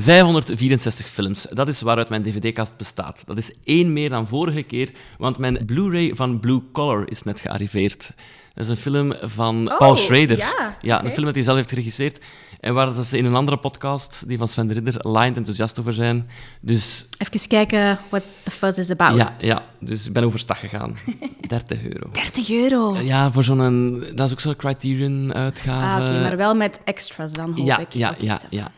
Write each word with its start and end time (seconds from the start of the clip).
564 0.00 1.08
films. 1.08 1.46
Dat 1.52 1.68
is 1.68 1.80
waaruit 1.80 2.08
mijn 2.08 2.22
dvd-kast 2.22 2.76
bestaat. 2.76 3.22
Dat 3.26 3.38
is 3.38 3.52
één 3.64 3.92
meer 3.92 4.08
dan 4.10 4.26
vorige 4.26 4.62
keer, 4.62 4.90
want 5.18 5.38
mijn 5.38 5.58
Blu-ray 5.66 6.12
van 6.14 6.40
Blue 6.40 6.62
Collar 6.72 7.10
is 7.10 7.22
net 7.22 7.40
gearriveerd. 7.40 8.12
Dat 8.54 8.64
is 8.64 8.70
een 8.70 8.76
film 8.76 9.14
van 9.22 9.70
Oh, 9.72 9.78
Paul 9.78 9.96
Schrader. 9.96 10.38
ja, 10.80 11.04
een 11.04 11.10
film 11.10 11.24
dat 11.26 11.34
hij 11.34 11.44
zelf 11.44 11.56
heeft 11.56 11.68
geregisseerd. 11.68 12.18
En 12.60 12.74
waar 12.74 12.94
dat 12.94 13.06
ze 13.06 13.18
in 13.18 13.24
een 13.24 13.34
andere 13.34 13.56
podcast, 13.56 14.22
die 14.26 14.38
van 14.38 14.48
Sven 14.48 14.66
de 14.66 14.74
Ridder, 14.74 14.94
lined 15.10 15.36
enthousiast 15.36 15.78
over 15.80 15.92
zijn. 15.92 16.28
Dus 16.62 17.08
Even 17.18 17.48
kijken 17.48 17.98
what 18.10 18.22
the 18.42 18.50
fuzz 18.50 18.78
is 18.78 18.90
about. 18.90 19.16
ja, 19.18 19.34
ja, 19.38 19.62
dus 19.78 20.06
ik 20.06 20.12
ben 20.12 20.24
overstag 20.24 20.60
gegaan. 20.60 20.96
30 21.48 21.82
euro. 21.84 22.10
30 22.12 22.50
euro. 22.50 22.96
Ja, 22.98 23.32
voor 23.32 23.44
zo'n... 23.44 24.04
Dat 24.14 24.26
is 24.26 24.32
ook 24.32 24.40
zo'n 24.40 24.56
Criterion-uitgave. 24.56 26.02
Ah, 26.02 26.08
oké, 26.10 26.20
maar 26.22 26.36
wel 26.36 26.54
met 26.54 26.80
extras 26.84 27.32
dan, 27.32 27.46
hoop 27.56 27.66
Ja, 27.66 27.78
ik. 27.78 27.92
ja, 27.92 28.14
ja, 28.18 28.38
zo. 28.38 28.46
ja. 28.50 28.70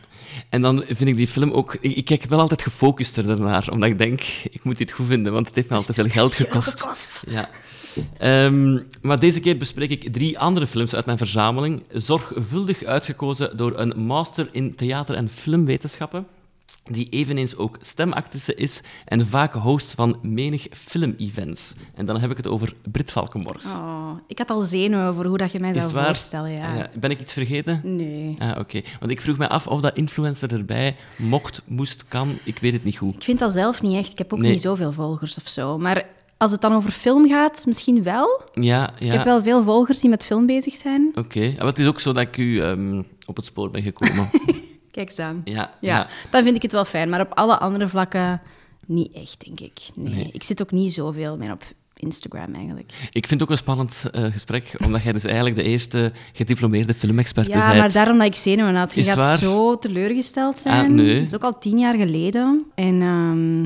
En 0.49 0.61
dan 0.61 0.83
vind 0.87 1.09
ik 1.09 1.15
die 1.15 1.27
film 1.27 1.51
ook... 1.51 1.77
Ik, 1.79 1.95
ik 1.95 2.05
kijk 2.05 2.23
wel 2.23 2.39
altijd 2.39 2.61
gefocuster 2.61 3.29
ernaar, 3.29 3.67
omdat 3.71 3.89
ik 3.89 3.97
denk, 3.97 4.21
ik 4.51 4.63
moet 4.63 4.77
dit 4.77 4.91
goed 4.91 5.07
vinden, 5.07 5.33
want 5.33 5.45
het 5.45 5.55
heeft 5.55 5.69
me 5.69 5.75
al 5.75 5.83
te 5.83 5.93
veel 5.93 6.09
geld 6.09 6.33
gekost. 6.33 7.23
Ja. 7.29 7.49
Ehm, 8.17 8.79
maar 9.01 9.19
deze 9.19 9.39
keer 9.39 9.57
bespreek 9.57 9.89
ik 9.89 10.13
drie 10.13 10.39
andere 10.39 10.67
films 10.67 10.95
uit 10.95 11.05
mijn 11.05 11.17
verzameling, 11.17 11.83
zorgvuldig 11.91 12.83
uitgekozen 12.83 13.57
door 13.57 13.79
een 13.79 13.93
master 14.05 14.47
in 14.51 14.75
theater- 14.75 15.15
en 15.15 15.29
filmwetenschappen, 15.29 16.27
die 16.91 17.09
eveneens 17.09 17.55
ook 17.55 17.77
stemactrice 17.81 18.55
is 18.55 18.81
en 19.05 19.27
vaak 19.27 19.53
host 19.53 19.91
van 19.95 20.19
menig 20.21 20.67
filmevents. 20.71 21.73
En 21.95 22.05
dan 22.05 22.19
heb 22.21 22.31
ik 22.31 22.37
het 22.37 22.47
over 22.47 22.73
Brit 22.91 23.11
Valkenborst. 23.11 23.65
Oh, 23.65 24.11
ik 24.27 24.37
had 24.37 24.49
al 24.49 24.61
zenuwen 24.61 25.13
voor 25.13 25.25
hoe 25.25 25.37
dat 25.37 25.51
je 25.51 25.59
mij 25.59 25.73
zou 25.79 26.05
voorstellen. 26.05 26.51
Ja. 26.51 26.75
Ja, 26.75 26.89
ben 26.99 27.11
ik 27.11 27.19
iets 27.19 27.33
vergeten? 27.33 27.81
Nee. 27.83 28.35
Ah, 28.39 28.59
oké. 28.59 28.81
Want 28.99 29.11
ik 29.11 29.21
vroeg 29.21 29.37
me 29.37 29.49
af 29.49 29.67
of 29.67 29.81
dat 29.81 29.95
influencer 29.95 30.53
erbij 30.53 30.95
mocht, 31.17 31.61
moest, 31.65 32.05
kan. 32.07 32.37
Ik 32.45 32.59
weet 32.59 32.73
het 32.73 32.83
niet 32.83 32.97
goed. 32.97 33.13
Ik 33.15 33.23
vind 33.23 33.39
dat 33.39 33.51
zelf 33.51 33.81
niet 33.81 33.97
echt. 33.97 34.11
Ik 34.11 34.17
heb 34.17 34.33
ook 34.33 34.39
Nee. 34.39 34.51
niet 34.51 34.61
zoveel 34.61 34.91
volgers 34.91 35.37
of 35.37 35.47
zo. 35.47 35.77
Maar 35.77 36.05
als 36.37 36.51
het 36.51 36.61
dan 36.61 36.73
over 36.73 36.91
film 36.91 37.27
gaat, 37.27 37.65
misschien 37.65 38.03
wel. 38.03 38.41
Ja, 38.53 38.89
ja. 38.99 39.05
Ik 39.05 39.11
heb 39.11 39.23
wel 39.23 39.41
veel 39.41 39.63
volgers 39.63 39.99
die 39.99 40.09
met 40.09 40.25
film 40.25 40.45
bezig 40.45 40.73
zijn. 40.73 41.11
Oké. 41.15 41.39
Ja, 41.41 41.53
maar 41.57 41.67
het 41.67 41.79
is 41.79 41.87
ook 41.87 41.99
zo 41.99 42.11
dat 42.11 42.27
ik 42.27 42.37
u 42.37 42.59
ehm, 42.61 43.01
op 43.25 43.35
het 43.35 43.45
spoor 43.45 43.69
ben 43.71 43.81
gekomen. 43.83 44.29
Kijk 44.93 45.09
eens 45.09 45.19
aan. 45.19 45.41
ja, 45.43 45.53
Ja, 45.53 45.69
ja. 45.97 46.07
dan 46.29 46.43
vind 46.43 46.55
ik 46.55 46.61
het 46.61 46.71
wel 46.71 46.85
fijn. 46.85 47.09
Maar 47.09 47.21
op 47.21 47.31
alle 47.33 47.57
andere 47.59 47.87
vlakken 47.87 48.41
niet 48.85 49.11
echt, 49.13 49.45
denk 49.45 49.59
ik. 49.59 49.79
Nee. 49.95 50.13
Nee. 50.13 50.29
Ik 50.31 50.43
zit 50.43 50.61
ook 50.61 50.71
niet 50.71 50.93
zoveel 50.93 51.37
meer 51.37 51.51
op 51.51 51.63
Instagram 51.95 52.53
eigenlijk. 52.53 52.91
Ik 53.11 53.27
vind 53.27 53.29
het 53.39 53.41
ook 53.43 53.49
een 53.49 53.57
spannend 53.57 54.05
eh, 54.11 54.23
gesprek, 54.31 54.75
omdat 54.85 55.03
jij 55.03 55.13
dus 55.13 55.23
eigenlijk 55.23 55.55
de 55.55 55.63
eerste 55.63 56.11
gediplomeerde 56.33 56.93
filmexperte 56.93 57.51
Ja, 57.51 57.67
bent. 57.67 57.79
maar 57.79 57.91
daarom 57.91 58.17
dat 58.17 58.27
ik 58.27 58.35
zenuwen 58.35 58.75
had. 58.75 58.93
Je 58.93 58.99
Is 58.99 59.07
gaat 59.07 59.15
waar? 59.17 59.37
zo 59.37 59.77
teleurgesteld 59.77 60.57
zijn. 60.57 60.85
Ah, 60.85 60.91
nee. 60.91 61.13
Het 61.15 61.23
is 61.27 61.35
ook 61.35 61.43
al 61.43 61.57
tien 61.59 61.77
jaar 61.79 61.95
geleden. 61.95 62.63
En 62.75 63.01
ehm, 63.01 63.61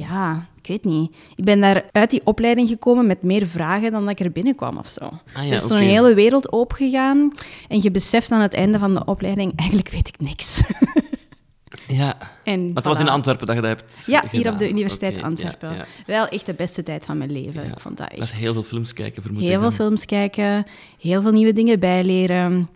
ja, 0.00 0.46
ik 0.62 0.68
weet 0.68 0.84
niet. 0.84 1.16
Ik 1.36 1.44
ben 1.44 1.60
daar 1.60 1.84
uit 1.92 2.10
die 2.10 2.20
opleiding 2.24 2.68
gekomen 2.68 3.06
met 3.06 3.22
meer 3.22 3.46
vragen 3.46 3.90
dan 3.90 4.02
dat 4.06 4.10
ik 4.20 4.26
er 4.26 4.32
binnenkwam 4.32 4.78
of 4.78 4.88
zo. 4.88 5.04
Ah 5.04 5.20
ja, 5.34 5.40
er 5.42 5.54
is 5.54 5.66
zo'n 5.66 5.78
hele 5.78 6.14
wereld 6.14 6.52
opengegaan. 6.52 7.32
En 7.68 7.82
je 7.82 7.90
beseft 7.90 8.30
aan 8.30 8.40
het 8.40 8.54
einde 8.54 8.78
van 8.78 8.94
de 8.94 9.04
opleiding, 9.04 9.52
eigenlijk 9.56 9.88
weet 9.88 10.08
ik 10.08 10.20
niks. 10.20 10.60
Ja, 11.86 12.16
en 12.44 12.64
maar 12.64 12.74
het 12.74 12.84
was 12.84 13.00
in. 13.00 13.08
Antwerpen 13.08 13.46
dat 13.46 13.54
je 13.54 13.60
dat 13.62 13.70
hebt 13.70 14.04
Ja, 14.06 14.24
hier 14.30 14.48
op 14.52 14.58
de 14.58 14.68
Universiteit 14.68 15.22
Antwerpen. 15.22 15.70
ja, 15.70 15.76
ja. 15.76 15.84
Wel 16.06 16.28
echt 16.28 16.46
de 16.46 16.54
beste 16.54 16.82
tijd 16.82 17.04
van 17.04 17.18
mijn 17.18 17.32
leven. 17.32 17.64
Ik 17.64 17.80
vond 17.80 17.96
dat 17.96 18.08
echt. 18.08 18.18
Dat 18.18 18.28
is 18.28 18.32
heel 18.32 18.52
veel 18.52 18.62
films 18.62 18.92
kijken, 18.92 19.22
vermoed 19.22 19.42
ik 19.42 19.48
Heel 19.48 19.60
veel 19.60 19.70
films 19.70 20.04
kijken, 20.04 20.66
heel 21.00 21.22
veel 21.22 21.32
nieuwe 21.32 21.52
dingen 21.52 21.80
bijleren. 21.80 22.68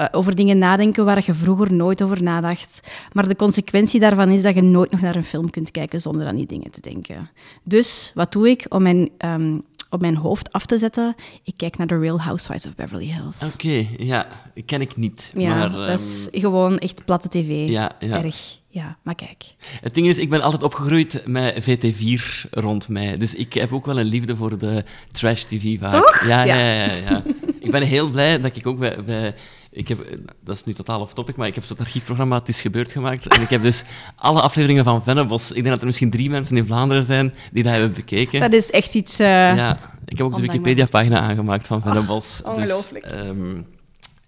Eh, 0.00 0.06
over 0.10 0.34
dingen 0.34 0.58
nadenken 0.58 1.04
waar 1.04 1.22
je 1.26 1.34
vroeger 1.34 1.72
nooit 1.72 2.02
over 2.02 2.22
nadacht. 2.22 2.80
Maar 3.12 3.28
de 3.28 3.36
consequentie 3.36 4.00
daarvan 4.00 4.30
is 4.30 4.42
dat 4.42 4.54
je 4.54 4.62
nooit 4.62 4.90
nog 4.90 5.00
naar 5.00 5.16
een 5.16 5.24
film 5.24 5.50
kunt 5.50 5.70
kijken 5.70 6.00
zonder 6.00 6.26
aan 6.26 6.36
die 6.36 6.46
dingen 6.46 6.70
te 6.70 6.80
denken. 6.80 7.30
Dus 7.62 8.12
wat 8.14 8.32
doe 8.32 8.48
ik 8.48 8.66
om 8.68 8.82
mijn, 8.82 9.10
ehm, 9.18 9.58
op 9.90 10.00
mijn 10.00 10.16
hoofd 10.16 10.52
af 10.52 10.66
te 10.66 10.78
zetten? 10.78 11.14
Ik 11.44 11.54
kijk 11.56 11.76
naar 11.76 11.86
The 11.86 11.98
Real 11.98 12.20
Housewives 12.20 12.66
of 12.66 12.74
Beverly 12.74 13.14
Hills. 13.16 13.52
Oké, 13.54 13.86
ja, 13.98 14.26
die 14.54 14.64
ken 14.64 14.80
ik 14.80 14.96
niet. 14.96 15.32
Ja, 15.36 15.54
maar, 15.54 15.70
dat 15.70 15.88
ehm, 15.88 15.92
is 15.92 16.28
gewoon 16.30 16.78
echt 16.78 17.04
platte 17.04 17.28
tv. 17.28 17.68
Ja, 17.68 17.90
ja. 17.98 18.22
Erg. 18.24 18.58
Ja, 18.68 18.96
maar 19.02 19.14
kijk. 19.14 19.44
Het 19.80 19.94
ding 19.94 20.06
is, 20.06 20.18
ik 20.18 20.30
ben 20.30 20.42
altijd 20.42 20.62
opgegroeid 20.62 21.22
met 21.26 21.62
VT4 21.62 22.50
rond 22.50 22.88
mij. 22.88 23.16
Dus 23.16 23.34
ik 23.34 23.52
heb 23.52 23.72
ook 23.72 23.86
wel 23.86 23.98
een 23.98 24.06
liefde 24.06 24.36
voor 24.36 24.58
de 24.58 24.84
trash-tv 25.12 25.78
vaak. 25.78 25.92
Toch? 25.92 26.24
Ja, 26.26 26.42
ja, 26.42 26.56
Ja. 26.56 26.84
ja. 26.84 26.92
ja, 27.08 27.22
ik 27.60 27.70
ben 27.70 27.82
heel 27.82 28.10
blij 28.10 28.40
dat 28.40 28.56
ik 28.56 28.66
ook 28.66 28.78
bij... 28.78 29.04
bij 29.04 29.34
ik 29.70 29.88
heb, 29.88 30.18
dat 30.44 30.56
is 30.56 30.64
nu 30.64 30.72
totaal 30.74 31.00
off 31.00 31.12
topic, 31.14 31.36
maar 31.36 31.46
ik 31.46 31.54
heb 31.54 31.64
zo'n 31.64 31.76
archiefprogramma 31.78 32.38
Het 32.38 32.48
is 32.48 32.60
gebeurd 32.60 32.92
gemaakt. 32.92 33.26
En 33.26 33.40
ik 33.42 33.48
heb 33.48 33.62
dus 33.62 33.84
alle 34.16 34.40
afleveringen 34.40 34.84
van 34.84 35.02
Vennebos... 35.02 35.48
Ik 35.48 35.54
denk 35.54 35.68
dat 35.68 35.80
er 35.80 35.86
misschien 35.86 36.10
drie 36.10 36.30
mensen 36.30 36.56
in 36.56 36.66
Vlaanderen 36.66 37.02
zijn 37.02 37.34
die 37.52 37.62
dat 37.62 37.72
hebben 37.72 37.92
bekeken. 37.92 38.40
Dat 38.40 38.52
is 38.52 38.70
echt 38.70 38.94
iets... 38.94 39.18
eh, 39.18 39.26
Ja, 39.28 39.78
ik 40.04 40.18
heb 40.18 40.26
ook 40.26 40.36
de. 40.36 40.42
Wikipedia-pagina 40.42 41.20
aangemaakt 41.20 41.66
van 41.66 41.82
Vennebos. 41.82 42.40
Oh, 42.44 42.54
ongelooflijk. 42.56 43.04
Dus, 43.04 43.62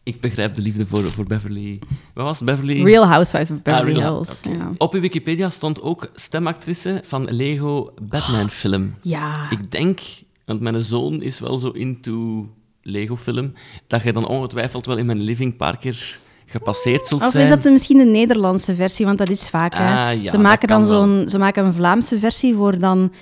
ik 0.05 0.21
begrijp 0.21 0.55
de 0.55 0.63
liefde 0.63 0.87
voor, 0.87 1.03
voor 1.03 1.25
Beverly... 1.27 1.79
Wat 2.15 2.25
was 2.25 2.37
het? 2.39 2.49
Beverly... 2.49 2.83
Real 2.85 3.07
Housewives 3.07 3.57
of 3.57 3.63
Beverly 3.63 3.91
Ah, 3.93 3.99
Real- 3.99 4.13
Hills. 4.15 4.41
Ja. 4.59 4.71
Op 4.77 4.95
uw 4.95 5.01
Wikipedia 5.01 5.49
stond 5.51 5.83
ook 5.83 6.11
stemactrice 6.15 7.03
van 7.07 7.25
Lego 7.31 7.95
Batman-film. 8.03 8.95
ja. 9.03 9.51
Ik 9.51 9.71
denk, 9.71 10.01
want 10.45 10.61
mijn 10.61 10.81
zoon 10.83 11.23
is 11.23 11.39
wel 11.41 11.59
zo 11.59 11.69
into 11.71 12.47
Lego-film, 12.83 13.53
dat 13.87 14.03
je 14.03 14.13
dan 14.13 14.27
ongetwijfeld 14.27 14.87
wel 14.87 14.97
in 14.97 15.07
mijn 15.07 15.21
living 15.21 15.51
een 15.51 15.57
paar 15.57 15.79
keer 15.79 16.19
gepasseerd 16.47 17.07
zult 17.07 17.23
Of 17.23 17.31
zijn. 17.31 17.43
is 17.45 17.49
dat 17.63 17.73
misschien 17.73 17.99
de 17.99 18.05
Nederlandse 18.05 18.75
versie? 18.75 19.07
Want 19.07 19.19
dat 19.19 19.29
is 19.29 19.49
vaak. 19.49 19.75
hè. 19.75 20.11
Ah, 20.11 20.23
ja, 20.23 20.31
ze, 20.31 20.39
maken 20.39 20.69
dan 20.69 20.87
zo'n, 20.87 21.25
ze 21.29 21.39
maken 21.39 21.65
een 21.65 21.75
Vlaamse 21.75 22.19
versie 22.19 22.55
voor 22.55 22.79
dan 22.79 23.13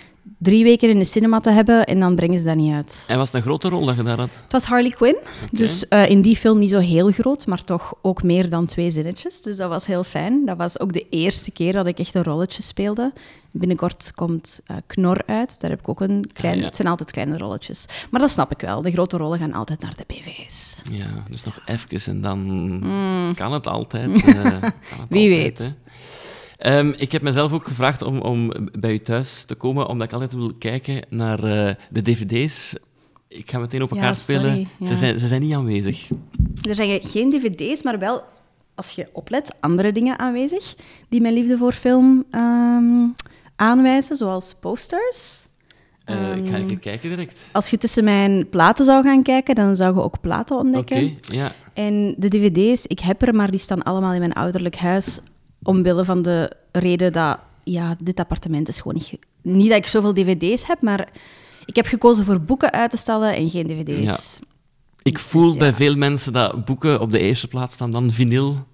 drie 0.42 0.64
weken 0.64 0.88
in 0.88 0.98
de 0.98 1.04
cinema 1.04 1.40
te 1.40 1.50
hebben 1.50 1.84
en 1.84 2.00
dan 2.00 2.14
brengen 2.14 2.38
ze 2.38 2.44
dat 2.44 2.56
niet 2.56 2.74
uit. 2.74 3.04
En 3.08 3.16
was 3.16 3.26
het 3.26 3.36
een 3.36 3.42
grote 3.42 3.68
rol 3.68 3.84
dat 3.86 3.96
je 3.96 4.02
daar 4.02 4.18
had? 4.18 4.28
Het 4.42 4.52
was 4.52 4.64
Harley 4.64 4.90
Quinn, 4.90 5.16
dus 5.50 5.88
eh, 5.88 6.10
in 6.10 6.22
die 6.22 6.36
film 6.36 6.58
niet 6.58 6.70
zo 6.70 6.78
heel 6.78 7.10
groot, 7.10 7.46
maar 7.46 7.64
toch 7.64 7.94
ook 8.02 8.22
meer 8.22 8.48
dan 8.48 8.66
twee 8.66 8.90
zinnetjes. 8.90 9.42
Dus 9.42 9.56
dat 9.56 9.68
was 9.68 9.86
heel 9.86 10.04
fijn. 10.04 10.44
Dat 10.44 10.56
was 10.56 10.80
ook 10.80 10.92
de 10.92 11.06
eerste 11.10 11.50
keer 11.50 11.72
dat 11.72 11.86
ik 11.86 11.98
echt 11.98 12.14
een 12.14 12.24
rolletje 12.24 12.62
speelde. 12.62 13.12
Binnenkort 13.50 14.12
komt 14.14 14.60
eh, 14.66 14.76
Knor 14.86 15.22
uit, 15.26 15.60
daar 15.60 15.70
heb 15.70 15.78
ik 15.78 15.88
ook 15.88 16.00
een 16.00 16.30
klein... 16.32 16.54
Ah, 16.54 16.60
ja. 16.60 16.66
Het 16.66 16.76
zijn 16.76 16.88
altijd 16.88 17.10
kleine 17.10 17.38
rolletjes. 17.38 17.86
Maar 18.10 18.20
dat 18.20 18.30
snap 18.30 18.50
ik 18.50 18.60
wel. 18.60 18.82
De 18.82 18.90
grote 18.90 19.16
rollen 19.16 19.38
gaan 19.38 19.52
altijd 19.52 19.80
naar 19.80 19.94
de 19.96 20.04
BV's. 20.06 20.82
Ja, 20.92 21.06
dus 21.28 21.44
nog 21.44 21.60
even 21.64 22.12
en 22.12 22.20
dan 22.20 23.32
kan 23.36 23.52
het 23.52 23.66
altijd. 23.66 24.10
eh, 24.24 24.32
kan 24.32 24.62
het. 24.62 24.72
Wie 25.08 25.30
altijd, 25.32 25.58
weet. 25.58 25.58
hè. 25.58 25.89
Ehm, 26.60 26.92
ik 26.96 27.12
heb 27.12 27.22
mezelf 27.22 27.52
ook 27.52 27.66
gevraagd 27.66 28.02
om, 28.02 28.18
om 28.20 28.52
bij 28.78 28.92
u 28.92 28.98
thuis 29.00 29.44
te 29.44 29.54
komen, 29.54 29.86
omdat 29.88 30.06
ik 30.06 30.12
altijd 30.12 30.32
wil 30.32 30.52
kijken 30.58 31.02
naar 31.08 31.44
eh, 31.44 31.74
de 31.90 32.02
dvd's. 32.02 32.74
Ik 33.28 33.50
ga 33.50 33.58
meteen 33.58 33.82
op 33.82 33.90
Ja, 33.90 33.96
elkaar 33.96 34.16
sorry, 34.16 34.40
spelen. 34.40 34.68
ja. 34.78 34.86
Ze, 34.86 34.94
zijn, 34.94 35.18
ze 35.18 35.26
zijn 35.26 35.40
niet 35.40 35.54
aanwezig. 35.54 36.08
Er 36.68 36.74
zijn 36.74 37.00
geen 37.02 37.30
dvd's, 37.30 37.82
maar 37.82 37.98
wel, 37.98 38.22
als 38.74 38.90
je 38.90 39.08
oplet, 39.12 39.54
andere 39.60 39.92
dingen 39.92 40.18
aanwezig 40.18 40.74
die 41.08 41.20
mijn 41.20 41.34
liefde 41.34 41.56
voor 41.56 41.72
film 41.72 42.24
ehm, 42.30 43.06
aanwijzen, 43.56 44.16
zoals 44.16 44.56
posters. 44.60 45.48
Eh, 46.04 46.36
ik 46.36 46.48
ga 46.48 46.56
Ehm, 46.56 46.66
keer 46.66 46.78
kijken 46.78 47.08
direct. 47.08 47.48
Als 47.52 47.70
je 47.70 47.78
tussen 47.78 48.04
mijn 48.04 48.48
platen 48.48 48.84
zou 48.84 49.02
gaan 49.02 49.22
kijken, 49.22 49.54
dan 49.54 49.76
zou 49.76 49.94
je 49.94 50.02
ook 50.02 50.20
platen 50.20 50.56
Oké, 50.56 50.64
ontdekken. 50.66 51.16
ja. 51.20 51.52
En 51.74 52.14
de 52.18 52.28
dvd's, 52.28 52.86
ik 52.86 53.00
heb 53.00 53.22
er, 53.22 53.34
maar 53.34 53.50
die 53.50 53.60
staan 53.60 53.82
allemaal 53.82 54.12
in 54.12 54.18
mijn 54.18 54.32
ouderlijk 54.32 54.76
huis. 54.76 55.20
Omwille 55.62 56.04
van 56.04 56.22
de 56.22 56.52
reden 56.72 57.12
dat, 57.12 57.38
ja, 57.64 57.96
dit 58.02 58.20
appartement 58.20 58.68
is 58.68 58.80
gewoon 58.80 58.94
niet... 58.94 59.18
Niet 59.42 59.68
dat 59.68 59.78
ik 59.78 59.86
zoveel 59.86 60.14
dvd's 60.14 60.66
heb, 60.66 60.80
maar 60.82 61.08
ik 61.64 61.76
heb 61.76 61.86
gekozen 61.86 62.24
voor 62.24 62.40
boeken 62.40 62.72
uit 62.72 62.90
te 62.90 62.96
stellen 62.96 63.34
en 63.34 63.50
geen 63.50 63.66
dvd's. 63.66 64.38
Ik 65.02 65.12
Dus 65.14 65.22
voel 65.22 65.52
ja. 65.52 65.58
bij 65.58 65.72
veel 65.72 65.94
mensen 65.96 66.32
dat 66.32 66.64
boeken 66.64 67.00
op 67.00 67.10
de 67.10 67.18
eerste 67.18 67.48
plaats 67.48 67.74
staan, 67.74 67.90
dan 67.90 68.10
vinyl 68.12 68.66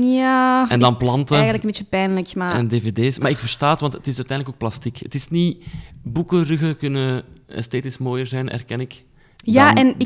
Ja, 0.00 0.68
En 0.68 0.80
dan 0.80 0.96
planten. 0.96 1.34
eigenlijk 1.34 1.64
een 1.64 1.70
beetje 1.70 1.84
pijnlijk, 1.84 2.34
maar... 2.34 2.54
en 2.54 2.68
dvd's. 2.68 3.18
Maar 3.18 3.30
ik 3.30 3.36
versta 3.38 3.70
het, 3.70 3.80
want 3.80 3.92
het 3.92 4.06
is 4.06 4.16
uiteindelijk 4.16 4.56
ook 4.56 4.68
plastic. 4.68 4.96
Het 4.98 5.14
is 5.14 5.28
niet... 5.28 5.64
Boekenruggen 6.02 6.76
kunnen 6.76 7.24
esthetisch 7.46 7.98
mooier 7.98 8.26
zijn, 8.26 8.50
erken 8.50 8.80
ik, 8.80 9.02
Ja, 9.36 9.72
dan 9.72 9.84
en 9.84 9.94
ik- 9.98 10.04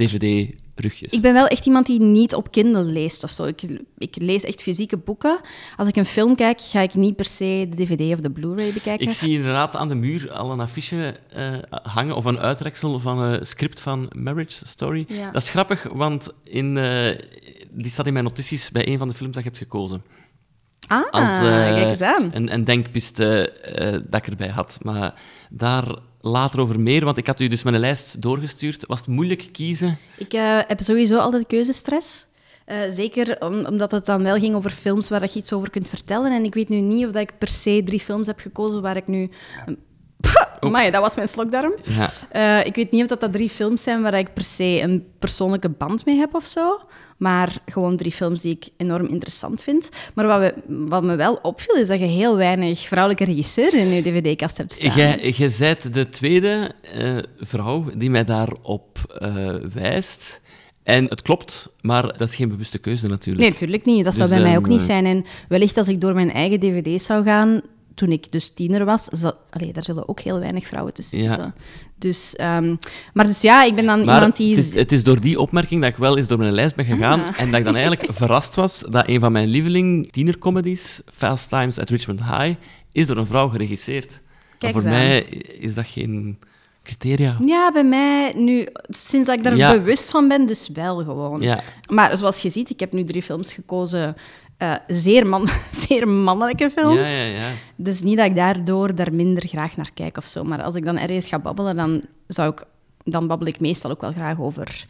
dvd-rugjes. 0.79 1.13
Ik 1.13 1.21
ben 1.21 1.33
wel 1.33 1.47
echt 1.47 1.67
iemand 1.67 1.87
die 1.87 2.01
niet 2.01 2.35
op 2.35 2.51
Kindle 2.51 2.83
leest 2.83 3.25
of 3.25 3.31
zo. 3.31 3.45
Ik, 3.45 3.63
ik 3.99 4.17
lees 4.17 4.45
echt 4.45 4.63
fysieke 4.63 4.97
boeken. 4.97 5.41
Als 5.77 5.89
ik 5.89 5.97
een 5.97 6.07
film 6.07 6.35
kijk, 6.35 6.61
ga 6.61 6.81
ik 6.81 6.95
niet 6.95 7.17
per 7.17 7.25
se 7.25 7.67
de 7.71 7.77
DVD 7.77 8.13
of 8.15 8.21
de 8.21 8.31
Blu-ray 8.31 8.73
bekijken. 8.73 9.07
Ik 9.07 9.13
zie 9.13 9.37
inderdaad 9.37 9.77
aan 9.77 9.89
de 9.89 9.95
muur 9.95 10.33
al 10.33 10.51
een 10.51 10.61
affiche 10.61 11.17
eh, 11.31 11.53
hangen, 11.83 12.17
of 12.17 12.25
een 12.25 12.39
uitreksel 12.39 12.99
van 12.99 13.19
een 13.19 13.47
script 13.47 13.81
van 13.81 14.11
Marriage 14.17 14.67
Story. 14.67 15.05
Ja. 15.09 15.31
Dat 15.31 15.43
is 15.43 15.51
grappig, 15.51 15.83
want 15.93 16.29
in, 16.45 16.77
eh, 16.77 17.19
die 17.71 17.91
staat 17.91 18.07
in 18.07 18.13
mijn 18.13 18.25
notities 18.25 18.71
bij 18.71 18.89
een 18.89 18.99
van 18.99 19.09
de 19.09 19.15
films 19.15 19.35
dat 19.35 19.43
je 19.43 19.49
hebt 19.49 19.63
gekozen. 19.63 20.03
Ah, 20.87 21.11
Als 21.11 21.31
eh, 21.31 21.41
kijk 21.41 21.87
eens 21.87 22.01
aan. 22.01 22.31
een, 22.33 22.53
een 22.53 22.65
denkpiste 22.65 23.53
dat 24.09 24.21
ik 24.21 24.27
erbij 24.27 24.49
had. 24.49 24.79
Maar 24.83 25.15
daar 25.51 25.85
later 26.21 26.61
over 26.61 26.81
meer, 26.81 27.05
want 27.05 27.17
ik 27.19 27.27
had 27.27 27.41
u 27.41 27.47
dus 27.49 27.63
mijn 27.63 27.79
lijst 27.79 28.23
doorgestuurd. 28.23 28.87
Was 28.87 28.99
het 28.99 29.09
moeilijk 29.09 29.49
kiezen? 29.53 29.99
Ik 30.19 30.33
eh, 30.33 30.59
heb 30.67 30.81
sowieso 30.81 31.19
altijd 31.19 31.47
keuzestress. 31.47 32.27
Eh, 32.65 32.79
zeker 32.91 33.37
om- 33.41 33.67
omdat 33.67 33.91
het 33.91 34.07
dan 34.07 34.23
wel 34.23 34.39
ging 34.39 34.55
over 34.55 34.71
films 34.71 35.09
waar 35.09 35.23
je 35.23 35.39
iets 35.39 35.53
over 35.53 35.71
kunt 35.71 35.89
vertellen. 35.89 36.33
En 36.33 36.45
ik 36.45 36.55
weet 36.55 36.69
nu 36.69 36.81
niet 36.81 37.07
of 37.07 37.13
dat 37.13 37.23
ik 37.23 37.39
per 37.39 37.49
se 37.49 37.83
drie 37.85 38.01
films 38.01 38.27
heb 38.27 38.39
gekozen 38.39 38.83
waar 38.83 38.97
ik 38.97 39.07
nu... 39.07 39.29
Oh. 40.61 40.69
Amai, 40.69 40.91
dat 40.91 41.03
was 41.03 41.17
mijn 41.17 41.29
slokdarm. 41.29 41.73
Ja. 41.83 42.11
Eh, 42.31 42.67
ik 42.67 42.75
weet 42.75 42.91
niet 42.91 43.03
of 43.03 43.09
dat, 43.09 43.21
dat 43.21 43.33
drie 43.33 43.49
films 43.49 43.83
zijn 43.83 44.03
waar 44.03 44.15
ik 44.19 44.35
per 44.35 44.43
se 44.45 44.81
een 44.83 45.07
persoonlijke 45.19 45.69
band 45.69 46.05
mee 46.05 46.17
heb 46.19 46.35
of 46.35 46.45
zo. 46.45 46.81
Maar 47.19 47.57
gewoon 47.67 47.97
drie 47.97 48.13
films 48.13 48.41
die 48.41 48.53
ik 48.55 48.69
enorm 48.77 49.07
interessant 49.07 49.63
vind. 49.63 49.89
Maar 50.15 50.27
wat, 50.27 50.39
we, 50.41 50.55
wat 50.67 51.03
me 51.03 51.17
wel 51.17 51.39
opviel, 51.43 51.75
is 51.75 51.89
dat 51.89 51.99
je 51.99 52.05
heel 52.07 52.37
weinig 52.37 52.81
vrouwelijke 52.81 53.25
regisseurs 53.25 53.73
in 53.75 53.89
je 53.89 54.03
dvd-kast 54.03 54.57
hebt 54.57 54.73
staan. 54.73 54.97
Jij 54.97 55.53
bent 55.59 55.95
de 55.95 56.09
tweede 56.09 56.71
eh, 56.83 57.17
vrouw 57.39 57.85
die 57.95 58.11
mij 58.11 58.25
daarop 58.25 58.99
eh, 59.19 59.55
wijst. 59.73 60.41
En 60.83 61.05
het 61.05 61.23
klopt, 61.23 61.69
maar 61.81 62.03
dat 62.03 62.29
is 62.29 62.35
geen 62.35 62.49
bewuste 62.49 62.79
keuze 62.79 63.07
natuurlijk. 63.07 63.43
Nee, 63.43 63.51
natuurlijk 63.53 63.85
niet. 63.85 64.05
Dat 64.05 64.15
zou 64.15 64.29
Dus, 64.29 64.37
bij 64.37 64.47
mij 64.47 64.55
ehm, 64.57 64.65
ook 64.65 64.71
niet 64.71 64.81
zijn. 64.81 65.07
En 65.07 65.25
wellicht 65.49 65.77
als 65.77 65.89
ik 65.89 66.01
door 66.01 66.15
mijn 66.15 66.33
eigen 66.33 66.61
dvd's 66.61 67.05
zou 67.05 67.25
gaan, 67.25 67.61
toen 67.95 68.13
ik 68.13 68.33
dus 68.33 68.51
tiener 68.51 68.85
was, 68.85 69.05
zal, 69.05 69.33
allee, 69.51 69.73
daar 69.73 69.85
zullen 69.85 70.09
ook 70.09 70.21
heel 70.21 70.39
weinig 70.39 70.67
vrouwen 70.67 70.95
tussen 70.95 71.19
Ja. 71.19 71.25
zitten. 71.25 71.55
Dus, 71.99 72.37
ehm, 72.37 72.77
maar 73.13 73.27
dus 73.27 73.41
ja, 73.41 73.65
ik 73.65 73.75
ben 73.75 73.87
dan 73.87 74.05
Maar 74.05 74.15
iemand 74.15 74.37
die... 74.37 74.57
het, 74.57 74.65
is, 74.65 74.75
het 74.75 74.93
is 74.93 75.05
door 75.05 75.21
die 75.21 75.41
opmerking 75.41 75.81
dat 75.81 75.91
ik 75.91 75.97
wel 75.97 76.17
eens 76.17 76.27
door 76.29 76.39
mijn 76.39 76.53
lijst 76.53 76.75
ben 76.75 76.85
gegaan 76.85 77.21
Ah. 77.21 77.41
en 77.41 77.51
dat 77.51 77.59
ik 77.59 77.65
dan 77.65 77.77
eigenlijk 77.77 78.09
verrast 78.17 78.55
was 78.55 78.85
dat 78.91 79.09
een 79.09 79.21
van 79.21 79.33
mijn 79.33 79.49
lieveling 79.49 80.13
tienercomedies, 80.13 81.01
Fast 81.15 81.49
Times 81.49 81.79
at 81.79 81.91
Richmond 81.91 82.21
High, 82.21 82.55
is 82.93 83.07
door 83.07 83.17
een 83.17 83.27
vrouw 83.27 83.49
geregisseerd. 83.49 84.21
Kijk 84.59 84.73
voor 84.73 84.83
aan. 84.83 84.89
mij 84.89 85.21
is 85.59 85.75
dat 85.75 85.87
geen 85.87 86.39
criteria. 86.83 87.37
Ja, 87.45 87.71
bij 87.73 87.85
mij 87.85 88.33
nu, 88.37 88.67
sinds 88.89 89.27
dat 89.27 89.37
ik 89.39 89.45
daar 89.45 89.57
Ja. 89.57 89.73
bewust 89.73 90.11
van 90.11 90.29
ben, 90.29 90.47
dus 90.47 90.69
wel 90.75 90.97
gewoon. 90.97 91.41
Ja. 91.41 91.61
Maar 91.91 92.17
zoals 92.17 92.43
je 92.43 92.51
ziet, 92.51 92.71
ik 92.71 92.81
heb 92.81 92.93
nu 92.93 93.05
drie 93.05 93.23
films 93.23 93.53
gekozen, 93.53 94.17
eh, 94.59 94.75
zeer, 94.87 95.27
man, 95.27 95.49
zeer 95.89 96.09
mannelijke 96.09 96.71
films. 96.71 96.95
Ja, 96.97 97.07
ja, 97.09 97.25
ja. 97.41 97.51
Dus 97.77 98.03
niet 98.03 98.17
dat 98.17 98.27
ik 98.27 98.35
daardoor 98.35 98.95
daar 98.95 99.13
minder 99.15 99.49
graag 99.49 99.77
naar 99.77 99.91
kijk 99.95 100.17
of 100.17 100.25
zo. 100.25 100.45
Maar 100.45 100.63
als 100.63 100.75
ik 100.75 100.85
dan 100.85 100.99
ergens 100.99 101.29
ga 101.29 101.39
babbelen, 101.39 101.77
dan, 101.77 102.03
zou 102.27 102.51
ik, 102.53 102.65
dan 103.05 103.27
babbel 103.27 103.47
ik 103.47 103.61
meestal 103.61 103.91
ook 103.91 104.01
wel 104.01 104.13
graag 104.13 104.41
over 104.41 104.87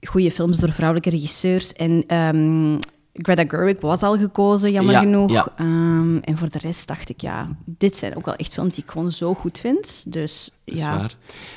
goede 0.00 0.30
films 0.30 0.58
door 0.58 0.72
vrouwelijke 0.72 1.10
regisseurs. 1.10 1.72
En 1.72 2.04
ehm, 2.06 2.78
Greta 3.12 3.44
Gerwig 3.48 3.80
was 3.80 4.02
al 4.02 4.16
gekozen, 4.18 4.72
jammer 4.72 4.94
Ja, 4.94 5.00
genoeg. 5.00 5.32
ja. 5.32 5.48
Ehm, 5.56 6.16
en 6.16 6.36
voor 6.36 6.50
de 6.50 6.58
rest 6.58 6.86
dacht 6.88 7.08
ik, 7.08 7.20
ja, 7.20 7.48
dit 7.64 7.96
zijn 7.96 8.16
ook 8.16 8.24
wel 8.24 8.34
echt 8.36 8.52
films 8.54 8.74
die 8.74 8.84
ik 8.84 8.90
gewoon 8.90 9.12
zo 9.12 9.34
goed 9.34 9.58
vind. 9.58 10.04
Dus 10.12 10.50
Dat 10.64 10.74
is 10.74 10.80
ja, 10.80 10.96
waar. 10.96 11.16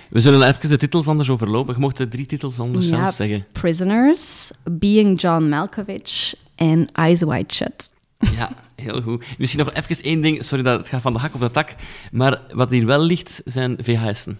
We 0.10 0.20
zullen 0.20 0.48
even 0.48 0.70
de 0.70 0.78
titels 0.78 1.08
anders 1.08 1.30
overlopen. 1.30 1.74
Je 1.74 1.80
mocht 1.80 1.98
de 1.98 2.08
drie 2.08 2.26
titels 2.26 2.60
anders 2.60 2.90
Ja. 2.90 2.98
zelf 2.98 3.14
zeggen. 3.16 3.46
Prisoners, 3.52 4.52
Being 4.72 5.22
John 5.22 5.44
Malkovich 5.44 6.36
en 6.60 6.88
Eyes 6.94 7.24
Wide 7.24 7.54
Shut. 7.54 7.92
Ja, 8.38 8.50
heel 8.76 9.02
goed. 9.02 9.24
Misschien 9.38 9.66
nog 9.66 9.74
even 9.74 10.04
één 10.04 10.22
ding. 10.22 10.44
Sorry, 10.46 10.64
dat 10.64 10.78
het 10.80 10.88
gaat 10.88 11.02
van 11.02 11.14
de 11.14 11.20
hak 11.20 11.34
op 11.34 11.40
de 11.40 11.52
tak. 11.52 11.76
Maar 12.12 12.42
wat 12.54 12.70
hier 12.72 12.86
wel 12.86 13.00
ligt, 13.02 13.42
zijn 13.46 13.78
VHS'en 13.82 14.40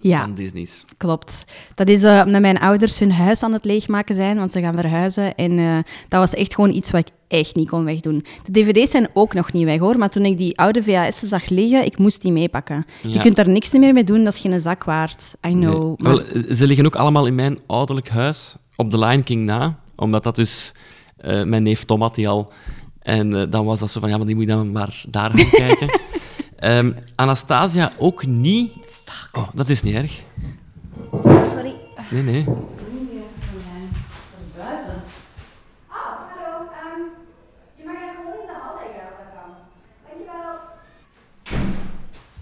Ja, 0.00 0.20
van 0.20 0.34
Disney's. 0.34 0.84
klopt. 0.96 1.44
Dat 1.74 1.88
is 1.88 2.02
eh, 2.02 2.22
omdat 2.26 2.40
mijn 2.40 2.58
ouders 2.58 2.98
hun 2.98 3.12
huis 3.12 3.42
aan 3.42 3.52
het 3.52 3.64
leegmaken 3.64 4.14
zijn, 4.14 4.36
want 4.36 4.52
ze 4.52 4.60
gaan 4.60 4.74
verhuizen. 4.74 5.34
En 5.34 5.58
eh, 5.58 5.74
dat 6.08 6.20
was 6.20 6.34
echt 6.34 6.54
gewoon 6.54 6.70
iets 6.74 6.90
wat 6.90 7.00
ik 7.00 7.12
echt 7.28 7.54
niet 7.56 7.68
kon 7.68 7.84
wegdoen. 7.84 8.24
De 8.46 8.52
dvd's 8.62 8.90
zijn 8.90 9.08
ook 9.14 9.34
nog 9.34 9.52
niet 9.52 9.64
weg, 9.64 9.78
hoor. 9.78 9.98
Maar 9.98 10.10
toen 10.10 10.24
ik 10.24 10.38
die 10.38 10.58
oude 10.58 10.82
VHS'en 10.82 11.28
zag 11.28 11.48
liggen, 11.48 11.84
ik 11.84 11.98
moest 11.98 12.22
die 12.22 12.32
meepakken. 12.32 12.84
Je 13.02 13.18
kunt 13.20 13.36
daar 13.36 13.48
niks 13.48 13.72
meer 13.72 13.92
mee 13.92 14.04
doen, 14.04 14.24
dat 14.24 14.34
is 14.34 14.40
geen 14.40 14.60
zak 14.60 14.84
waard. 14.84 15.34
I 15.46 15.50
know. 15.50 16.00
Nee. 16.00 16.12
maar- 16.14 16.24
Wel, 16.44 16.54
ze 16.54 16.66
liggen 16.66 16.86
ook 16.86 16.96
allemaal 16.96 17.26
in 17.26 17.34
mijn 17.34 17.58
ouderlijk 17.66 18.08
huis, 18.08 18.56
op 18.76 18.90
de 18.90 18.98
Lion 18.98 19.22
King 19.22 19.44
na. 19.44 19.78
Omdat 19.96 20.22
dat 20.22 20.36
dus... 20.36 20.72
eh, 21.20 21.42
mijn 21.44 21.62
neef 21.62 21.84
Tom 21.84 22.02
had 22.02 22.14
die 22.14 22.28
al. 22.28 22.52
En 23.02 23.40
eh, 23.40 23.46
dan 23.50 23.64
was 23.64 23.80
dat 23.80 23.90
zo 23.90 24.00
van, 24.00 24.08
ja, 24.08 24.16
maar 24.16 24.26
die 24.26 24.34
moet 24.34 24.44
je 24.44 24.50
dan 24.50 24.72
maar 24.72 25.04
daar 25.08 25.30
gaan 25.34 25.50
kijken. 25.66 26.00
Ehm, 26.56 26.92
Anastasia 27.14 27.92
ook 27.98 28.26
niet. 28.26 28.72
Oh, 29.32 29.48
dat 29.54 29.68
is 29.68 29.82
niet 29.82 29.94
erg. 29.94 30.22
Sorry. 31.22 31.74
Nee, 32.10 32.22
nee. 32.22 32.44
Dat 32.44 32.54
is 34.36 34.44
buiten. 34.56 34.94
Hallo. 35.86 36.68
je 37.76 37.82
mag 37.84 37.94
gewoon 38.16 38.40
in 38.40 38.46
de 38.46 38.52
hal 38.62 38.74
leggen 38.74 39.02
als 39.08 39.18
dat 39.18 39.30
kan. 39.34 39.50
Dankjewel. 40.08 40.54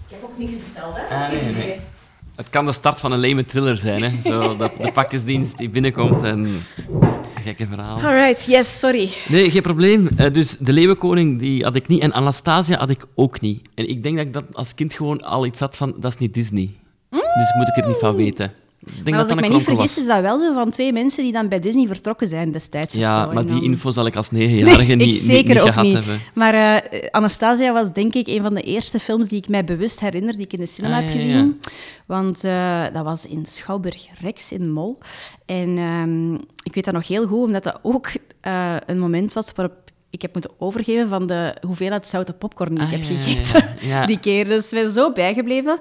Ik 0.07 0.15
heb 0.15 0.23
ook 0.23 0.37
niks 0.37 0.57
besteld, 0.57 0.95
hè? 0.95 1.15
Ah, 1.15 1.29
nee, 1.29 1.53
nee. 1.53 1.79
Het 2.35 2.49
kan 2.49 2.65
de 2.65 2.71
start 2.71 2.99
van 2.99 3.11
een 3.11 3.19
leme 3.19 3.45
thriller 3.45 3.77
zijn, 3.77 4.03
hè. 4.03 4.21
Zo, 4.31 4.57
dat 4.57 4.71
de 4.81 4.91
pakjesdienst 4.91 5.57
die 5.57 5.69
binnenkomt 5.69 6.23
en... 6.23 6.63
Gekke 7.47 7.65
verhaal. 7.67 8.01
Alright, 8.01 8.45
yes, 8.45 8.79
sorry. 8.79 9.09
Nee, 9.27 9.51
geen 9.51 9.61
probleem. 9.61 10.07
Eh, 10.17 10.33
dus 10.33 10.57
de 10.59 10.73
Leeuwenkoning 10.73 11.39
die 11.39 11.63
had 11.63 11.75
ik 11.75 11.87
niet 11.87 12.01
en 12.01 12.13
Anastasia 12.13 12.77
had 12.77 12.89
ik 12.89 13.05
ook 13.15 13.41
niet. 13.41 13.69
En 13.75 13.89
ik 13.89 14.03
denk 14.03 14.17
dat 14.17 14.25
ik 14.25 14.33
dat 14.33 14.45
als 14.51 14.73
kind 14.75 14.93
gewoon 14.93 15.21
al 15.21 15.45
iets 15.45 15.59
had 15.59 15.77
van, 15.77 15.95
dat 15.99 16.11
is 16.11 16.17
niet 16.17 16.33
Disney. 16.33 16.69
Dus 17.09 17.53
moet 17.57 17.67
ik 17.67 17.77
er 17.77 17.87
niet 17.87 17.97
van 17.99 18.15
weten. 18.15 18.53
Denk 18.79 19.09
maar 19.09 19.19
als 19.19 19.27
dat 19.27 19.37
ik 19.37 19.43
me 19.47 19.53
niet 19.53 19.63
vergis, 19.63 19.83
was. 19.83 19.97
is 19.97 20.05
dat 20.05 20.21
wel 20.21 20.39
zo 20.39 20.53
van 20.53 20.69
twee 20.71 20.93
mensen 20.93 21.23
die 21.23 21.31
dan 21.31 21.47
bij 21.47 21.59
Disney 21.59 21.87
vertrokken 21.87 22.27
zijn 22.27 22.51
destijds. 22.51 22.93
of 22.93 22.99
Ja, 22.99 23.23
zo. 23.23 23.33
maar 23.33 23.45
die 23.45 23.53
dan- 23.55 23.63
info 23.63 23.91
zal 23.91 24.05
ik 24.05 24.15
als 24.15 24.31
negenjarige 24.31 24.95
Nee, 24.95 25.05
niet, 25.07 25.15
zeker 25.15 25.53
niet 25.53 25.59
ook 25.59 25.67
gehad 25.67 25.83
niet. 25.83 25.93
hebben. 25.93 26.19
Maar 26.33 26.53
eh, 26.53 26.99
Anastasia 27.11 27.73
was 27.73 27.93
denk 27.93 28.13
ik 28.13 28.27
een 28.27 28.41
van 28.41 28.53
de 28.53 28.61
eerste 28.61 28.99
films 28.99 29.27
die 29.27 29.37
ik 29.37 29.47
mij 29.49 29.63
bewust 29.63 29.99
herinner, 29.99 30.33
die 30.33 30.45
ik 30.45 30.53
in 30.53 30.59
de 30.59 30.65
cinema 30.65 30.97
Ah, 30.97 31.03
heb 31.03 31.13
ja, 31.13 31.19
ja. 31.19 31.25
gezien. 31.25 31.59
Want 32.05 32.43
eh, 32.43 32.83
dat 32.93 33.03
was 33.03 33.25
in 33.25 33.45
Schouwburg 33.45 34.07
Rex 34.21 34.51
in 34.51 34.71
Mol. 34.71 34.97
En 35.45 35.77
ehm, 35.77 36.33
ik 36.63 36.73
weet 36.73 36.85
dat 36.85 36.93
nog 36.93 37.07
heel 37.07 37.27
goed, 37.27 37.43
omdat 37.45 37.63
dat 37.63 37.79
ook 37.81 38.09
eh, 38.41 38.75
een 38.85 38.99
moment 38.99 39.33
was 39.33 39.51
waarop 39.55 39.75
ik 40.09 40.21
heb 40.21 40.33
moeten 40.33 40.51
overgeven 40.57 41.07
van 41.07 41.25
de 41.27 41.53
hoeveelheid 41.61 42.07
zoute 42.07 42.33
popcorn 42.33 42.75
die 42.75 42.83
Ah, 42.83 42.91
ik 42.91 42.97
heb 42.99 43.07
ja, 43.07 43.13
ja, 43.15 43.21
gegeten 43.21 43.75
ja. 43.81 43.87
Ja. 43.99 44.05
die 44.11 44.19
keer. 44.19 44.45
Dus 44.47 44.71
ik 44.73 44.81
ben 44.83 44.91
zo 44.91 45.11
bijgebleven. 45.11 45.77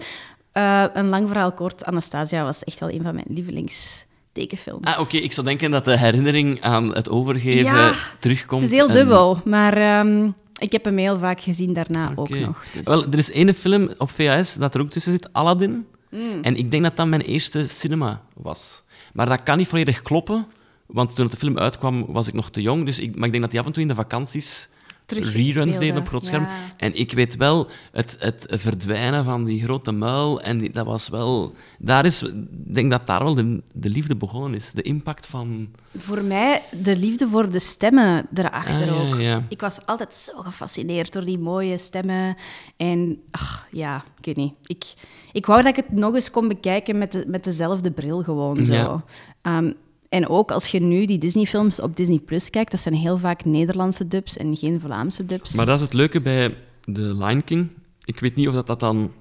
Eh, 0.56 0.84
een 0.92 1.08
lang 1.08 1.28
verhaal 1.28 1.52
kort, 1.52 1.84
Anastasia 1.84 2.44
was 2.44 2.64
echt 2.64 2.80
wel 2.80 2.90
een 2.90 3.02
van 3.02 3.14
mijn 3.14 3.26
lievelingstekenfilms. 3.28 4.94
Ah, 4.94 5.00
oké. 5.00 5.16
Ik 5.16 5.32
zou 5.32 5.46
denken 5.46 5.70
dat 5.70 5.84
de 5.84 5.98
herinnering 5.98 6.60
aan 6.60 6.94
het 6.94 7.10
overgeven 7.10 7.64
Ja, 7.64 7.92
terugkomt. 8.18 8.62
Het 8.62 8.70
is 8.70 8.76
heel 8.76 8.88
en- 8.88 8.94
dubbel, 8.94 9.40
maar 9.44 9.76
ehm, 9.76 10.30
ik 10.58 10.72
heb 10.72 10.84
hem 10.84 10.96
heel 10.98 11.18
vaak 11.18 11.40
gezien 11.40 11.72
daarna 11.72 12.12
ook 12.14 12.28
nog. 12.28 12.64
Dus. 12.74 12.86
Wel, 12.86 13.04
er 13.04 13.18
is 13.18 13.30
ene 13.30 13.54
film 13.54 13.88
op 13.98 14.10
VHS 14.10 14.54
dat 14.54 14.74
er 14.74 14.80
ook 14.80 14.90
tussen 14.90 15.12
zit, 15.12 15.32
Aladdin. 15.32 15.86
Mm. 16.10 16.38
En 16.42 16.56
ik 16.56 16.70
denk 16.70 16.82
dat 16.82 16.96
dat 16.96 17.06
mijn 17.06 17.20
eerste 17.22 17.66
cinema 17.66 18.20
was. 18.34 18.82
Maar 19.12 19.28
dat 19.28 19.42
kan 19.42 19.58
niet 19.58 19.68
volledig 19.68 20.02
kloppen, 20.02 20.46
want 20.86 21.14
toen 21.14 21.26
de 21.26 21.36
film 21.36 21.58
uitkwam 21.58 22.06
was 22.08 22.28
ik 22.28 22.34
nog 22.34 22.50
te 22.50 22.62
jong. 22.62 22.84
Dus 22.84 22.98
ik, 22.98 23.16
maar 23.16 23.24
ik 23.26 23.30
denk 23.30 23.42
dat 23.42 23.50
die 23.50 23.60
af 23.60 23.66
en 23.66 23.72
toe 23.72 23.82
in 23.82 23.88
de 23.88 23.94
vakanties 23.94 24.68
reruns 25.12 25.78
deden 25.78 25.96
op 26.00 26.08
groot 26.08 26.24
scherm. 26.24 26.42
Ja. 26.42 26.50
En 26.76 26.98
ik 26.98 27.12
weet 27.12 27.36
wel, 27.36 27.68
het, 27.92 28.16
het 28.18 28.46
verdwijnen 28.50 29.24
van 29.24 29.44
die 29.44 29.62
grote 29.62 29.92
muil, 29.92 30.40
en 30.40 30.58
die, 30.58 30.70
dat 30.70 30.86
was 30.86 31.08
wel... 31.08 31.54
Daar 31.78 32.04
is, 32.04 32.22
ik 32.22 32.74
denk 32.74 32.90
dat 32.90 33.06
daar 33.06 33.24
wel 33.24 33.34
de, 33.34 33.62
de 33.72 33.88
liefde 33.90 34.16
begonnen 34.16 34.54
is. 34.54 34.70
De 34.72 34.82
impact 34.82 35.26
van... 35.26 35.68
Voor 35.96 36.22
mij 36.22 36.62
de 36.82 36.96
liefde 36.96 37.28
voor 37.28 37.50
de 37.50 37.58
stemmen 37.58 38.26
erachter 38.34 38.90
Ah, 38.90 39.08
ook. 39.12 39.20
ja. 39.20 39.42
Ik 39.48 39.60
was 39.60 39.86
altijd 39.86 40.14
zo 40.14 40.32
gefascineerd 40.40 41.12
door 41.12 41.24
die 41.24 41.38
mooie 41.38 41.78
stemmen. 41.78 42.36
En 42.76 43.20
ach, 43.30 43.66
ja, 43.70 44.04
ik 44.18 44.24
weet 44.24 44.36
niet. 44.36 44.54
Ik, 44.66 44.84
ik 45.32 45.46
wou 45.46 45.62
dat 45.62 45.70
ik 45.70 45.84
het 45.84 45.92
nog 45.98 46.14
eens 46.14 46.30
kon 46.30 46.48
bekijken 46.48 46.98
met, 46.98 47.12
de, 47.12 47.24
met 47.26 47.44
dezelfde 47.44 47.90
bril 47.90 48.22
gewoon 48.22 48.64
zo. 48.64 49.02
Ja. 49.42 49.62
En 50.08 50.28
ook 50.28 50.50
als 50.50 50.70
je 50.70 50.80
nu 50.80 51.06
die 51.06 51.18
Disney-films 51.18 51.80
op 51.80 51.96
Disney 51.96 52.18
Plus 52.18 52.50
kijkt, 52.50 52.70
dat 52.70 52.80
zijn 52.80 52.94
heel 52.94 53.18
vaak 53.18 53.44
Nederlandse 53.44 54.08
dubs 54.08 54.36
en 54.36 54.56
geen 54.56 54.80
Vlaamse 54.80 55.26
dubs. 55.26 55.54
Maar 55.54 55.66
dat 55.66 55.74
is 55.74 55.80
het 55.80 55.92
leuke 55.92 56.20
bij 56.20 56.54
The 56.92 57.14
Lion 57.14 57.44
King. 57.44 57.68
Ik 58.04 58.20
weet 58.20 58.34
niet 58.34 58.48
of 58.48 58.54
dat, 58.54 58.66
dat 58.66 58.80
dan 58.80 59.12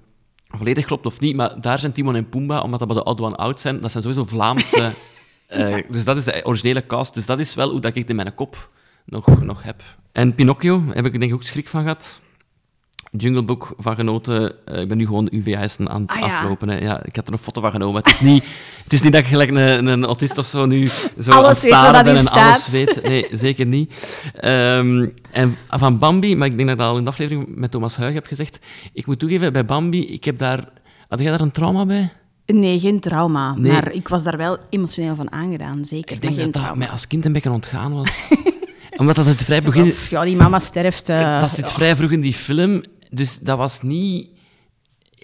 volledig 0.47 0.85
klopt 0.85 1.05
of 1.05 1.19
niet, 1.19 1.35
maar 1.35 1.61
daar 1.61 1.79
zijn 1.79 1.91
Timon 1.91 2.15
en 2.15 2.29
Pumbaa, 2.29 2.61
omdat 2.61 2.79
dat 2.79 2.87
bij 2.87 2.97
de 2.97 3.03
Odd 3.03 3.21
One 3.21 3.35
Out 3.35 3.59
zijn, 3.59 3.79
dat 3.79 3.91
zijn 3.91 4.03
sowieso 4.03 4.25
Vlaamse... 4.25 4.93
eh, 5.47 5.75
dus 5.89 6.03
dat 6.03 6.17
is 6.17 6.23
de 6.23 6.41
originele 6.45 6.85
cast. 6.85 7.13
Dus 7.13 7.25
dat 7.25 7.39
is 7.39 7.53
wel 7.55 7.69
hoe 7.71 7.79
dat 7.79 7.91
ik 7.91 7.97
het 7.97 8.09
in 8.09 8.15
mijn 8.15 8.33
kop 8.33 8.69
nog, 9.05 9.41
nog 9.43 9.63
heb. 9.63 9.83
En 10.11 10.35
Pinocchio 10.35 10.83
heb 10.89 11.05
ik 11.05 11.11
denk 11.11 11.23
ik 11.23 11.33
ook 11.33 11.43
schrik 11.43 11.67
van 11.67 11.81
gehad. 11.81 12.21
Jungle 13.17 13.43
Book 13.43 13.73
van 13.77 13.95
genoten. 13.95 14.53
Eh, 14.65 14.81
ik 14.81 14.87
ben 14.87 14.97
nu 14.97 15.05
gewoon 15.05 15.27
UVH's 15.31 15.77
aan 15.83 16.01
het 16.01 16.11
Ah, 16.11 16.19
ja. 16.19 16.37
aflopen. 16.39 16.69
Hè. 16.69 16.77
Ja, 16.77 17.03
ik 17.03 17.15
had 17.15 17.27
er 17.27 17.33
een 17.33 17.39
foto 17.39 17.61
van 17.61 17.71
genomen. 17.71 18.01
Het 18.03 18.11
is 18.11 18.19
niet, 18.19 18.43
het 18.83 18.93
is 18.93 19.01
niet 19.01 19.11
dat 19.11 19.21
ik 19.21 19.27
gelijk 19.27 19.49
een, 19.49 19.85
een 19.85 20.05
autist 20.05 20.37
of 20.37 20.45
zo 20.45 20.65
nu 20.65 20.89
zo 21.19 21.31
aan 21.31 21.37
Alles 21.37 21.61
het 21.61 21.71
staren 21.71 21.93
dat 21.93 22.03
ben 22.03 22.15
en 22.15 22.27
alles 22.27 22.69
weet. 22.69 22.99
Nee, 23.03 23.27
zeker 23.45 23.65
niet. 23.65 24.17
Ehm, 24.35 25.07
en 25.31 25.57
van 25.69 25.97
Bambi, 25.97 26.35
maar 26.35 26.47
ik 26.47 26.55
denk 26.57 26.67
dat 26.67 26.77
ik 26.77 26.83
dat 26.83 26.91
al 26.91 26.97
in 26.97 27.03
de 27.03 27.09
aflevering 27.09 27.45
met 27.55 27.71
Thomas 27.71 27.95
Huig 27.95 28.13
heb 28.13 28.25
gezegd. 28.25 28.59
Ik 28.93 29.05
moet 29.05 29.19
toegeven, 29.19 29.53
bij 29.53 29.65
Bambi, 29.65 30.07
ik 30.07 30.23
heb 30.25 30.37
daar... 30.37 30.69
Had 31.09 31.19
jij 31.19 31.31
daar 31.31 31.41
een 31.41 31.51
trauma 31.51 31.85
bij? 31.85 32.09
Nee, 32.45 32.79
geen 32.79 32.99
trauma. 32.99 33.53
Nee. 33.55 33.71
Maar 33.71 33.91
ik 33.91 34.07
was 34.07 34.23
daar 34.23 34.37
wel 34.37 34.57
emotioneel 34.69 35.15
van 35.15 35.31
aangedaan, 35.31 35.85
zeker. 35.85 36.15
Ik 36.15 36.21
maar 36.23 36.31
denk 36.31 36.41
geen 36.41 36.51
dat 36.51 36.63
dat 36.63 36.75
mij 36.75 36.89
als 36.89 37.07
kind 37.07 37.25
een 37.25 37.33
beetje 37.33 37.51
ontgaan 37.51 37.93
was. 37.93 38.09
Omdat 38.99 39.15
dat 39.15 39.25
het 39.25 39.43
vrij 39.43 39.61
begin... 39.61 39.93
Ja, 40.09 40.23
die 40.23 40.35
mama 40.35 40.59
sterft. 40.59 41.09
eh, 41.09 41.39
dat 41.39 41.49
zit 41.51 41.71
vrij 41.71 41.95
vroeg 41.95 42.11
in 42.11 42.21
die 42.21 42.33
film, 42.33 42.83
dus 43.11 43.39
dat 43.39 43.57
was 43.57 43.81
niet... 43.81 44.29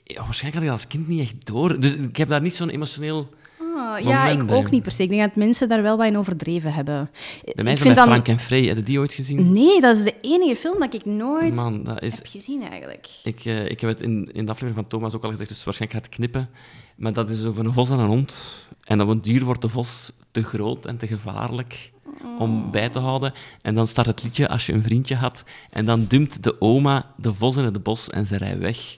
Ja, 0.03 0.23
waarschijnlijk 0.23 0.53
had 0.53 0.63
ik 0.63 0.69
dat 0.69 0.71
als 0.71 0.87
kind 0.87 1.07
niet 1.07 1.21
echt 1.21 1.45
door. 1.45 1.79
Dus 1.79 1.93
ik 1.93 2.17
heb 2.17 2.29
daar 2.29 2.41
niet 2.41 2.55
zo'n 2.55 2.69
emotioneel 2.69 3.29
Ah, 3.75 3.99
ja, 3.99 4.27
ik 4.27 4.51
ook 4.51 4.71
niet 4.71 4.83
per 4.83 4.91
se. 4.91 5.03
Ik 5.03 5.09
denk 5.09 5.21
dat 5.21 5.35
mensen 5.35 5.69
daar 5.69 5.81
wel 5.81 5.97
wat 5.97 6.05
in 6.05 6.17
overdreven 6.17 6.73
hebben. 6.73 7.09
Bij 7.55 7.63
mij 7.63 7.73
ik 7.73 7.83
dat 7.83 7.95
dan... 7.95 8.07
Frank 8.07 8.27
en 8.27 8.39
Frey. 8.39 8.63
Heb 8.63 8.77
je 8.77 8.83
die 8.83 8.99
ooit 8.99 9.13
gezien? 9.13 9.51
Nee, 9.51 9.81
dat 9.81 9.97
is 9.97 10.03
de 10.03 10.15
enige 10.21 10.55
film 10.55 10.79
dat 10.79 10.93
ik 10.93 11.05
nooit 11.05 11.55
Man, 11.55 11.83
dat 11.83 12.01
is 12.01 12.15
heb 12.15 12.27
gezien 12.27 12.67
eigenlijk. 12.69 13.07
Ik, 13.23 13.45
eh, 13.45 13.69
ik 13.69 13.81
heb 13.81 13.89
het 13.89 14.01
in, 14.01 14.29
in 14.33 14.45
de 14.45 14.51
aflevering 14.51 14.75
van 14.75 14.87
Thomas 14.87 15.13
ook 15.13 15.23
al 15.23 15.29
gezegd, 15.29 15.49
dus 15.49 15.63
waarschijnlijk 15.63 15.99
gaat 16.01 16.09
het 16.09 16.19
knippen. 16.19 16.49
Maar 16.95 17.13
dat 17.13 17.29
is 17.29 17.45
over 17.45 17.65
een 17.65 17.73
vos 17.73 17.89
en 17.89 17.99
een 17.99 18.07
hond. 18.07 18.65
En 18.83 19.01
op 19.01 19.09
een 19.09 19.21
duur 19.21 19.43
wordt 19.43 19.61
de 19.61 19.69
vos 19.69 20.11
te 20.31 20.43
groot 20.43 20.85
en 20.85 20.97
te 20.97 21.07
gevaarlijk 21.07 21.91
om 22.39 22.71
bij 22.71 22.89
te 22.89 22.99
houden. 22.99 23.33
En 23.61 23.75
dan 23.75 23.87
start 23.87 24.07
het 24.07 24.23
liedje 24.23 24.49
Als 24.49 24.65
je 24.65 24.73
een 24.73 24.83
vriendje 24.83 25.15
had. 25.15 25.43
En 25.69 25.85
dan 25.85 26.05
dumpt 26.07 26.43
de 26.43 26.61
oma 26.61 27.05
de 27.17 27.33
vos 27.33 27.57
in 27.57 27.63
het 27.63 27.83
bos 27.83 28.09
en 28.09 28.25
ze 28.25 28.37
rijdt 28.37 28.59
weg. 28.59 28.97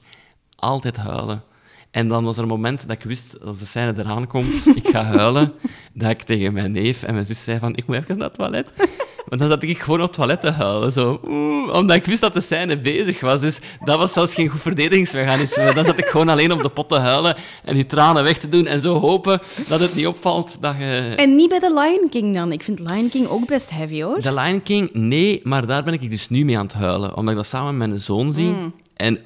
Altijd 0.56 0.98
huilen. 0.98 1.44
En 1.92 2.08
dan 2.08 2.24
was 2.24 2.38
er 2.38 2.44
een 2.44 2.50
moment 2.50 2.88
dat 2.88 2.98
ik 2.98 3.04
wist, 3.04 3.42
als 3.42 3.60
de 3.60 3.66
scène 3.66 3.94
eraan 3.98 4.28
komt, 4.28 4.66
ik 4.76 4.88
ga 4.88 5.04
huilen, 5.04 5.54
dat 5.94 6.10
ik 6.10 6.22
tegen 6.22 6.54
mijn 6.54 6.72
neef 6.72 7.04
en 7.04 7.14
mijn 7.14 7.26
zus 7.26 7.44
zei 7.44 7.60
van, 7.60 7.76
ik 7.76 7.88
moet 7.88 7.96
even 7.96 8.18
naar 8.18 8.28
het 8.28 8.38
toilet. 8.38 8.74
Maar 9.34 9.42
dan 9.42 9.52
zat 9.52 9.64
ik 9.64 9.80
gewoon 9.80 10.00
op 10.00 10.06
het 10.06 10.16
toilet 10.16 10.42
te 10.42 10.52
huilen, 10.52 10.92
zo. 10.92 11.20
Oeh, 11.28 11.74
omdat 11.74 11.96
ik 11.96 12.06
wist 12.06 12.22
dat 12.22 12.34
de 12.34 12.42
scène 12.42 12.78
bezig 12.78 13.20
was. 13.20 13.42
Dus 13.42 13.60
dat 13.84 13.98
was 13.98 14.14
zelfs 14.14 14.34
geen 14.34 14.48
goed 14.48 14.62
verdedigingsmechanisme. 14.62 15.74
Dan 15.74 15.86
zat 15.86 15.98
ik 15.98 16.06
gewoon 16.06 16.30
alleen 16.30 16.52
op 16.52 16.62
de 16.62 16.70
pot 16.70 16.90
te 16.90 16.98
huilen 16.98 17.36
en 17.64 17.74
die 17.74 17.86
tranen 17.86 18.24
weg 18.24 18.38
te 18.38 18.50
doen 18.50 18.66
en 18.66 18.82
zo 18.82 19.00
hopen 19.00 19.42
dat 19.68 19.80
het 19.80 19.96
niet 19.96 20.08
opvalt 20.08 20.58
dat 20.62 20.76
je... 20.80 21.14
En 21.16 21.36
niet 21.36 21.50
bij 21.50 21.60
The 21.60 21.74
Lion 21.74 22.10
King 22.10 22.36
dan. 22.36 22.52
Ik 22.52 22.64
vind 22.64 22.80
Lion 22.80 23.10
King 23.10 23.28
ook 23.28 23.48
best 23.48 23.70
heavy, 23.70 24.02
hoor. 24.02 24.22
The 24.22 24.34
Lion 24.34 24.64
King, 24.64 24.90
nee, 24.94 25.40
maar 25.44 25.68
daar 25.68 25.84
ben 25.84 25.94
ik 25.94 26.10
dus 26.10 26.30
nu 26.30 26.46
mee 26.46 26.58
aan 26.58 26.66
het 26.66 26.74
huilen. 26.74 27.16
Omdat 27.16 27.34
ik 27.34 27.40
dat 27.40 27.48
samen 27.48 27.78
met 27.78 27.88
mijn 27.88 28.02
zoon 28.02 28.32
zie. 28.34 28.56
En 28.96 29.20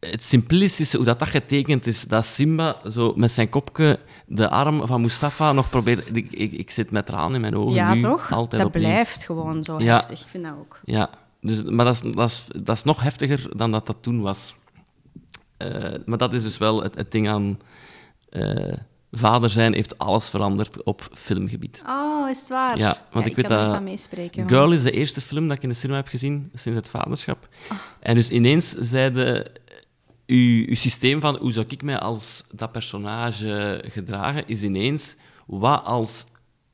het 0.00 0.24
simplistische, 0.24 0.96
hoe 0.96 1.06
dat, 1.06 1.18
dat 1.18 1.28
getekend 1.28 1.86
is, 1.86 2.02
dat 2.02 2.26
Simba 2.26 2.80
zo 2.92 3.12
met 3.16 3.32
zijn 3.32 3.48
kopje 3.48 3.98
de 4.26 4.50
arm 4.50 4.86
van 4.86 5.00
Mustafa 5.00 5.52
nog 5.52 5.70
probeert... 5.70 6.16
Ik, 6.16 6.32
ik, 6.32 6.52
ik 6.52 6.70
zit 6.70 6.90
met 6.90 7.06
tranen 7.06 7.34
in 7.34 7.40
mijn 7.40 7.56
ogen 7.56 7.74
ja, 7.74 7.94
nu, 7.94 8.00
toch? 8.00 8.32
altijd 8.32 8.62
dat 8.62 8.70
opnieuw. 8.70 8.88
blijft 8.88 9.24
gewoon 9.24 9.64
zo 9.64 9.78
Ja. 9.80 9.94
heftig. 9.96 10.20
Ik 10.20 10.26
vind 10.30 10.44
dat 10.44 10.52
ook. 10.58 10.80
Ja, 10.84 11.10
dus, 11.40 11.62
maar 11.62 11.84
dat 11.84 11.94
is, 11.94 12.12
dat, 12.12 12.28
is, 12.28 12.44
dat 12.64 12.76
is 12.76 12.82
nog 12.84 13.02
heftiger 13.02 13.56
dan 13.56 13.70
dat 13.70 13.86
dat 13.86 13.96
toen 14.00 14.20
was. 14.20 14.54
Eh, 15.56 15.94
maar 16.04 16.18
dat 16.18 16.34
is 16.34 16.42
dus 16.42 16.58
wel 16.58 16.82
het, 16.82 16.94
het 16.94 17.12
ding 17.12 17.28
aan... 17.28 17.58
eh, 18.28 18.72
vader 19.12 19.50
zijn 19.50 19.74
heeft 19.74 19.98
alles 19.98 20.28
veranderd 20.28 20.82
op 20.84 21.08
filmgebied. 21.14 21.82
Oh, 21.88 22.30
is 22.30 22.38
het 22.40 22.48
waar? 22.48 22.78
Ja, 22.78 22.96
want 23.12 23.26
ik 23.26 23.36
weet 23.36 23.48
dat- 23.48 23.74
van 23.74 23.84
meespreken. 23.84 24.48
Girl 24.48 24.72
is 24.72 24.82
de 24.82 24.90
eerste 24.90 25.20
film 25.20 25.48
dat 25.48 25.56
ik 25.56 25.62
in 25.62 25.68
de 25.68 25.74
cinema 25.74 25.98
heb 25.98 26.08
gezien 26.08 26.50
sinds 26.54 26.78
het 26.78 26.88
vaderschap. 26.88 27.48
En 28.00 28.14
dus 28.14 28.30
ineens 28.30 28.70
zeiden 28.72 29.44
uw, 30.26 30.64
uw 30.66 30.74
systeem 30.74 31.20
van 31.20 31.36
hoe 31.38 31.52
zou 31.52 31.66
ik 31.68 31.82
mij 31.82 31.98
als 31.98 32.44
dat 32.54 32.72
personage 32.72 33.84
gedragen, 33.88 34.42
is 34.46 34.62
ineens 34.62 35.16
wat 35.46 35.84
als 35.84 36.24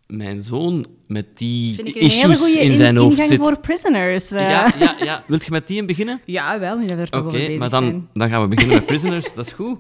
mijn 0.07 0.43
zoon 0.43 0.87
met 1.07 1.27
die 1.39 1.75
Vind 1.75 1.89
ik 1.89 1.95
een 1.95 2.09
hele 2.11 2.33
issues 2.33 2.57
in 2.57 2.77
zijn 2.77 2.97
hoofd 2.97 3.11
ingang 3.13 3.31
zit. 3.31 3.41
voor 3.41 3.59
prisoners. 3.61 4.31
eh. 4.31 4.51
Ja, 4.51 4.73
ja, 4.79 4.97
ja. 5.05 5.23
Wilt 5.27 5.45
je 5.45 5.51
met 5.51 5.67
die 5.67 5.77
in 5.77 5.87
beginnen? 5.87 6.21
Ja, 6.25 6.59
wel, 6.59 6.79
we 6.79 6.87
er 6.87 7.11
toch 7.11 7.25
Oké, 7.27 7.57
maar 7.57 7.69
dan, 7.71 7.85
zijn. 7.85 8.09
dan 8.13 8.29
gaan 8.31 8.43
we 8.43 8.49
beginnen 8.49 8.77
met 8.77 8.87
Prisoners. 8.87 9.35
Dat 9.35 9.47
is 9.47 9.53
goed. 9.53 9.79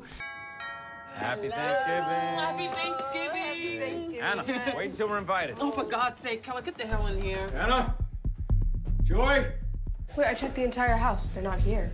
Happy 1.14 1.48
Thanksgiving. 1.48 2.34
Happy 2.36 2.62
Thanksgiving. 2.62 4.22
Anna, 4.32 4.44
wait 4.76 4.88
until 4.88 5.08
we're 5.08 5.18
invited. 5.18 5.62
Oh, 5.62 5.72
for 5.72 5.84
God's 5.90 6.20
sake, 6.20 6.40
Keller, 6.40 6.62
get 6.64 6.78
the 6.78 6.86
hell 6.86 7.06
in 7.16 7.22
here. 7.22 7.62
Anna? 7.62 7.96
Joy? 9.04 9.46
Wait, 10.16 10.26
I 10.26 10.34
checked 10.34 10.54
the 10.54 10.64
entire 10.64 10.96
house. 10.96 11.32
They're 11.34 11.48
not 11.50 11.58
here. 11.60 11.90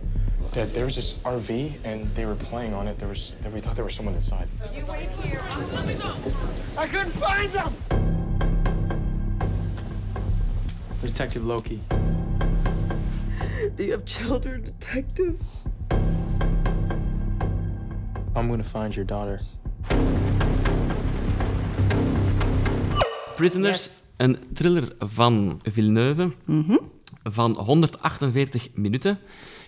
Dad, 0.51 0.73
there 0.73 0.85
was 0.85 0.95
this 0.95 1.13
RV 1.23 1.73
and 1.83 2.13
they 2.15 2.25
were 2.25 2.35
playing 2.35 2.73
on 2.73 2.87
it. 2.87 2.97
There 2.97 3.07
was, 3.07 3.33
we 3.53 3.59
thought 3.59 3.75
there 3.75 3.85
was 3.85 3.93
someone 3.93 4.15
inside. 4.15 4.47
You 4.73 4.85
wait 4.85 5.09
here. 5.23 5.41
I'm 5.49 5.69
coming 5.69 6.01
up. 6.01 6.17
I 6.77 6.87
couldn't 6.87 7.11
find 7.11 7.51
them! 7.51 7.73
Detective 11.01 11.45
Loki. 11.45 11.81
Do 13.75 13.83
you 13.83 13.91
have 13.91 14.05
children, 14.05 14.63
detective? 14.63 15.39
I'm 18.35 18.49
gonna 18.49 18.63
find 18.63 18.95
your 18.95 19.05
daughter. 19.05 19.39
Prisoners, 23.35 23.85
Yes. 23.85 24.01
een 24.17 24.37
thriller 24.53 24.95
van 24.99 25.59
Villeneuve 25.63 26.31
mhm. 26.45 26.77
van 27.23 27.57
148 27.57 28.69
minuten. 28.73 29.19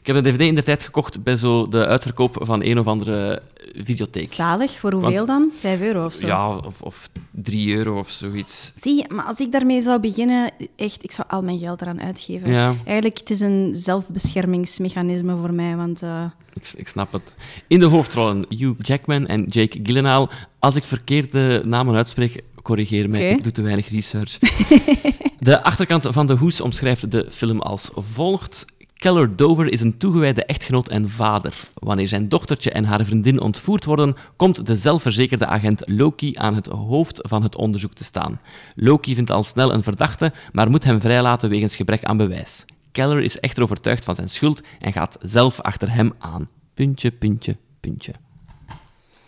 Ik 0.02 0.08
heb 0.08 0.16
de 0.16 0.22
DVD 0.22 0.42
in 0.48 0.56
de 0.56 0.64
tijd 0.64 0.84
gekocht 0.84 1.24
bij 1.24 1.36
zo 1.36 1.68
de 1.68 1.86
uitverkoop 1.86 2.38
van 2.40 2.64
een 2.64 2.80
of 2.80 2.88
andere 2.88 3.42
videotheek. 3.76 4.34
Zalig, 4.34 4.72
voor 4.80 4.92
hoeveel 4.92 5.12
Want- 5.16 5.28
dan? 5.28 5.52
Vijf 5.60 5.82
euro 5.82 6.06
of 6.06 6.14
zo? 6.14 6.26
Ja, 6.26 6.56
of, 6.58 6.82
of 6.82 7.10
3 7.32 7.76
euro 7.76 7.98
of 8.00 8.10
zoiets. 8.10 8.72
Zie 8.76 9.06
maar 9.14 9.26
als 9.26 9.40
ik 9.40 9.52
daarmee 9.52 9.82
zou 9.82 10.00
beginnen, 10.00 10.52
echt, 10.76 11.04
ik 11.04 11.12
zou 11.12 11.28
al 11.30 11.42
mijn 11.42 11.60
geld 11.60 11.82
eraan 11.82 12.02
uitgeven. 12.02 12.52
Ja. 12.52 12.76
Eigenlijk, 12.86 13.18
het 13.18 13.30
is 13.30 13.40
een 13.40 13.72
zelfbeschermingsmechanisme 13.76 15.36
voor 15.38 15.54
mij, 15.54 15.76
want... 15.76 16.02
eh, 16.04 16.24
Ik, 16.54 16.72
ik 16.76 16.88
snap 16.88 17.12
het. 17.12 17.34
In 17.68 17.80
de 17.80 17.86
hoofdrollen 17.86 18.46
Hugh 18.50 18.76
Jackman 18.82 19.28
en 19.28 19.44
Jake 19.48 19.80
Gyllenhaal. 19.84 20.30
Als 20.60 20.76
ik 20.76 20.84
verkeerde 20.84 21.62
namen 21.66 21.96
uitspreek, 21.96 22.42
corrigeer 22.62 23.10
mij. 23.10 23.32
Ik 23.32 23.44
doe 23.44 23.52
te 23.52 23.62
weinig 23.62 23.90
research. 23.90 24.38
de 25.40 25.64
achterkant 25.64 26.08
van 26.10 26.28
de 26.28 26.34
hoes 26.36 26.62
omschrijft 26.62 27.12
de 27.12 27.26
film 27.30 27.60
als 27.60 27.90
volgt. 27.94 28.66
Keller 29.02 29.36
Dover 29.36 29.72
is 29.72 29.82
een 29.82 29.98
toegewijde 29.98 30.46
echtgenoot 30.46 30.88
en 30.88 31.10
vader. 31.10 31.70
Wanneer 31.74 32.08
zijn 32.08 32.30
dochtertje 32.30 32.72
en 32.72 32.86
haar 32.86 33.06
vriendin 33.06 33.42
ontvoerd 33.42 33.86
worden, 33.86 34.16
komt 34.36 34.66
de 34.66 34.76
zelfverzekerde 34.76 35.46
agent 35.46 35.84
Loki 35.86 36.34
aan 36.38 36.56
het 36.56 36.68
hoofd 36.68 37.20
van 37.22 37.44
het 37.44 37.56
onderzoek 37.56 37.94
te 37.94 38.04
staan. 38.04 38.40
Loki 38.76 39.16
vindt 39.16 39.32
al 39.32 39.44
snel 39.44 39.74
een 39.74 39.84
verdachte, 39.84 40.34
maar 40.52 40.70
moet 40.70 40.84
hem 40.84 41.02
vrijlaten 41.02 41.50
wegens 41.50 41.76
gebrek 41.76 42.04
aan 42.04 42.18
bewijs. 42.18 42.66
Keller 42.92 43.22
is 43.22 43.40
echter 43.40 43.64
overtuigd 43.64 44.06
van 44.06 44.16
zijn 44.16 44.30
schuld 44.30 44.62
en 44.80 44.94
gaat 44.94 45.18
zelf 45.22 45.62
achter 45.62 45.94
hem 45.94 46.14
aan. 46.18 46.50
Puntje, 46.74 47.12
puntje, 47.12 47.58
puntje. 47.80 48.14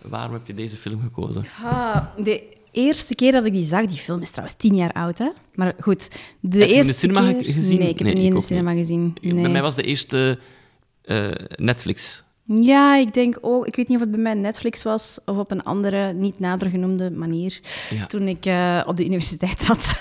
Waarom 0.01 0.33
heb 0.33 0.47
je 0.47 0.53
deze 0.53 0.75
film 0.75 1.01
gekozen? 1.01 1.43
ah, 1.63 1.97
de 2.23 2.43
eerste 2.73 3.15
keer 3.15 3.31
dat 3.31 3.45
ik 3.45 3.53
die 3.53 3.63
zag, 3.65 3.85
die 3.85 3.97
film 3.97 4.21
is 4.21 4.29
trouwens 4.29 4.57
tien 4.57 4.75
jaar 4.75 4.91
oud, 4.93 5.17
hè? 5.17 5.29
Maar 5.55 5.73
goed, 5.79 6.07
de 6.39 6.59
Heb 6.59 6.59
je 6.59 6.59
hem 6.59 6.61
in 6.61 6.67
de 6.67 6.73
eerste 6.73 6.93
cinema 6.93 7.31
keer... 7.33 7.43
ge- 7.43 7.51
gezien? 7.51 7.79
Nee, 7.79 7.89
ik 7.89 7.97
heb 7.97 8.07
Nee, 8.07 8.13
hem 8.13 8.23
niet 8.23 8.31
in 8.33 8.39
de 8.39 8.45
cinema 8.45 8.73
gezien. 8.73 9.15
Nee. 9.21 9.33
Bij 9.41 9.49
mij 9.51 9.61
was 9.61 9.75
de 9.75 9.83
eerste 9.83 10.39
eh, 11.01 11.27
Netflix. 11.55 12.23
Ja, 12.45 12.95
ik 12.95 13.13
denk 13.13 13.37
ook... 13.41 13.67
Ik 13.67 13.75
weet 13.75 13.87
niet 13.87 13.97
of 13.97 14.03
het 14.03 14.11
bij 14.11 14.19
mij 14.21 14.33
Netflix 14.33 14.83
was 14.83 15.19
of 15.25 15.37
op 15.37 15.51
een 15.51 15.63
andere, 15.63 16.13
niet 16.13 16.39
nader 16.39 16.69
genoemde 16.69 17.11
manier. 17.11 17.59
Ja. 17.89 18.05
Toen 18.05 18.27
ik 18.27 18.45
eh, 18.45 18.81
op 18.85 18.97
de 18.97 19.05
universiteit 19.05 19.61
zat. 19.67 19.97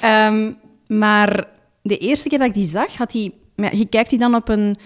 Ehm, 0.00 0.52
maar 0.86 1.48
de 1.82 1.98
eerste 1.98 2.28
keer 2.28 2.38
dat 2.38 2.48
ik 2.48 2.54
die 2.54 2.68
zag, 2.68 2.96
had 2.96 3.12
hij... 3.12 3.32
Je 3.72 3.86
kijkt 3.86 4.10
die 4.10 4.18
dan 4.18 4.34
op 4.34 4.48
een 4.48 4.76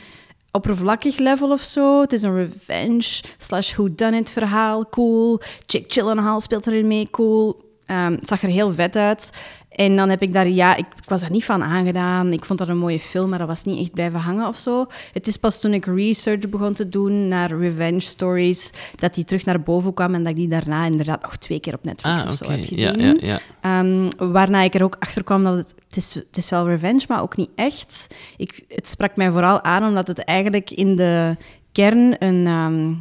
oppervlakkig 0.56 1.18
level 1.18 1.50
of 1.50 1.60
zo. 1.60 2.00
Het 2.00 2.12
is 2.12 2.22
een 2.22 2.36
revenge 2.36 3.22
slash 3.38 3.74
whodunit 3.74 4.30
verhaal. 4.30 4.88
Cool. 4.88 5.40
Jake 5.66 5.84
Gyllenhaal 5.88 6.40
speelt 6.40 6.66
erin 6.66 6.86
mee. 6.86 7.10
Cool. 7.10 7.64
Ehm, 7.86 8.12
het 8.12 8.28
zag 8.28 8.42
er 8.42 8.48
heel 8.48 8.72
vet 8.72 8.96
uit. 8.96 9.30
En 9.76 9.96
dan 9.96 10.08
heb 10.08 10.22
ik 10.22 10.32
daar, 10.32 10.48
ja, 10.48 10.76
ik, 10.76 10.86
ik 10.96 11.08
was 11.08 11.20
daar 11.20 11.30
niet 11.30 11.44
van 11.44 11.62
aangedaan. 11.62 12.32
Ik 12.32 12.44
vond 12.44 12.58
dat 12.58 12.68
een 12.68 12.78
mooie 12.78 13.00
film, 13.00 13.28
maar 13.28 13.38
dat 13.38 13.48
was 13.48 13.64
niet 13.64 13.78
echt 13.80 13.92
blijven 13.92 14.20
hangen 14.20 14.48
of 14.48 14.56
zo. 14.56 14.86
Het 15.12 15.26
is 15.26 15.36
pas 15.36 15.60
toen 15.60 15.72
ik 15.72 15.84
research 15.86 16.48
begon 16.48 16.72
te 16.72 16.88
doen 16.88 17.28
naar 17.28 17.58
revenge 17.58 18.00
stories, 18.00 18.70
dat 18.96 19.14
die 19.14 19.24
terug 19.24 19.44
naar 19.44 19.62
boven 19.62 19.94
kwam 19.94 20.14
en 20.14 20.22
dat 20.22 20.30
ik 20.30 20.36
die 20.36 20.48
daarna 20.48 20.84
inderdaad 20.84 21.22
nog 21.22 21.36
twee 21.36 21.60
keer 21.60 21.74
op 21.74 21.84
Netflix 21.84 22.24
Ah, 22.24 22.30
of 22.30 22.36
zo 22.36 22.50
heb 22.50 22.64
gezien. 22.64 23.00
ja, 23.00 23.14
ja. 23.20 23.38
Ehm, 23.60 24.32
waarna 24.32 24.60
ik 24.60 24.74
er 24.74 24.82
ook 24.84 24.96
achter 24.98 25.24
kwam 25.24 25.44
dat 25.44 25.56
het, 25.56 25.74
het, 25.86 25.96
is, 25.96 26.14
het 26.14 26.36
is 26.36 26.50
wel 26.50 26.66
revenge, 26.66 27.04
maar 27.08 27.22
ook 27.22 27.36
niet 27.36 27.50
echt. 27.54 28.06
Ik, 28.36 28.64
het 28.68 28.86
sprak 28.88 29.16
mij 29.16 29.30
vooral 29.30 29.62
aan 29.62 29.84
omdat 29.88 30.08
het 30.08 30.18
eigenlijk 30.24 30.70
in 30.70 30.96
de 30.96 31.36
kern 31.72 32.16
een, 32.24 32.46
ehm, 32.46 32.92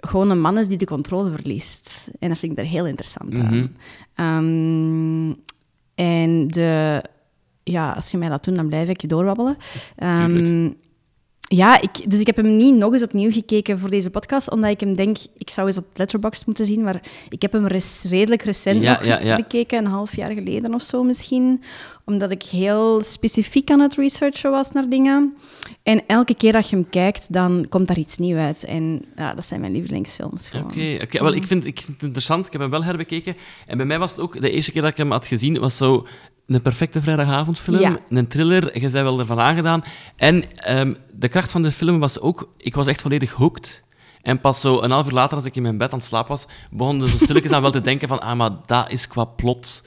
gewoon 0.00 0.30
een 0.30 0.40
man 0.40 0.58
is 0.58 0.68
die 0.68 0.78
de 0.78 0.84
controle 0.86 1.30
verliest. 1.30 2.08
En 2.18 2.28
dat 2.28 2.38
vind 2.38 2.52
ik 2.52 2.58
daar 2.58 2.66
heel 2.66 2.86
interessant 2.86 3.34
aan. 3.38 3.76
Ehm, 4.14 5.28
en 5.94 6.48
de, 6.48 7.02
ja, 7.62 7.92
als 7.92 8.10
je 8.10 8.18
mij 8.18 8.28
laat 8.28 8.44
doen, 8.44 8.54
dan 8.54 8.68
blijf 8.68 8.88
ik 8.88 9.08
doorwabbelen. 9.08 9.56
Ehm, 9.96 10.70
ja, 11.48 11.80
ik, 11.80 12.10
dus 12.10 12.20
ik 12.20 12.26
heb 12.26 12.36
hem 12.36 12.56
niet 12.56 12.74
nog 12.74 12.92
eens 12.92 13.02
opnieuw 13.02 13.30
gekeken 13.30 13.78
voor 13.78 13.90
deze 13.90 14.10
podcast, 14.10 14.50
omdat 14.50 14.70
ik 14.70 14.80
hem 14.80 14.94
denk, 14.96 15.16
ik 15.38 15.50
zou 15.50 15.66
eens 15.66 15.76
op 15.78 15.84
Letterboxd 15.94 16.46
moeten 16.46 16.66
zien, 16.66 16.82
maar 16.82 17.02
ik 17.28 17.42
heb 17.42 17.52
hem 17.52 17.66
res- 17.66 18.04
redelijk 18.08 18.42
recent 18.42 18.82
Ja, 18.82 18.92
nog 18.92 19.04
ja, 19.04 19.20
ja. 19.20 19.36
bekeken, 19.36 19.78
een 19.78 19.86
half 19.90 20.16
jaar 20.16 20.30
geleden 20.30 20.74
of 20.74 20.82
zo 20.82 21.02
misschien, 21.02 21.62
omdat 22.04 22.30
ik 22.30 22.42
heel 22.42 23.00
specifiek 23.02 23.70
aan 23.70 23.80
het 23.80 23.94
researchen 23.94 24.50
was 24.50 24.72
naar 24.72 24.88
dingen. 24.88 25.34
En 25.82 26.02
elke 26.06 26.34
keer 26.34 26.52
dat 26.52 26.68
je 26.70 26.76
hem 26.76 26.90
kijkt, 26.90 27.32
dan 27.32 27.66
komt 27.68 27.88
daar 27.88 27.98
iets 27.98 28.16
nieuws 28.18 28.38
uit. 28.38 28.64
En 28.64 29.04
ja, 29.16 29.34
dat 29.34 29.46
zijn 29.46 29.60
mijn 29.60 29.72
lievelingsfilms 29.72 30.48
gewoon. 30.48 30.70
Oké, 30.70 30.98
oké. 31.02 31.22
Wel, 31.22 31.34
ik 31.34 31.46
vind, 31.46 31.66
ik 31.66 31.76
vind 31.80 31.92
het 31.96 32.02
interessant. 32.02 32.46
Ik 32.46 32.52
heb 32.52 32.60
hem 32.60 32.70
wel 32.70 32.84
herbekeken. 32.84 33.36
En 33.66 33.76
bij 33.76 33.86
mij 33.86 33.98
was 33.98 34.10
het 34.10 34.20
ook, 34.20 34.40
de 34.40 34.50
eerste 34.50 34.72
keer 34.72 34.82
dat 34.82 34.90
ik 34.90 34.96
hem 34.96 35.10
had 35.10 35.26
gezien, 35.26 35.58
was 35.58 35.76
zo 35.76 36.06
een 36.46 36.62
perfecte 36.62 37.02
vrijdagavondfilm. 37.02 37.78
Ja. 37.78 37.98
Een 38.08 38.28
thriller. 38.28 38.80
Je 38.80 38.88
zei 38.88 39.04
wel 39.04 39.18
ervan 39.18 39.40
aangedaan. 39.40 39.84
En 40.16 40.44
ehm, 40.56 40.94
de 41.12 41.28
kracht 41.28 41.50
van 41.50 41.62
de 41.62 41.70
film 41.72 41.98
was 41.98 42.20
ook, 42.20 42.52
ik 42.56 42.74
was 42.74 42.86
echt 42.86 43.02
volledig 43.02 43.32
hooked. 43.32 43.82
En 44.22 44.40
pas 44.40 44.60
zo 44.60 44.80
een 44.82 44.90
half 44.90 45.06
uur 45.06 45.12
later, 45.12 45.36
als 45.36 45.44
ik 45.44 45.56
in 45.56 45.62
mijn 45.62 45.78
bed 45.78 45.92
aan 45.92 45.98
het 45.98 46.06
slapen 46.06 46.30
was, 46.30 46.46
begon 46.70 47.02
er 47.02 47.08
zo 47.08 47.16
stilletjes 47.16 47.52
aan 47.52 47.62
wel 47.62 47.70
te 47.70 47.80
denken 47.80 48.08
van, 48.08 48.20
ah, 48.20 48.36
maar 48.36 48.50
dat 48.66 48.90
is 48.90 49.08
qua 49.08 49.24
plot 49.24 49.84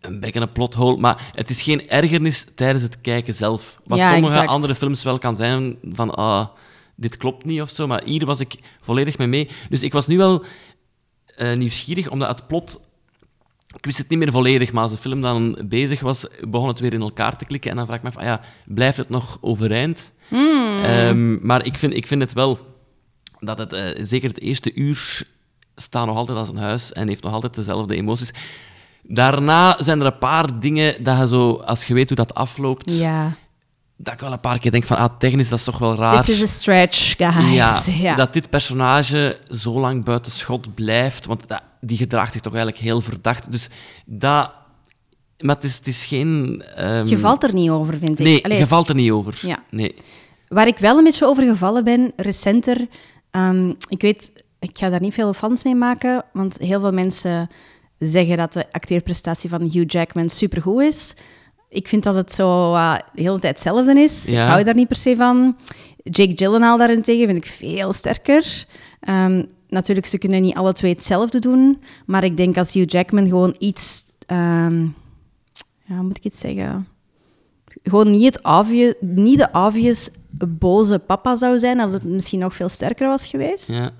een 0.00 0.20
beetje 0.20 0.40
een 0.40 0.52
plothole. 0.52 0.96
Maar 0.96 1.30
het 1.34 1.50
is 1.50 1.62
geen 1.62 1.88
ergernis 1.88 2.46
tijdens 2.54 2.82
het 2.82 3.00
kijken 3.00 3.34
zelf. 3.34 3.80
Wat 3.84 3.98
Ja, 3.98 4.10
sommige 4.12 4.32
exact. 4.32 4.50
andere 4.50 4.74
films 4.74 5.02
wel 5.02 5.18
kan 5.18 5.36
zijn, 5.36 5.78
van, 5.82 6.14
ah, 6.14 6.46
dit 6.96 7.16
klopt 7.16 7.44
niet 7.44 7.60
of 7.60 7.70
zo. 7.70 7.86
Maar 7.86 8.02
hier 8.04 8.26
was 8.26 8.40
ik 8.40 8.58
volledig 8.80 9.18
mee 9.18 9.26
mee. 9.26 9.50
Dus 9.68 9.82
ik 9.82 9.92
was 9.92 10.06
nu 10.06 10.16
wel 10.16 10.44
eh, 11.26 11.56
nieuwsgierig, 11.56 12.08
omdat 12.08 12.28
het 12.28 12.46
plot... 12.46 12.80
Ik 13.76 13.84
wist 13.84 13.98
het 13.98 14.08
niet 14.08 14.18
meer 14.18 14.30
volledig, 14.30 14.72
maar 14.72 14.82
als 14.82 14.92
de 14.92 14.98
film 14.98 15.20
dan 15.20 15.58
bezig 15.64 16.00
was, 16.00 16.26
begon 16.48 16.68
het 16.68 16.80
weer 16.80 16.92
in 16.92 17.00
elkaar 17.00 17.36
te 17.36 17.44
klikken. 17.44 17.70
En 17.70 17.76
dan 17.76 17.86
vraag 17.86 17.98
ik 17.98 18.02
me 18.02 18.08
af, 18.08 18.16
ah 18.16 18.24
ja, 18.24 18.40
blijft 18.64 18.96
het 18.96 19.08
nog 19.08 19.38
overeind? 19.40 20.10
Ehm, 20.82 21.46
maar 21.46 21.64
ik 21.66 21.78
vind, 21.78 21.94
ik 21.94 22.06
vind 22.06 22.20
het 22.22 22.32
wel 22.32 22.58
dat 23.40 23.58
het, 23.58 23.72
eh, 23.72 23.84
zeker 24.02 24.28
het 24.28 24.40
eerste 24.40 24.74
uur, 24.74 25.22
staat 25.76 26.06
nog 26.06 26.16
altijd 26.16 26.38
als 26.38 26.48
een 26.48 26.56
huis 26.56 26.92
en 26.92 27.08
heeft 27.08 27.22
nog 27.22 27.32
altijd 27.32 27.54
dezelfde 27.54 27.94
emoties. 27.96 28.32
Daarna 29.02 29.76
zijn 29.82 30.00
er 30.00 30.06
een 30.06 30.18
paar 30.18 30.60
dingen 30.60 31.04
dat 31.04 31.18
je 31.18 31.28
zo, 31.28 31.52
als 31.54 31.84
je 31.84 31.94
weet 31.94 32.08
hoe 32.08 32.16
dat 32.16 32.34
afloopt, 32.34 32.92
Ja. 32.98 33.36
Dat 34.02 34.12
ik 34.12 34.20
wel 34.20 34.32
een 34.32 34.40
paar 34.40 34.58
keer 34.58 34.70
denk 34.70 34.84
van, 34.84 34.96
ah, 34.96 35.08
technisch, 35.18 35.48
dat 35.48 35.58
is 35.58 35.64
toch 35.64 35.78
wel 35.78 35.94
raar. 35.94 36.24
This 36.24 36.34
is 36.34 36.42
a 36.42 36.52
stretch, 36.52 37.16
guys. 37.16 37.52
Ja, 37.54 37.82
Ja. 38.08 38.14
dat 38.14 38.32
dit 38.32 38.50
personage 38.50 39.38
zo 39.50 39.80
lang 39.80 40.04
buiten 40.04 40.32
schot 40.32 40.74
blijft, 40.74 41.26
want 41.26 41.48
dat, 41.48 41.62
die 41.80 41.96
gedraagt 41.96 42.32
zich 42.32 42.40
toch 42.40 42.54
eigenlijk 42.54 42.82
heel 42.84 43.00
verdacht. 43.00 43.50
Dus 43.52 43.68
dat... 44.04 44.52
Maar 45.38 45.54
het 45.54 45.64
is, 45.64 45.76
het 45.76 45.86
is 45.86 46.04
geen... 46.04 46.62
ehm, 46.76 47.06
Je 47.06 47.18
valt 47.18 47.42
er 47.42 47.54
niet 47.54 47.70
over, 47.70 47.98
vind 47.98 48.18
ik. 48.18 48.24
Nee, 48.26 48.44
Allee, 48.44 48.58
je 48.58 48.66
valt 48.66 48.88
er 48.88 48.94
niet 48.94 49.10
over. 49.10 49.38
Ja. 49.42 49.62
Nee. 49.70 49.94
Waar 50.48 50.66
ik 50.66 50.78
wel 50.78 50.98
een 50.98 51.04
beetje 51.04 51.26
over 51.26 51.44
gevallen 51.46 51.84
ben, 51.84 52.12
recenter... 52.16 52.86
ehm, 53.30 53.68
ik 53.88 54.00
weet, 54.00 54.32
ik 54.58 54.78
ga 54.78 54.88
daar 54.88 55.00
niet 55.00 55.14
veel 55.14 55.32
fans 55.32 55.62
mee 55.64 55.74
maken, 55.74 56.24
want 56.32 56.58
heel 56.58 56.80
veel 56.80 56.92
mensen 56.92 57.50
zeggen 57.98 58.36
dat 58.36 58.52
de 58.52 58.66
acteerprestatie 58.70 59.50
van 59.50 59.62
Hugh 59.62 59.84
Jackman 59.92 60.28
supergoed 60.28 60.82
is. 60.82 61.14
Ik 61.72 61.88
vind 61.88 62.02
dat 62.02 62.14
het 62.14 62.32
zo 62.32 62.74
eh, 62.74 62.94
de 63.14 63.22
hele 63.22 63.38
tijd 63.38 63.54
hetzelfde 63.54 64.00
is. 64.00 64.24
Ja. 64.24 64.44
Ik 64.44 64.50
hou 64.50 64.64
daar 64.64 64.74
niet 64.74 64.88
per 64.88 64.96
se 64.96 65.16
van. 65.16 65.56
Jake 66.02 66.32
Gyllenhaal 66.34 66.78
daarentegen 66.78 67.26
vind 67.26 67.44
ik 67.44 67.50
veel 67.52 67.92
sterker. 67.92 68.66
Ehm, 69.00 69.44
natuurlijk, 69.68 70.06
ze 70.06 70.18
kunnen 70.18 70.42
niet 70.42 70.54
alle 70.54 70.72
twee 70.72 70.92
hetzelfde 70.92 71.38
doen, 71.38 71.82
maar 72.06 72.24
ik 72.24 72.36
denk 72.36 72.56
als 72.56 72.72
Hugh 72.72 72.92
Jackman 72.92 73.28
gewoon 73.28 73.56
iets... 73.58 74.04
ehm, 74.26 74.80
ja, 75.84 75.94
hoe 75.94 76.02
moet 76.02 76.16
ik 76.16 76.24
het 76.24 76.36
zeggen? 76.36 76.86
gewoon 77.82 78.10
niet, 78.10 78.24
het 78.24 78.44
obvious, 78.44 78.94
niet 79.00 79.38
de 79.38 79.48
obvious 79.52 80.10
boze 80.48 80.98
papa 80.98 81.34
zou 81.34 81.58
zijn, 81.58 81.78
dat 81.78 81.92
het 81.92 82.04
misschien 82.04 82.38
nog 82.38 82.54
veel 82.54 82.68
sterker 82.68 83.08
was 83.08 83.28
geweest. 83.28 83.70
Ja. 83.70 83.90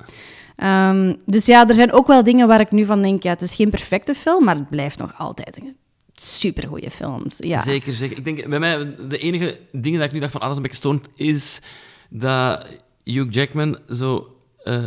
Ehm, 0.56 1.14
dus 1.26 1.46
ja, 1.46 1.68
er 1.68 1.74
zijn 1.74 1.92
ook 1.92 2.06
wel 2.06 2.24
dingen 2.24 2.48
waar 2.48 2.60
ik 2.60 2.70
nu 2.70 2.84
van 2.84 3.02
denk, 3.02 3.22
ja, 3.22 3.30
het 3.30 3.42
is 3.42 3.54
geen 3.54 3.70
perfecte 3.70 4.14
film, 4.14 4.44
maar 4.44 4.56
het 4.56 4.70
blijft 4.70 4.98
nog 4.98 5.18
altijd 5.18 5.56
een 5.56 5.76
supergoeie 6.22 6.90
film. 6.90 7.24
Ja. 7.36 7.62
Zeker, 7.62 7.94
zeker. 7.94 8.16
Ik 8.16 8.24
denk, 8.24 8.48
bij 8.48 8.58
mij, 8.58 8.94
de 9.08 9.18
enige 9.18 9.58
dingen 9.72 9.98
dat 9.98 10.08
ik 10.08 10.14
nu 10.14 10.20
dacht 10.20 10.32
van, 10.32 10.40
ah, 10.40 10.46
dat 10.46 10.56
is 10.58 10.62
een 10.62 10.70
beetje 10.70 10.88
stoned, 10.88 11.08
is 11.16 11.60
dat 12.08 12.66
Hugh 13.04 13.32
Jackman 13.32 13.78
zo 13.88 14.36
eh, 14.64 14.82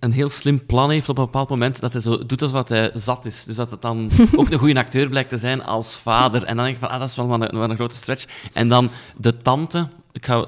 een 0.00 0.12
heel 0.12 0.28
slim 0.28 0.66
plan 0.66 0.90
heeft 0.90 1.08
op 1.08 1.18
een 1.18 1.24
bepaald 1.24 1.48
moment, 1.48 1.80
dat 1.80 1.92
hij 1.92 2.02
zo 2.02 2.26
doet 2.26 2.42
alsof 2.42 2.68
hij 2.68 2.90
zat 2.94 3.24
is. 3.24 3.44
Dus 3.44 3.56
dat 3.56 3.70
het 3.70 3.82
dan 3.82 4.10
ook 4.36 4.50
een 4.50 4.58
goede 4.58 4.78
acteur 4.78 5.08
blijkt 5.08 5.28
te 5.28 5.38
zijn 5.38 5.64
als 5.64 5.96
vader. 5.96 6.44
En 6.44 6.56
dan 6.56 6.64
denk 6.64 6.76
ik 6.76 6.80
van, 6.80 6.90
ah, 6.90 7.00
dat 7.00 7.08
is 7.08 7.16
wel 7.16 7.26
wat 7.26 7.40
een, 7.40 7.58
wat 7.58 7.70
een 7.70 7.76
grote 7.76 7.94
stretch. 7.94 8.26
En 8.52 8.68
dan 8.68 8.90
de 9.16 9.36
tante, 9.36 9.88
ik 10.12 10.26
ga 10.26 10.46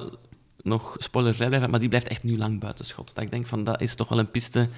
nog 0.62 0.96
spoilervrij 0.98 1.46
blijven, 1.48 1.70
maar 1.70 1.80
die 1.80 1.88
blijft 1.88 2.08
echt 2.08 2.22
nu 2.22 2.38
lang 2.38 2.60
buiten 2.60 2.84
schot. 2.84 3.14
Dat 3.14 3.24
ik 3.24 3.30
denk 3.30 3.46
van, 3.46 3.64
dat 3.64 3.80
is 3.80 3.94
toch 3.94 4.08
wel 4.08 4.18
een 4.18 4.30
piste... 4.30 4.68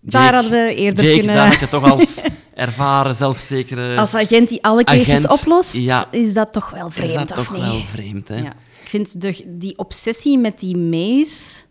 Daar 0.00 0.34
hadden 0.34 0.50
we 0.52 0.74
eerder 0.74 1.04
Jake, 1.04 1.16
kunnen- 1.18 1.34
daar 1.36 1.48
had 1.50 1.60
je 1.60 1.68
toch 1.68 1.90
als 1.90 2.20
ervaren, 2.54 3.16
zelfzekere... 3.16 3.96
Als 3.96 4.14
agent 4.14 4.48
die 4.48 4.62
alle 4.64 4.84
cases 4.84 5.24
Agent, 5.24 5.40
oplost, 5.40 5.76
ja. 5.76 6.06
is 6.10 6.32
dat 6.34 6.52
toch 6.52 6.70
wel 6.70 6.90
vreemd, 6.90 7.08
is 7.08 7.14
dat 7.14 7.34
toch 7.34 7.48
wel 7.48 7.74
vreemd, 7.92 8.28
hè? 8.28 8.36
Ja. 8.36 8.52
Ik 8.82 8.88
vind 8.88 9.20
de, 9.20 9.44
die 9.46 9.78
obsessie 9.78 10.38
met 10.38 10.58
die 10.58 10.76
maze 10.76 11.62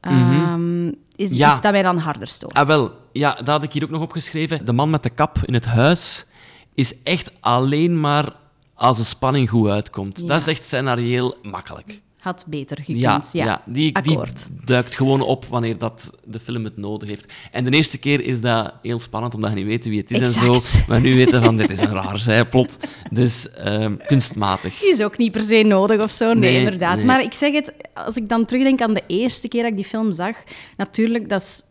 ehm, 0.00 0.88
is 1.16 1.36
Ja. 1.36 1.52
iets 1.52 1.60
dat 1.62 1.72
mij 1.72 1.82
dan 1.82 1.98
harder 1.98 2.28
stoort. 2.28 2.54
Ah, 2.54 2.66
wel, 2.66 2.90
ja, 3.12 3.34
dat 3.34 3.46
had 3.46 3.62
ik 3.62 3.72
hier 3.72 3.82
ook 3.84 3.90
nog 3.90 4.02
opgeschreven. 4.02 4.64
De 4.66 4.72
man 4.72 4.90
met 4.90 5.02
de 5.02 5.10
kap 5.10 5.38
in 5.44 5.54
het 5.54 5.64
huis 5.66 6.24
is 6.74 7.02
echt 7.02 7.30
alleen 7.40 8.00
maar 8.00 8.32
als 8.74 8.96
de 8.96 9.04
spanning 9.04 9.50
goed 9.50 9.68
uitkomt. 9.68 10.18
Ja. 10.20 10.26
Dat 10.26 10.40
is 10.40 10.46
echt 10.46 10.64
scenarieel 10.64 11.36
makkelijk. 11.42 12.00
Had 12.20 12.44
beter 12.48 12.76
gekund, 12.76 12.98
Ja, 13.00 13.20
ja. 13.32 13.62
die, 13.66 14.00
die 14.02 14.18
duikt 14.64 14.94
gewoon 14.94 15.20
op 15.20 15.44
wanneer 15.44 15.78
dat 15.78 16.10
de 16.24 16.40
film 16.40 16.64
het 16.64 16.76
nodig 16.76 17.08
heeft. 17.08 17.32
En 17.50 17.64
de 17.64 17.70
eerste 17.70 17.98
keer 17.98 18.20
is 18.24 18.40
dat 18.40 18.74
heel 18.82 18.98
spannend, 18.98 19.34
omdat 19.34 19.50
je 19.50 19.56
niet 19.56 19.66
weet 19.66 19.84
wie 19.84 19.98
het 19.98 20.10
is 20.10 20.20
en 20.20 20.32
zo. 20.32 20.60
Maar 20.88 21.00
nu 21.00 21.14
weten 21.14 21.42
van, 21.44 21.56
dit 21.56 21.70
is 21.70 21.80
een 21.80 21.92
raar 21.92 22.18
zijplot. 22.18 22.76
Dus 23.10 23.50
ehm, 23.50 23.96
kunstmatig. 24.06 24.82
is 24.82 25.02
ook 25.02 25.18
niet 25.18 25.32
per 25.32 25.42
se 25.42 25.62
nodig 25.62 26.00
of 26.00 26.10
zo. 26.10 26.26
Nee, 26.32 26.36
Nee, 26.50 26.58
inderdaad. 26.58 26.96
nee. 26.96 27.04
Maar 27.04 27.22
ik 27.22 27.32
zeg 27.32 27.52
het, 27.52 27.72
als 27.94 28.16
ik 28.16 28.28
dan 28.28 28.44
terugdenk 28.44 28.80
aan 28.80 28.94
de 28.94 29.02
eerste 29.06 29.48
keer 29.48 29.62
dat 29.62 29.70
ik 29.70 29.76
die 29.76 29.86
film 29.86 30.12
zag, 30.12 30.36
natuurlijk, 30.76 31.28
dat 31.28 31.40
is 31.40 31.62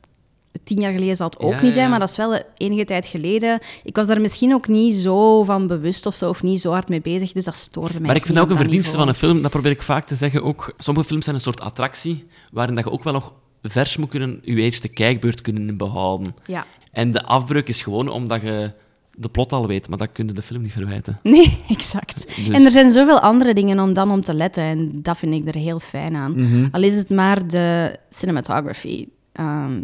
tien 0.64 0.80
jaar 0.82 0.92
geleden 0.92 1.16
zal 1.16 1.26
het 1.30 1.40
ook 1.40 1.52
Ja, 1.52 1.62
niet 1.62 1.72
zijn, 1.74 1.84
ja. 1.84 1.90
maar 1.90 2.00
dat 2.00 2.10
is 2.10 2.16
wel 2.18 2.40
enige 2.58 2.86
tijd 2.86 3.06
geleden. 3.06 3.60
Ik 3.84 3.96
was 3.96 4.08
daar 4.08 4.22
misschien 4.22 4.54
ook 4.54 4.68
niet 4.68 4.96
zo 4.96 5.44
van 5.44 5.68
bewust 5.68 6.06
of 6.06 6.16
zo, 6.16 6.30
of 6.30 6.44
niet 6.44 6.62
zo 6.62 6.72
hard 6.72 6.90
mee 6.90 7.02
bezig, 7.02 7.32
dus 7.32 7.46
dat 7.46 7.56
stoorde 7.56 7.94
mij. 7.94 8.02
Maar 8.08 8.16
ik 8.16 8.26
vind 8.26 8.40
ook 8.40 8.50
een 8.50 8.56
verdienste 8.58 8.98
van 8.98 9.08
een 9.08 9.14
film, 9.14 9.42
dat 9.42 9.52
probeer 9.52 9.72
ik 9.72 9.82
vaak 9.82 10.06
te 10.06 10.16
zeggen 10.16 10.44
ook. 10.44 10.74
Sommige 10.78 11.08
films 11.08 11.24
zijn 11.24 11.36
een 11.36 11.42
soort 11.42 11.62
attractie, 11.62 12.26
waarin 12.52 12.76
dat 12.76 12.84
je 12.84 12.92
ook 12.92 13.04
wel 13.04 13.14
nog 13.14 13.34
vers 13.64 13.98
moet 13.98 14.10
kunnen, 14.10 14.40
je 14.44 14.56
eerste 14.56 14.88
kijkbeurt 14.88 15.42
kunnen 15.42 15.78
behouden. 15.78 16.36
Ja. 16.46 16.66
En 16.92 17.12
de 17.12 17.24
afbreuk 17.24 17.68
is 17.68 17.82
gewoon 17.82 18.10
omdat 18.10 18.42
je 18.42 18.72
de 19.14 19.30
plot 19.30 19.52
al 19.54 19.68
weet, 19.68 19.90
maar 19.90 19.98
dat 19.98 20.12
kun 20.12 20.28
je 20.28 20.34
de 20.34 20.42
film 20.42 20.62
niet 20.62 20.72
verwijten. 20.72 21.20
Nee, 21.24 21.58
exact. 21.70 22.26
Dus- 22.36 22.48
En 22.48 22.66
er 22.66 22.72
zijn 22.72 22.90
zoveel 22.92 23.20
andere 23.20 23.54
dingen 23.54 23.80
om 23.80 23.94
dan 23.94 24.12
om 24.12 24.22
te 24.22 24.34
letten. 24.34 24.64
En 24.64 24.90
dat 25.02 25.18
vind 25.18 25.34
ik 25.34 25.48
er 25.48 25.62
heel 25.62 25.80
fijn 25.80 26.16
aan. 26.16 26.32
Mhm. 26.32 26.68
Al 26.72 26.82
is 26.84 26.98
het 26.98 27.10
maar 27.10 27.48
de 27.48 27.98
cinematography. 28.10 29.08
Ehm, 29.32 29.82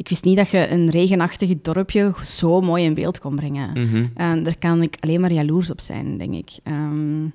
ik 0.00 0.08
wist 0.08 0.24
niet 0.24 0.36
dat 0.36 0.48
je 0.48 0.68
een 0.70 0.90
regenachtig 0.90 1.60
dorpje 1.62 2.12
zo 2.22 2.60
mooi 2.60 2.84
in 2.84 2.94
beeld 2.94 3.18
kon 3.18 3.36
brengen. 3.36 3.70
Mhm. 3.72 4.06
En 4.14 4.42
daar 4.42 4.58
kan 4.58 4.82
ik 4.82 4.96
alleen 5.00 5.20
maar 5.20 5.32
jaloers 5.32 5.70
op 5.70 5.80
zijn, 5.80 6.18
denk 6.18 6.34
ik. 6.34 6.50
Ehm, 6.62 7.26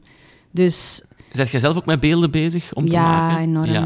dus 0.51 1.03
Zet 1.31 1.49
jij 1.49 1.59
zelf 1.59 1.77
ook 1.77 1.85
met 1.85 1.99
beelden 1.99 2.31
bezig 2.31 2.73
om 2.73 2.85
te 2.85 2.91
ja, 2.91 3.27
maken? 3.27 3.43
enorm. 3.43 3.69
Ja. 3.71 3.85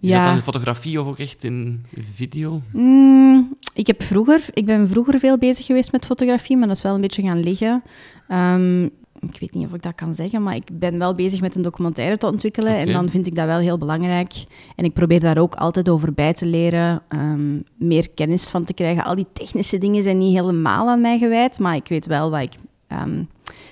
Is 0.00 0.10
Ja. 0.10 0.16
dat 0.18 0.26
dan 0.26 0.36
in 0.36 0.42
fotografie 0.42 1.00
of 1.00 1.06
ook 1.06 1.18
echt 1.18 1.44
in 1.44 1.84
video? 2.14 2.62
Mm, 2.72 3.56
ik, 3.74 3.86
heb 3.86 4.02
vroeger, 4.02 4.44
ik 4.52 4.64
ben 4.66 4.88
vroeger 4.88 5.18
veel 5.18 5.38
bezig 5.38 5.66
geweest 5.66 5.92
met 5.92 6.06
fotografie, 6.06 6.56
maar 6.56 6.66
dat 6.68 6.76
is 6.76 6.82
wel 6.82 6.94
een 6.94 7.00
beetje 7.00 7.22
gaan 7.22 7.40
liggen. 7.42 7.82
Ehm, 8.28 8.88
ik 9.20 9.40
weet 9.40 9.54
niet 9.54 9.66
of 9.66 9.74
ik 9.74 9.82
dat 9.82 9.94
kan 9.94 10.14
zeggen, 10.14 10.42
maar 10.42 10.54
ik 10.54 10.68
ben 10.72 10.98
wel 10.98 11.14
bezig 11.14 11.40
met 11.40 11.54
een 11.54 11.62
documentaire 11.62 12.16
te 12.16 12.26
ontwikkelen. 12.26 12.76
En 12.76 12.92
dan 12.92 13.08
vind 13.08 13.26
ik 13.26 13.34
dat 13.34 13.46
wel 13.46 13.58
heel 13.58 13.78
belangrijk. 13.78 14.32
En 14.76 14.84
ik 14.84 14.92
probeer 14.92 15.20
daar 15.20 15.38
ook 15.38 15.54
altijd 15.54 15.88
over 15.88 16.14
bij 16.14 16.32
te 16.32 16.46
leren, 16.46 17.02
ehm, 17.08 17.60
meer 17.76 18.10
kennis 18.10 18.48
van 18.48 18.64
te 18.64 18.74
krijgen. 18.74 19.04
Al 19.04 19.14
die 19.14 19.26
technische 19.32 19.78
dingen 19.78 20.02
zijn 20.02 20.18
niet 20.18 20.36
helemaal 20.36 20.88
aan 20.88 21.00
mij 21.00 21.18
gewijd, 21.18 21.58
maar 21.58 21.74
ik 21.74 21.88
weet 21.88 22.06
wel 22.06 22.30
wat 22.30 22.40
ik 22.40 22.52
ehm, 22.86 23.22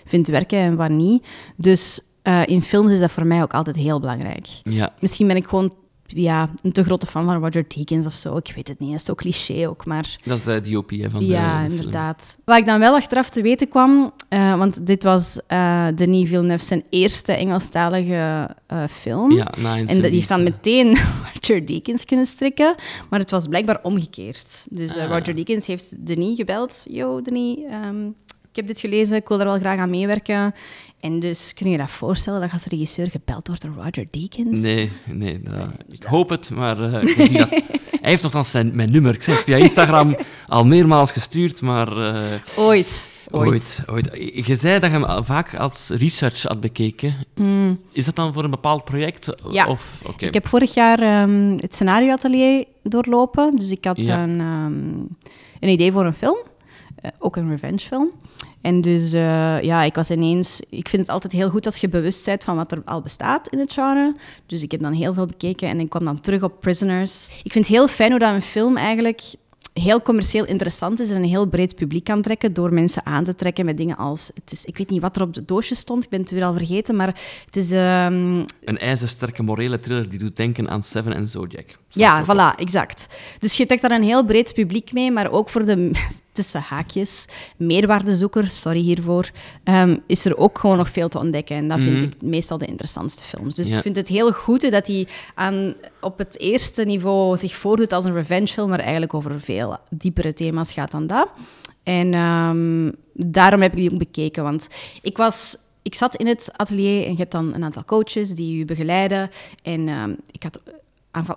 vind 0.04 0.26
werken 0.26 0.58
en 0.58 0.76
wat 0.76 0.90
niet. 0.90 1.26
Dus 1.56 2.00
eh, 2.22 2.42
in 2.46 2.62
films 2.62 2.92
is 2.92 2.98
dat 2.98 3.10
voor 3.10 3.26
mij 3.26 3.42
ook 3.42 3.54
altijd 3.54 3.76
heel 3.76 4.00
belangrijk. 4.00 4.46
Ja. 4.62 4.92
Misschien 5.00 5.26
ben 5.26 5.36
ik 5.36 5.46
gewoon 5.46 5.74
ja, 6.06 6.50
een 6.62 6.72
te 6.72 6.84
grote 6.84 7.06
fan 7.06 7.24
van 7.24 7.42
Roger 7.42 7.64
Deakins 7.68 8.06
of 8.06 8.12
zo. 8.14 8.36
Ik 8.36 8.52
weet 8.54 8.68
het 8.68 8.78
niet, 8.78 8.90
dat 8.90 8.98
is 8.98 9.04
zo 9.04 9.14
cliché 9.14 9.68
ook, 9.68 9.86
maar... 9.86 10.16
Dat 10.24 10.38
is 10.38 10.44
de 10.44 10.60
DOP 10.60 10.90
hè, 10.90 11.10
van 11.10 11.26
Ja, 11.26 11.54
de 11.62 11.64
film. 11.68 11.76
inderdaad. 11.78 12.38
Wat 12.44 12.58
ik 12.58 12.66
dan 12.66 12.78
wel 12.78 12.94
achteraf 12.94 13.30
te 13.30 13.42
weten 13.42 13.68
kwam, 13.68 14.12
eh, 14.28 14.58
want 14.58 14.86
dit 14.86 15.02
was 15.02 15.38
eh, 15.46 15.86
Denis 15.94 16.28
Villeneuve 16.28 16.64
zijn 16.64 16.84
eerste 16.90 17.32
Engelstalige 17.32 18.48
eh, 18.66 18.84
film. 18.90 19.32
Ja, 19.32 19.50
na 19.58 19.76
En 19.78 19.86
die 20.00 20.10
heeft 20.10 20.28
dan 20.28 20.42
meteen 20.42 20.96
Roger 21.34 21.66
Deakins 21.66 22.04
kunnen 22.04 22.26
strikken, 22.26 22.74
maar 23.10 23.18
het 23.20 23.30
was 23.30 23.46
blijkbaar 23.46 23.78
omgekeerd. 23.82 24.66
Dus 24.70 24.96
eh, 24.96 25.02
Ah. 25.04 25.10
Roger 25.18 25.34
Deakins 25.34 25.66
heeft 25.66 26.06
Denis 26.06 26.36
gebeld. 26.36 26.84
Yo, 26.88 27.22
Denis, 27.22 27.58
ehm, 27.68 27.96
ik 28.54 28.60
heb 28.60 28.66
dit 28.66 28.80
gelezen, 28.80 29.16
ik 29.16 29.28
wil 29.28 29.36
daar 29.38 29.46
wel 29.46 29.58
graag 29.58 29.78
aan 29.78 29.90
meewerken. 29.90 30.54
En 31.00 31.20
dus 31.20 31.52
kun 31.54 31.66
je 31.66 31.72
je 31.72 31.78
dat 31.78 31.90
voorstellen, 31.90 32.40
dat 32.40 32.52
als 32.52 32.64
regisseur 32.64 33.10
gebeld 33.10 33.46
wordt 33.46 33.62
door 33.62 33.74
Roger 33.74 34.06
Deakins? 34.10 34.58
Nee, 34.60 34.90
nee 35.06 35.40
dat- 35.42 35.68
ik 35.90 36.02
hoop 36.02 36.28
het, 36.28 36.50
maar 36.50 36.80
eh, 36.94 37.02
ik 37.02 37.38
dat... 37.38 37.48
hij 38.00 38.10
heeft 38.10 38.22
nogthans 38.22 38.50
zijn, 38.50 38.70
mijn 38.74 38.90
nummer. 38.90 39.14
Ik 39.14 39.22
zeg 39.22 39.40
via 39.42 39.56
Instagram 39.56 40.16
al 40.46 40.64
meermaals 40.66 41.10
gestuurd, 41.12 41.60
maar... 41.60 41.96
eh, 41.96 42.38
Ooit. 42.56 43.06
Ooit. 43.30 43.82
ooit. 43.86 44.10
Je 44.46 44.56
zei 44.56 44.78
dat 44.80 44.90
je 44.90 44.96
hem 45.06 45.24
vaak 45.24 45.54
als 45.54 45.88
research 45.88 46.42
had 46.42 46.60
bekeken. 46.60 47.14
Is 47.92 48.04
dat 48.04 48.16
dan 48.16 48.32
voor 48.32 48.44
een 48.44 48.50
bepaald 48.50 48.84
project? 48.84 49.44
Mm. 49.44 49.52
Ja. 49.52 49.66
Of. 49.66 50.02
Ik 50.18 50.34
heb 50.34 50.46
vorig 50.46 50.74
jaar 50.74 50.98
ehm, 50.98 51.56
het 51.60 51.74
scenarioatelier 51.74 52.64
doorlopen. 52.82 53.56
Dus 53.56 53.70
ik 53.70 53.84
had 53.84 54.04
Ja. 54.04 54.22
een, 54.22 54.40
ehm, 54.40 54.98
een 55.60 55.68
idee 55.68 55.92
voor 55.92 56.04
een 56.06 56.14
film. 56.14 56.36
Eh, 56.96 57.10
ook 57.18 57.36
een 57.36 57.48
revenge 57.50 57.78
film. 57.78 58.10
En 58.64 58.80
dus 58.80 59.12
eh, 59.12 59.62
ja, 59.62 59.82
ik 59.82 59.94
was 59.94 60.10
ineens... 60.10 60.60
Ik 60.68 60.88
vind 60.88 61.02
het 61.02 61.10
altijd 61.10 61.32
heel 61.32 61.50
goed 61.50 61.66
als 61.66 61.76
je 61.76 61.88
bewust 61.88 62.24
bent 62.24 62.44
van 62.44 62.56
wat 62.56 62.72
er 62.72 62.82
al 62.84 63.00
bestaat 63.00 63.48
in 63.48 63.58
het 63.58 63.72
genre. 63.72 64.16
Dus 64.46 64.62
ik 64.62 64.70
heb 64.70 64.80
dan 64.80 64.92
heel 64.92 65.12
veel 65.12 65.26
bekeken 65.26 65.68
en 65.68 65.80
ik 65.80 65.88
kwam 65.88 66.04
dan 66.04 66.20
terug 66.20 66.42
op 66.42 66.60
Prisoners. 66.60 67.28
Ik 67.42 67.52
vind 67.52 67.66
het 67.66 67.76
heel 67.76 67.88
fijn 67.88 68.10
hoe 68.10 68.18
dat 68.18 68.34
een 68.34 68.42
film 68.42 68.76
eigenlijk 68.76 69.20
heel 69.72 70.02
commercieel 70.02 70.44
interessant 70.44 71.00
is 71.00 71.10
en 71.10 71.16
een 71.16 71.24
heel 71.24 71.46
breed 71.46 71.74
publiek 71.74 72.04
kan 72.04 72.22
trekken 72.22 72.52
door 72.52 72.74
mensen 72.74 73.06
aan 73.06 73.24
te 73.24 73.34
trekken 73.34 73.64
met 73.64 73.76
dingen 73.76 73.96
als... 73.96 74.30
Het 74.34 74.52
is, 74.52 74.64
ik 74.64 74.78
weet 74.78 74.90
niet 74.90 75.00
wat 75.00 75.16
er 75.16 75.22
op 75.22 75.34
het 75.34 75.48
doosje 75.48 75.74
stond, 75.74 76.04
ik 76.04 76.10
ben 76.10 76.20
het 76.20 76.30
weer 76.30 76.44
al 76.44 76.52
vergeten, 76.52 76.96
maar 76.96 77.20
het 77.46 77.56
is... 77.56 77.70
ehm, 77.70 78.44
Een 78.64 78.78
ijzersterke 78.78 79.42
morele 79.42 79.80
thriller 79.80 80.08
die 80.08 80.18
doet 80.18 80.36
denken 80.36 80.68
aan 80.70 80.82
Seven 80.82 81.12
en 81.12 81.28
Zodiac. 81.28 81.66
Ja, 81.94 82.24
voilà, 82.24 82.58
exact. 82.58 83.06
Dus 83.38 83.56
je 83.56 83.66
trekt 83.66 83.82
daar 83.82 83.90
een 83.90 84.02
heel 84.02 84.24
breed 84.24 84.54
publiek 84.54 84.92
mee, 84.92 85.10
maar 85.12 85.30
ook 85.30 85.48
voor 85.48 85.64
de, 85.64 85.90
tussen 86.32 86.60
haakjes, 86.60 87.24
meerwaardezoekers, 87.56 88.60
sorry 88.60 88.80
hiervoor, 88.80 89.30
ehm, 89.64 89.96
is 90.06 90.24
er 90.24 90.36
ook 90.36 90.58
gewoon 90.58 90.76
nog 90.76 90.88
veel 90.90 91.08
te 91.08 91.18
ontdekken. 91.18 91.56
En 91.56 91.68
dat 91.68 91.80
vind 91.80 92.02
ik 92.02 92.22
meestal 92.22 92.58
de 92.58 92.66
interessantste 92.66 93.22
films. 93.22 93.54
Dus 93.54 93.68
Ja. 93.68 93.76
ik 93.76 93.82
vind 93.82 93.96
het 93.96 94.08
heel 94.08 94.32
goed 94.32 94.70
dat 94.70 94.86
hij 94.86 95.06
aan, 95.34 95.74
op 96.00 96.18
het 96.18 96.38
eerste 96.38 96.84
niveau 96.84 97.36
zich 97.36 97.54
voordoet 97.54 97.92
als 97.92 98.04
een 98.04 98.14
revenge 98.14 98.46
film, 98.46 98.68
maar 98.68 98.78
eigenlijk 98.80 99.14
over 99.14 99.40
veel 99.40 99.76
diepere 99.90 100.32
thema's 100.32 100.72
gaat 100.72 100.90
dan 100.90 101.06
dat. 101.06 101.28
En 101.82 102.14
ehm, 102.14 102.90
daarom 103.12 103.60
heb 103.62 103.72
ik 103.72 103.78
die 103.78 103.92
ook 103.92 103.98
bekeken, 103.98 104.42
want 104.42 104.68
ik 105.02 105.16
was... 105.16 105.56
Ik 105.82 105.94
zat 105.94 106.14
in 106.16 106.26
het 106.26 106.48
atelier 106.56 107.04
en 107.04 107.10
je 107.10 107.16
hebt 107.18 107.32
dan 107.32 107.54
een 107.54 107.64
aantal 107.64 107.84
coaches 107.84 108.30
die 108.30 108.58
je 108.58 108.64
begeleiden. 108.64 109.30
En 109.62 109.88
ehm, 109.88 110.14
ik 110.30 110.42
had 110.42 110.60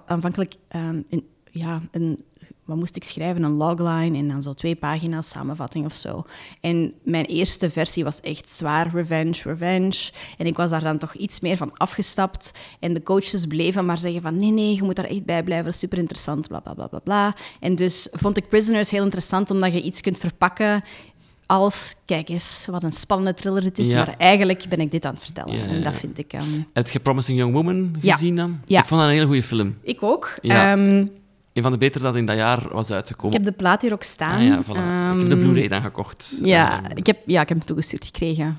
aanvankelijk 0.05 0.55
ehm, 0.67 1.01
een, 1.09 1.27
ja, 1.51 1.81
een, 1.91 2.23
wat 2.65 2.77
moest 2.77 2.95
ik 2.95 3.03
schrijven? 3.03 3.43
Een 3.43 3.55
logline 3.55 4.17
en 4.17 4.27
dan 4.27 4.41
zo 4.41 4.53
twee 4.53 4.75
pagina's 4.75 5.29
samenvatting 5.29 5.85
of 5.85 5.93
zo. 5.93 6.25
En 6.61 6.93
mijn 7.03 7.25
eerste 7.25 7.69
versie 7.69 8.03
was 8.03 8.21
echt 8.21 8.49
zwaar 8.49 8.89
revenge, 8.93 9.41
revenge. 9.43 10.11
En 10.37 10.45
ik 10.45 10.55
was 10.55 10.69
daar 10.69 10.83
dan 10.83 10.97
toch 10.97 11.13
iets 11.13 11.39
meer 11.39 11.57
van 11.57 11.77
afgestapt. 11.77 12.51
En 12.79 12.93
de 12.93 13.03
coaches 13.03 13.45
bleven 13.45 13.85
maar 13.85 13.97
zeggen 13.97 14.21
van 14.21 14.37
nee, 14.37 14.51
nee, 14.51 14.75
je 14.75 14.83
moet 14.83 14.95
daar 14.95 15.05
echt 15.05 15.25
bij 15.25 15.43
blijven, 15.43 15.73
super 15.73 15.97
interessant, 15.97 16.47
bla, 16.47 16.59
bla, 16.59 16.87
bla, 16.87 16.99
bla. 16.99 17.35
En 17.59 17.75
dus 17.75 18.07
vond 18.11 18.37
ik 18.37 18.49
Prisoners 18.49 18.91
heel 18.91 19.03
interessant, 19.03 19.51
omdat 19.51 19.73
je 19.73 19.81
iets 19.81 20.01
kunt 20.01 20.17
verpakken 20.17 20.83
als, 21.47 21.95
kijk 22.05 22.29
eens, 22.29 22.67
wat 22.71 22.83
een 22.83 22.91
spannende 22.91 23.33
thriller 23.33 23.63
het 23.63 23.79
is, 23.79 23.89
Ja. 23.89 23.97
maar 23.97 24.15
eigenlijk 24.17 24.65
ben 24.69 24.79
ik 24.79 24.91
dit 24.91 25.05
aan 25.05 25.13
het 25.13 25.23
vertellen. 25.23 25.53
Ja, 25.57 25.63
ja, 25.63 25.69
En 25.69 25.83
dat 25.83 25.93
vind 25.95 26.17
ik... 26.17 26.33
ehm, 26.33 26.43
Heb 26.73 26.89
je 26.89 26.99
Promising 26.99 27.37
Young 27.39 27.53
Woman 27.53 27.95
gezien 28.01 28.35
dan? 28.35 28.59
Ja. 28.65 28.79
Ik 28.79 28.85
vond 28.85 28.99
dat 29.01 29.09
een 29.09 29.15
hele 29.15 29.25
goede 29.25 29.43
film. 29.43 29.77
ik 29.81 30.03
ook. 30.03 30.33
Ehm, 30.41 31.05
Een 31.53 31.63
van 31.63 31.71
de 31.71 31.77
betere 31.77 32.03
dat 32.03 32.15
in 32.15 32.25
dat 32.25 32.35
jaar 32.35 32.67
was 32.71 32.89
ik 32.89 32.95
uitgekomen. 32.95 33.35
heb 33.35 33.45
de 33.45 33.51
plaat 33.51 33.81
hier 33.81 33.93
ook 33.93 34.03
staan. 34.03 34.39
Ah 34.39 34.43
ja, 34.45 34.63
voilà. 34.63 34.67
ik 34.67 35.19
heb 35.19 35.29
de 35.29 35.35
Ehm, 35.35 35.39
Blu-ray 35.39 35.67
dan 35.67 35.81
gekocht. 35.81 36.37
Ja, 36.43 36.81
ik 36.95 37.05
heb, 37.05 37.17
ja, 37.25 37.41
ik 37.41 37.47
heb 37.49 37.57
hem 37.57 37.67
toegestuurd 37.67 38.05
gekregen. 38.05 38.57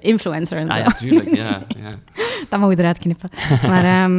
Influencer 0.00 0.58
en 0.58 0.68
ah 0.68 0.76
zo. 0.76 0.82
ja, 0.82 0.92
tuurlijk. 0.92 1.34
Ja, 1.34 1.66
ja. 1.80 1.98
Dat 2.48 2.60
mag 2.60 2.70
je 2.70 2.78
eruit 2.78 2.98
knippen. 2.98 3.28
Maar 3.66 4.10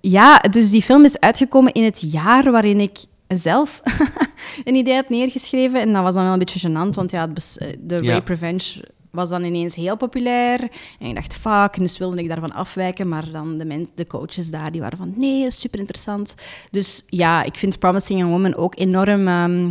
ja, 0.00 0.38
dus 0.38 0.70
die 0.70 0.82
film 0.82 1.04
is 1.04 1.18
uitgekomen 1.20 1.72
in 1.72 1.84
het 1.84 2.04
jaar 2.12 2.50
waarin 2.50 2.80
ik 2.80 2.98
zelf 3.38 3.80
een 4.64 4.74
idee 4.74 4.94
had 4.94 5.08
neergeschreven. 5.08 5.80
En 5.80 5.92
dat 5.92 6.02
was 6.02 6.14
dan 6.14 6.22
wel 6.24 6.32
een 6.32 6.38
beetje 6.38 6.68
gênant, 6.68 6.94
want 6.94 7.10
ja, 7.10 7.28
eh, 7.28 7.68
de 7.80 7.98
Ja. 8.02 8.12
rape 8.12 8.32
revenge 8.32 8.84
was 9.10 9.28
dan 9.28 9.44
ineens 9.44 9.74
heel 9.74 9.96
populair. 9.96 10.60
En 10.98 11.06
ik 11.06 11.14
dacht, 11.14 11.34
fuck, 11.34 11.78
dus 11.78 11.98
wilde 11.98 12.16
ik 12.22 12.28
daarvan 12.28 12.52
afwijken. 12.52 13.08
Maar 13.08 13.30
dan 13.30 13.58
de, 13.58 13.86
de 13.94 14.06
coaches 14.06 14.50
daar, 14.50 14.72
die 14.72 14.80
waren 14.80 14.98
van, 14.98 15.12
nee, 15.16 15.50
super 15.50 15.78
interessant. 15.78 16.34
Dus 16.70 17.04
ja, 17.06 17.42
ik 17.42 17.56
vind 17.56 17.78
Promising 17.78 18.18
Young 18.18 18.32
Woman 18.32 18.54
ook 18.54 18.78
enorm... 18.78 19.28
ehm, 19.28 19.70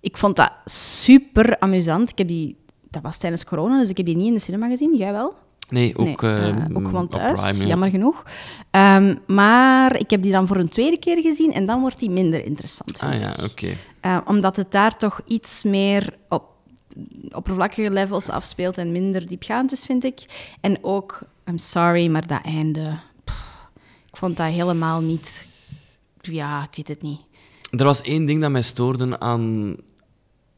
ik 0.00 0.16
vond 0.16 0.36
dat 0.36 0.50
super 0.64 1.58
amusant. 1.58 2.10
Ik 2.10 2.18
heb 2.18 2.28
die... 2.28 2.56
Dat 2.90 3.02
was 3.02 3.18
tijdens 3.18 3.44
corona, 3.44 3.78
dus 3.78 3.88
ik 3.88 3.96
heb 3.96 4.06
die 4.06 4.16
niet 4.16 4.26
in 4.26 4.34
de 4.34 4.40
cinema 4.40 4.68
gezien. 4.68 4.96
Jij 4.96 5.12
wel? 5.12 5.34
Nee, 5.68 5.96
ook, 5.96 6.22
Nee, 6.22 6.32
eh, 6.32 6.48
ehm, 6.48 6.76
ook 6.76 6.84
gewoon 6.84 7.04
op 7.04 7.12
thuis, 7.12 7.42
Prime, 7.42 7.62
ja. 7.62 7.66
jammer 7.66 7.90
genoeg. 7.90 8.22
Ehm, 8.70 9.16
maar 9.26 9.96
ik 9.96 10.10
heb 10.10 10.22
die 10.22 10.32
dan 10.32 10.46
voor 10.46 10.56
een 10.56 10.68
tweede 10.68 10.98
keer 10.98 11.22
gezien 11.22 11.52
en 11.52 11.66
dan 11.66 11.80
wordt 11.80 11.98
die 11.98 12.10
minder 12.10 12.44
interessant, 12.44 12.98
vind 12.98 13.12
Ah 13.12 13.18
ja, 13.20 13.36
ik. 13.36 13.50
oké. 13.50 13.76
Eh, 14.00 14.18
omdat 14.24 14.56
het 14.56 14.70
daar 14.72 14.96
toch 14.96 15.20
iets 15.26 15.62
meer 15.62 16.16
op 16.28 16.54
oppervlakkige 17.30 17.90
levels 17.90 18.28
afspeelt 18.28 18.78
en 18.78 18.92
minder 18.92 19.26
diepgaand 19.26 19.72
is, 19.72 19.84
vind 19.84 20.04
ik. 20.04 20.50
En 20.60 20.78
ook, 20.84 21.20
I'm 21.44 21.58
sorry, 21.58 22.08
maar 22.08 22.26
dat 22.26 22.42
einde... 22.42 22.98
pff, 23.24 23.68
ik 24.08 24.16
vond 24.16 24.36
dat 24.36 24.46
helemaal 24.46 25.00
niet... 25.00 25.48
Ja, 26.20 26.62
ik 26.62 26.76
weet 26.76 26.88
het 26.88 27.02
niet. 27.02 27.20
Er 27.70 27.84
was 27.84 28.00
één 28.00 28.26
ding 28.26 28.40
dat 28.40 28.50
mij 28.50 28.62
stoorde 28.62 29.20
aan... 29.20 29.76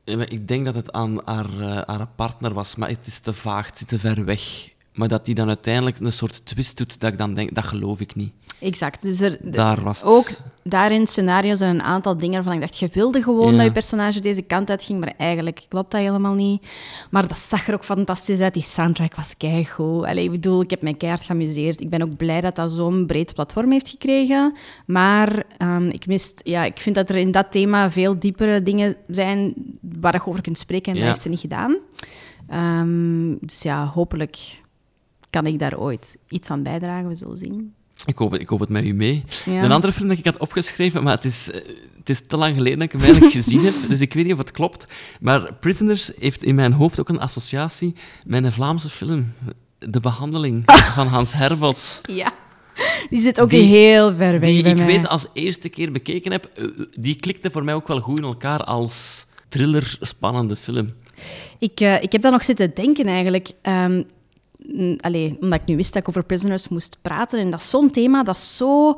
Ik 0.05 0.49
denk 0.49 0.65
dat 0.65 0.75
het 0.75 0.93
aan 0.93 1.21
haar, 1.25 1.61
eh, 1.61 1.81
haar 1.87 2.09
partner 2.17 2.55
was, 2.55 2.77
maar 2.77 2.89
het 2.89 3.07
is 3.07 3.19
te 3.19 3.33
vaag, 3.33 3.67
het 3.67 3.79
zit 3.79 3.89
te 3.89 3.99
ver 3.99 4.25
weg. 4.25 4.71
Maar 4.99 5.09
dat 5.09 5.25
die 5.25 5.35
dan 5.35 5.49
uiteindelijk 5.49 5.99
een 6.01 6.13
soort 6.13 6.47
twist 6.47 6.77
doet, 6.77 7.01
dat 7.01 7.13
ik 7.13 7.19
dan 7.19 7.35
denk, 7.35 7.55
dat 7.55 7.65
geloof 7.65 8.01
ik 8.01 8.15
niet. 8.15 8.33
Exact. 8.61 9.03
Dus 9.03 9.21
er, 9.21 9.39
Daar 9.43 9.83
was 9.83 9.99
het. 10.01 10.09
ook 10.09 10.29
daar 10.65 10.93
in 10.93 11.01
het 11.01 11.11
scenario 11.11 11.55
zijn 11.55 11.75
een 11.75 11.83
aantal 11.83 12.17
dingen 12.17 12.35
waarvan 12.35 12.53
ik 12.53 12.61
dacht, 12.61 12.79
je 12.79 12.89
wilde 12.93 13.23
gewoon 13.23 13.51
Ja. 13.51 13.57
dat 13.57 13.67
je 13.67 13.73
personage 13.73 14.21
deze 14.21 14.43
kant 14.43 14.71
uitging, 14.71 15.01
maar 15.01 15.15
eigenlijk 15.19 15.65
klopt 15.69 15.91
dat 15.91 16.01
helemaal 16.01 16.35
niet. 16.35 16.67
Maar 17.11 17.29
dat 17.29 17.39
zag 17.39 17.69
er 17.69 17.75
ook 17.75 17.85
fantastisch 17.85 18.41
uit. 18.41 18.55
Die 18.55 18.63
soundtrack 18.63 19.15
was 19.17 19.35
keigoed. 19.37 20.05
Allee, 20.05 20.25
ik 20.25 20.31
bedoel, 20.31 20.61
ik 20.61 20.71
heb 20.71 20.83
mij 20.83 20.95
keihard 20.95 21.25
geamuseerd. 21.25 21.81
Ik 21.81 21.91
ben 21.91 22.03
ook 22.03 22.17
blij 22.17 22.41
dat 22.41 22.57
dat 22.57 22.73
zo'n 22.73 23.07
breed 23.07 23.35
platform 23.35 23.73
heeft 23.73 23.89
gekregen. 23.89 24.55
Maar 24.87 25.43
ehm, 25.59 25.87
ik, 25.89 26.07
mist, 26.07 26.41
ja, 26.45 26.65
ik 26.65 26.79
vind 26.81 26.95
dat 26.95 27.09
er 27.09 27.17
in 27.17 27.31
dat 27.31 27.47
thema 27.51 27.91
veel 27.91 28.19
diepere 28.19 28.63
dingen 28.63 28.97
zijn 29.09 29.55
waar 30.01 30.15
je 30.15 30.27
over 30.31 30.43
kunt 30.43 30.59
spreken 30.59 30.93
en 30.93 30.99
Ja. 30.99 31.05
dat 31.05 31.11
heeft 31.11 31.23
ze 31.23 31.29
niet 31.29 31.41
gedaan. 31.41 31.77
Ehm, 32.49 33.35
dus 33.41 33.63
ja, 33.63 33.87
hopelijk 33.87 34.37
kan 35.31 35.47
ik 35.47 35.59
daar 35.59 35.79
ooit 35.79 36.19
iets 36.29 36.51
aan 36.51 36.63
bijdragen. 36.63 37.09
We 37.09 37.15
zullen 37.15 37.39
zien. 37.39 37.73
Ik 38.07 38.19
hoop, 38.19 38.31
het- 38.31 38.41
ik 38.41 38.49
hoop 38.49 38.61
het 38.61 38.69
met 38.69 38.85
u 38.85 38.93
mee. 38.93 39.25
Ja. 39.45 39.63
Een 39.65 39.73
andere 39.73 39.93
film 39.93 40.09
dat 40.09 40.19
ik 40.19 40.25
had 40.25 40.39
opgeschreven, 40.39 41.03
maar 41.03 41.15
het 41.15 41.25
is, 41.25 41.51
eh, 41.51 41.61
het 41.99 42.09
is 42.09 42.23
te 42.27 42.37
lang 42.37 42.55
geleden 42.57 42.79
dat 42.79 42.87
ik 42.87 42.93
hem 42.93 43.03
eigenlijk 43.03 43.33
gezien 43.43 43.61
heb, 43.65 43.75
dus 43.89 44.01
ik 44.01 44.15
weet 44.15 44.25
niet 44.25 44.33
of 44.33 44.39
het 44.39 44.51
klopt. 44.51 44.87
Maar 45.21 45.55
Prisoners 45.55 46.11
heeft 46.19 46.43
in 46.43 46.55
mijn 46.55 46.73
hoofd 46.73 47.01
ook 47.01 47.09
een 47.09 47.19
associatie 47.21 47.95
met 48.27 48.45
een 48.45 48.53
Vlaamse 48.53 48.89
film. 48.91 49.33
De 49.79 50.01
behandeling 50.01 50.63
van 50.95 51.07
Hans 51.07 51.33
Herbots. 51.33 52.01
Ja. 52.03 52.33
Die 53.11 53.21
zit 53.21 53.41
ook 53.41 53.51
Die- 53.51 53.63
heel 53.63 54.15
ver 54.15 54.41
weg 54.41 54.51
Die 54.51 54.63
ik 54.65 54.77
mij. 54.77 54.87
weet 54.87 55.09
als 55.09 55.27
eerste 55.33 55.69
keer 55.69 55.93
bekeken 55.93 56.33
heb, 56.33 56.45
eh, 56.45 56.65
die 56.99 57.17
klikte 57.17 57.51
voor 57.51 57.65
mij 57.65 57.75
ook 57.75 57.89
wel 57.89 58.01
goed 58.01 58.19
in 58.19 58.25
elkaar 58.25 58.65
als 58.65 59.27
thriller, 59.49 59.97
spannende 60.01 60.57
film. 60.57 60.93
Ik, 61.59 61.81
eh, 61.81 62.03
ik 62.03 62.13
heb 62.13 62.23
daar 62.23 62.33
nog 62.33 62.45
zitten 62.45 62.75
denken 62.75 63.07
eigenlijk. 63.07 63.49
Ehm, 63.63 64.03
allee, 65.01 65.37
omdat 65.41 65.61
ik 65.61 65.67
nu 65.67 65.77
wist 65.77 65.93
dat 65.93 66.03
ik 66.03 66.09
over 66.09 66.25
Prisoners 66.25 66.69
moest 66.69 66.97
praten. 67.03 67.39
En 67.39 67.51
dat 67.51 67.61
is 67.61 67.71
zo'n 67.71 67.91
thema 67.91 68.23
dat 68.23 68.39
zo... 68.39 68.95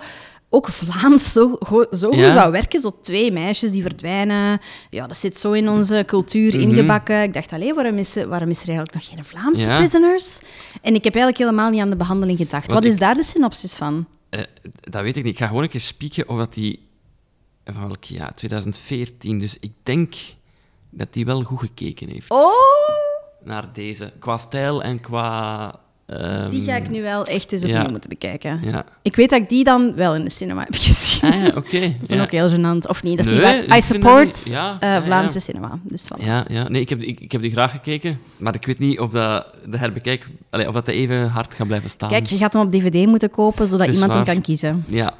Ook 0.52 0.68
Vlaams 0.68 1.32
zo, 1.32 1.56
zo 1.90 2.10
goed 2.10 2.26
zou 2.32 2.52
werken. 2.52 2.80
Zo 2.80 2.98
twee 3.02 3.32
meisjes 3.32 3.70
die 3.70 3.82
verdwijnen. 3.82 4.60
Ja, 4.90 5.06
dat 5.06 5.16
zit 5.16 5.36
zo 5.36 5.52
in 5.52 5.68
onze 5.68 6.02
cultuur 6.06 6.56
Mhm. 6.56 6.60
ingebakken. 6.68 7.22
Ik 7.22 7.32
dacht, 7.34 7.52
allee, 7.52 7.74
waarom 7.74 7.98
is, 7.98 8.16
er- 8.16 8.28
waarom 8.28 8.48
is 8.50 8.62
er 8.62 8.68
eigenlijk 8.68 8.94
nog 8.94 9.08
geen 9.08 9.24
Vlaamse 9.24 9.68
Ja. 9.68 9.76
prisoners? 9.78 10.40
En 10.82 10.94
ik 10.94 11.04
heb 11.04 11.14
eigenlijk 11.14 11.38
helemaal 11.44 11.70
niet 11.70 11.80
aan 11.80 11.90
de 11.90 11.96
behandeling 11.96 12.38
gedacht. 12.38 12.66
Want 12.70 12.78
Wat 12.78 12.84
is 12.88 12.94
ik- 12.94 13.00
daar 13.00 13.14
de 13.14 13.22
synopsis 13.22 13.74
van? 13.74 14.06
Eh, 14.30 14.40
dat 14.80 15.02
weet 15.02 15.16
ik 15.16 15.24
niet. 15.24 15.32
Ik 15.32 15.38
ga 15.38 15.46
gewoon 15.46 15.62
een 15.62 15.68
keer 15.68 15.80
spieken 15.80 16.28
of 16.28 16.36
dat 16.38 16.54
die... 16.54 16.88
Van 17.64 17.86
welk 17.86 18.04
jaar? 18.04 18.34
2014. 18.34 19.38
Dus 19.38 19.56
ik 19.60 19.72
denk 19.82 20.14
dat 20.90 21.12
die 21.12 21.24
wel 21.24 21.42
goed 21.42 21.58
gekeken 21.60 22.08
heeft 22.08 22.30
Oh, 22.30 22.50
naar 23.44 23.64
deze. 23.72 24.12
Qua 24.18 24.38
stijl 24.38 24.82
en 24.82 25.00
qua... 25.00 25.74
ehm, 26.06 26.50
die 26.50 26.62
ga 26.64 26.76
ik 26.76 26.88
nu 26.90 27.02
wel 27.02 27.24
echt 27.24 27.52
eens 27.52 27.62
ja. 27.62 27.68
opnieuw 27.76 27.90
moeten 27.90 28.08
bekijken. 28.10 28.60
Ja. 28.64 28.84
Ik 29.02 29.16
weet 29.16 29.30
dat 29.30 29.40
ik 29.40 29.48
die 29.48 29.64
dan 29.64 29.94
wel 29.96 30.14
in 30.14 30.24
de 30.24 30.30
cinema 30.30 30.60
heb 30.64 30.74
gezien. 30.80 31.30
Ah, 31.32 31.42
ja, 31.42 31.52
oké. 31.56 31.80
Dat 31.80 31.92
is 32.02 32.08
dan 32.08 32.20
ook 32.20 32.30
heel 32.30 32.50
gênant. 32.50 32.88
Of 32.88 33.02
niet, 33.02 33.16
dat 33.16 33.26
is 33.26 33.32
Nee, 33.32 33.56
niet 33.60 33.66
waar. 33.68 33.78
I 33.78 33.82
support 33.82 34.26
niet- 34.26 34.56
eh. 34.80 35.02
Vlaamse 35.02 35.40
cinema. 35.40 35.78
Dus 35.82 36.04
voilà. 36.04 36.24
Ja, 36.24 36.44
ja. 36.48 36.68
Nee, 36.68 36.80
ik 36.80 36.88
heb, 36.88 37.00
ik, 37.00 37.20
ik 37.20 37.32
heb 37.32 37.40
die 37.40 37.50
graag 37.50 37.70
gekeken, 37.70 38.18
maar 38.36 38.54
ik 38.54 38.66
weet 38.66 38.78
niet 38.78 39.00
of 39.00 39.10
dat 39.10 39.46
de 39.66 39.78
herbekijk... 39.78 40.26
Allee, 40.50 40.68
of 40.68 40.74
dat 40.74 40.86
de 40.86 40.92
even 40.92 41.28
hard 41.28 41.54
gaat 41.54 41.66
blijven 41.66 41.90
staan. 41.90 42.08
Kijk, 42.08 42.26
je 42.26 42.36
gaat 42.36 42.52
hem 42.52 42.62
op 42.62 42.70
DVD 42.72 43.06
moeten 43.06 43.30
kopen, 43.30 43.66
zodat 43.66 43.86
iemand 43.88 44.14
hem 44.14 44.24
kan 44.24 44.40
kiezen. 44.40 44.84
Ja, 44.88 45.12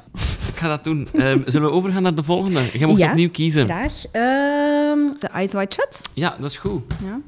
ik 0.47 0.55
ga 0.55 0.67
dat 0.67 0.83
doen. 0.83 1.07
Ehm, 1.13 1.39
zullen 1.45 1.67
we 1.69 1.73
overgaan 1.75 2.01
naar 2.03 2.15
de 2.15 2.23
volgende? 2.23 2.61
Jij 2.73 2.87
mocht 2.87 3.01
opnieuw 3.03 3.29
kiezen. 3.29 3.65
Graag. 3.65 3.93
Ehm 4.11 4.99
The 5.19 5.27
Eyes 5.33 5.51
Wide 5.51 5.73
Shut. 5.73 6.01
Ja, 6.13 6.35
dat 6.39 6.49
is 6.51 6.57
goed. 6.57 6.81
Ja. 7.03 7.19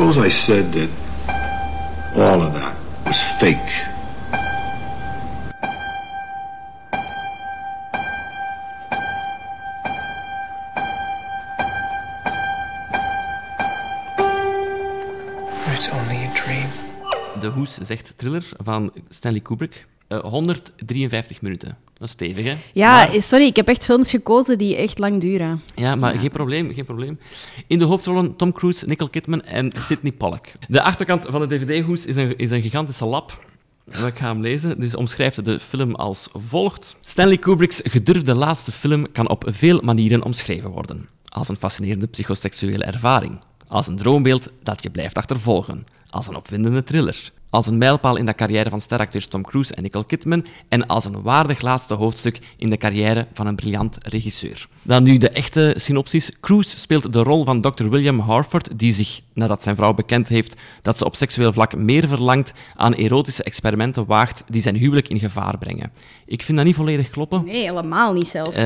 Suppose 0.00 0.26
I 0.26 0.30
said 0.30 0.72
that 0.72 0.88
all 2.16 2.40
of 2.40 2.54
that 2.54 2.74
was 3.04 3.20
fake. 3.38 3.58
It's 15.74 15.88
only 15.90 16.24
a 16.24 16.30
dream. 16.32 16.68
De 17.40 17.48
Hoes 17.54 17.78
zegt 17.82 18.12
thriller 18.16 18.42
van 18.64 18.92
Stanley 19.08 19.42
Kubrick. 19.42 19.86
Eh, 20.10 20.18
153 20.18 21.40
minuten. 21.40 21.76
Dat 21.94 22.08
is 22.08 22.10
stevig, 22.10 22.44
hè? 22.44 22.56
Ja, 22.72 22.92
Maar- 22.92 23.22
sorry, 23.22 23.44
ik 23.44 23.56
heb 23.56 23.68
echt 23.68 23.84
films 23.84 24.10
gekozen 24.10 24.58
die 24.58 24.76
echt 24.76 24.98
lang 24.98 25.20
duren. 25.20 25.62
Ja, 25.74 25.94
maar 25.94 26.18
geen 26.18 26.30
probleem, 26.30 26.72
geen 26.74 26.84
probleem. 26.84 27.18
In 27.66 27.78
de 27.78 27.84
hoofdrollen 27.84 28.36
Tom 28.36 28.52
Cruise, 28.52 28.86
Nicole 28.86 29.10
Kidman 29.10 29.42
en 29.42 29.72
Sidney 29.78 30.12
Pollack. 30.12 30.52
De 30.68 30.82
achterkant 30.82 31.26
van 31.28 31.48
de 31.48 31.58
dvd-hoes 31.58 32.06
is 32.06 32.16
een, 32.16 32.36
is 32.36 32.50
een 32.50 32.62
gigantische 32.62 33.04
lap. 33.04 33.44
Ik 33.86 34.18
ga 34.18 34.26
hem 34.26 34.40
lezen. 34.40 34.80
Dus 34.80 34.94
omschrijft 34.94 35.44
de 35.44 35.60
film 35.60 35.94
als 35.94 36.28
volgt. 36.32 36.96
Stanley 37.00 37.36
Kubrick's 37.36 37.80
gedurfde 37.84 38.34
laatste 38.34 38.72
film 38.72 39.12
kan 39.12 39.28
op 39.28 39.44
veel 39.48 39.80
manieren 39.82 40.24
omschreven 40.24 40.70
worden. 40.70 41.08
Als 41.28 41.48
een 41.48 41.56
fascinerende 41.56 42.06
psychoseksuele 42.06 42.84
ervaring. 42.84 43.38
Als 43.68 43.86
een 43.86 43.96
droombeeld 43.96 44.48
dat 44.62 44.82
je 44.82 44.90
blijft 44.90 45.16
achtervolgen. 45.16 45.84
Als 46.10 46.26
een 46.28 46.36
opwindende 46.36 46.82
thriller. 46.82 47.30
Als 47.50 47.66
een 47.66 47.78
mijlpaal 47.78 48.16
in 48.16 48.26
de 48.26 48.34
carrière 48.34 48.70
van 48.70 48.80
steracteurs 48.80 49.26
Tom 49.26 49.42
Cruise 49.42 49.74
en 49.74 49.82
Nicole 49.82 50.04
Kidman. 50.04 50.46
En 50.68 50.86
als 50.86 51.04
een 51.04 51.22
waardig 51.22 51.60
laatste 51.60 51.94
hoofdstuk 51.94 52.38
in 52.56 52.70
de 52.70 52.76
carrière 52.76 53.26
van 53.32 53.46
een 53.46 53.56
briljant 53.56 53.98
regisseur. 54.02 54.68
Dan 54.82 55.02
nu 55.02 55.18
de 55.18 55.30
echte 55.30 55.74
synopsis. 55.76 56.30
Cruise 56.40 56.78
speelt 56.78 57.12
de 57.12 57.22
rol 57.22 57.44
van 57.44 57.60
Dr. 57.60 57.88
William 57.88 58.18
Harford, 58.18 58.78
die 58.78 58.94
zich, 58.94 59.20
nadat 59.34 59.62
zijn 59.62 59.76
vrouw 59.76 59.94
bekend 59.94 60.28
heeft 60.28 60.56
dat 60.82 60.98
ze 60.98 61.04
op 61.04 61.16
seksueel 61.16 61.52
vlak 61.52 61.76
meer 61.76 62.08
verlangt, 62.08 62.52
aan 62.74 62.94
erotische 62.94 63.42
experimenten 63.42 64.06
waagt 64.06 64.44
die 64.48 64.62
zijn 64.62 64.76
huwelijk 64.76 65.08
in 65.08 65.18
gevaar 65.18 65.58
brengen. 65.58 65.92
Ik 66.26 66.42
vind 66.42 66.56
dat 66.56 66.66
niet 66.66 66.76
volledig 66.76 67.10
kloppen. 67.10 67.44
Nee, 67.44 67.62
helemaal 67.62 68.12
niet 68.12 68.28
zelfs. 68.28 68.56
Eh, 68.56 68.64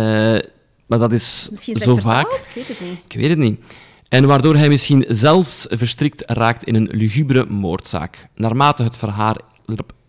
maar 0.86 0.98
dat 0.98 1.12
is 1.12 1.48
Misschien 1.50 1.76
zo 1.76 1.96
vaak. 1.96 2.32
Ik 2.32 2.50
weet 2.54 2.68
het 2.68 2.80
niet. 2.80 2.98
Ik 3.08 3.16
weet 3.20 3.28
het 3.28 3.38
niet. 3.38 3.60
En 4.08 4.26
waardoor 4.26 4.56
hij 4.56 4.68
misschien 4.68 5.04
zelfs 5.08 5.66
verstrikt 5.70 6.30
raakt 6.30 6.64
in 6.64 6.74
een 6.74 6.88
lugubere 6.92 7.46
moordzaak. 7.46 8.28
Naarmate 8.34 8.82
het, 8.82 8.96
verhaal, 8.96 9.36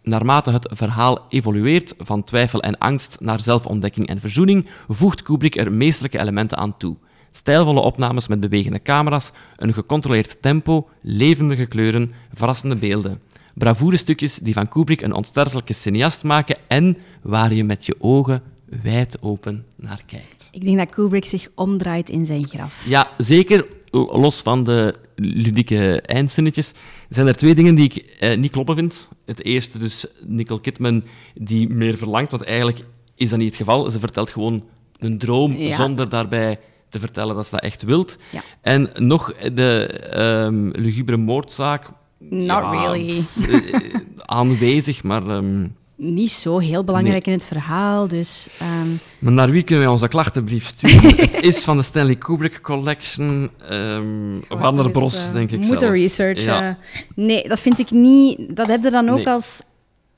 naarmate 0.04 0.52
het 0.52 0.70
verhaal 0.72 1.26
evolueert 1.30 1.94
van 1.98 2.24
twijfel 2.24 2.62
en 2.62 2.78
angst 2.78 3.18
naar 3.20 3.40
zelfontdekking 3.40 4.08
en 4.08 4.20
verzoening, 4.20 4.68
voegt 4.88 5.22
Kubrick 5.22 5.56
er 5.56 5.72
meesterlijke 5.72 6.20
elementen 6.20 6.58
aan 6.58 6.78
toe. 6.78 6.96
Stijlvolle 7.32 7.82
opnames 7.82 8.28
met 8.28 8.40
bewegende 8.40 8.82
camera's, 8.82 9.32
een 9.58 9.74
gecontroleerd 9.74 10.38
tempo, 10.42 10.90
levendige 11.02 11.66
kleuren, 11.66 12.12
verrassende 12.34 12.76
beelden. 12.76 13.22
Bravoure 13.54 13.98
stukjes 13.98 14.36
die 14.36 14.54
van 14.54 14.68
Kubrick 14.68 15.02
een 15.02 15.14
onsterfelijke 15.14 15.74
cineast 15.74 16.24
maken 16.24 16.58
en 16.68 16.98
waar 17.22 17.54
je 17.54 17.64
met 17.64 17.86
je 17.86 17.96
ogen 18.00 18.42
wijd 18.84 19.22
open 19.22 19.66
naar 19.76 20.02
kijkt. 20.06 20.48
Ik 20.52 20.64
denk 20.64 20.78
dat 20.78 20.90
Kubrick 20.90 21.26
zich 21.26 21.48
omdraait 21.56 22.10
in 22.10 22.26
zijn 22.26 22.48
graf. 22.48 22.86
Ja, 22.88 23.10
zeker 23.18 23.66
los 24.00 24.42
van 24.42 24.64
de 24.64 24.96
ludieke 25.16 26.02
eindzinnetjes, 26.02 26.72
zijn 27.10 27.28
er 27.28 27.36
twee 27.36 27.56
dingen 27.56 27.76
die 27.76 27.86
ik 27.86 27.96
eh, 28.20 28.38
niet 28.38 28.52
kloppen 28.52 28.76
vind. 28.76 29.08
Het 29.26 29.44
eerste, 29.44 29.78
dus 29.78 30.06
Nicole 30.26 30.62
Kidman 30.62 31.04
die 31.34 31.70
meer 31.70 31.98
verlangt, 31.98 32.32
want 32.32 32.44
eigenlijk 32.44 32.80
is 33.16 33.30
dat 33.30 33.40
niet 33.40 33.48
het 33.48 33.58
geval. 33.58 33.92
Ze 33.92 34.00
vertelt 34.00 34.30
gewoon 34.30 34.64
een 35.00 35.18
droom 35.18 35.56
Ja. 35.58 35.76
zonder 35.76 36.10
daarbij 36.10 36.60
te 36.90 37.00
vertellen 37.00 37.36
dat 37.36 37.46
ze 37.46 37.52
dat 37.52 37.64
echt 37.64 37.84
wilt. 37.84 38.18
Ja. 38.32 38.42
En 38.62 38.90
nog 38.96 39.34
de 39.54 39.86
ehm 40.12 40.70
lugubere 40.82 41.18
moordzaak. 41.18 41.90
Not 42.20 42.48
ja, 42.48 42.72
really. 42.72 43.24
eh, 43.50 43.80
aanwezig, 44.16 45.04
maar, 45.04 45.28
ehm, 45.30 45.68
Niet 45.98 46.32
zo 46.32 46.58
heel 46.60 46.84
belangrijk 46.84 47.26
in 47.28 47.34
het 47.34 47.46
verhaal, 47.46 48.08
dus... 48.08 48.48
ehm, 48.60 48.88
maar 49.20 49.32
naar 49.34 49.50
wie 49.52 49.64
kunnen 49.64 49.84
wij 49.84 49.94
onze 49.94 50.08
klachtenbrief 50.08 50.68
sturen? 50.68 51.16
het 51.32 51.44
is 51.44 51.60
van 51.64 51.78
de 51.78 51.84
Stanley 51.84 52.16
Kubrick 52.16 52.62
Collection. 52.62 53.50
ehm 53.70 54.40
Warner 54.50 54.90
Bros, 54.92 55.16
eh, 55.28 55.34
denk 55.34 55.52
ik 55.52 55.60
Moeten 55.60 55.80
zelf. 55.80 55.92
researchen. 55.92 56.44
Ja. 56.54 56.78
Nee, 57.16 57.48
dat 57.48 57.60
vind 57.60 57.80
ik 57.80 57.92
niet... 57.92 58.40
Dat 58.56 58.68
heb 58.68 58.84
je 58.84 58.90
dan 58.90 59.10
ook 59.10 59.16
Nee. 59.16 59.30
als 59.30 59.62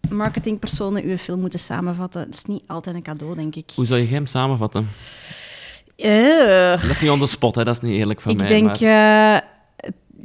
marketingpersoon 0.09 0.95
uw 1.03 1.17
film 1.17 1.39
moeten 1.39 1.59
samenvatten. 1.59 2.25
Dat 2.25 2.33
is 2.35 2.43
niet 2.45 2.63
altijd 2.67 2.95
een 2.95 3.01
cadeau, 3.01 3.35
denk 3.35 3.55
ik. 3.55 3.71
Hoe 3.75 3.85
zou 3.85 3.99
je 3.99 4.07
hem 4.07 4.25
samenvatten? 4.25 4.87
Eh, 5.95 6.71
Dat 6.71 6.83
is 6.89 7.01
niet 7.01 7.11
on 7.11 7.19
the 7.19 7.27
spot, 7.27 7.55
hè? 7.55 7.63
dat 7.63 7.75
is 7.81 7.89
niet 7.89 7.95
eerlijk 7.97 8.21
van 8.21 8.31
ik 8.31 8.37
mij. 8.37 8.47
denk... 8.47 8.79
maar... 8.79 9.43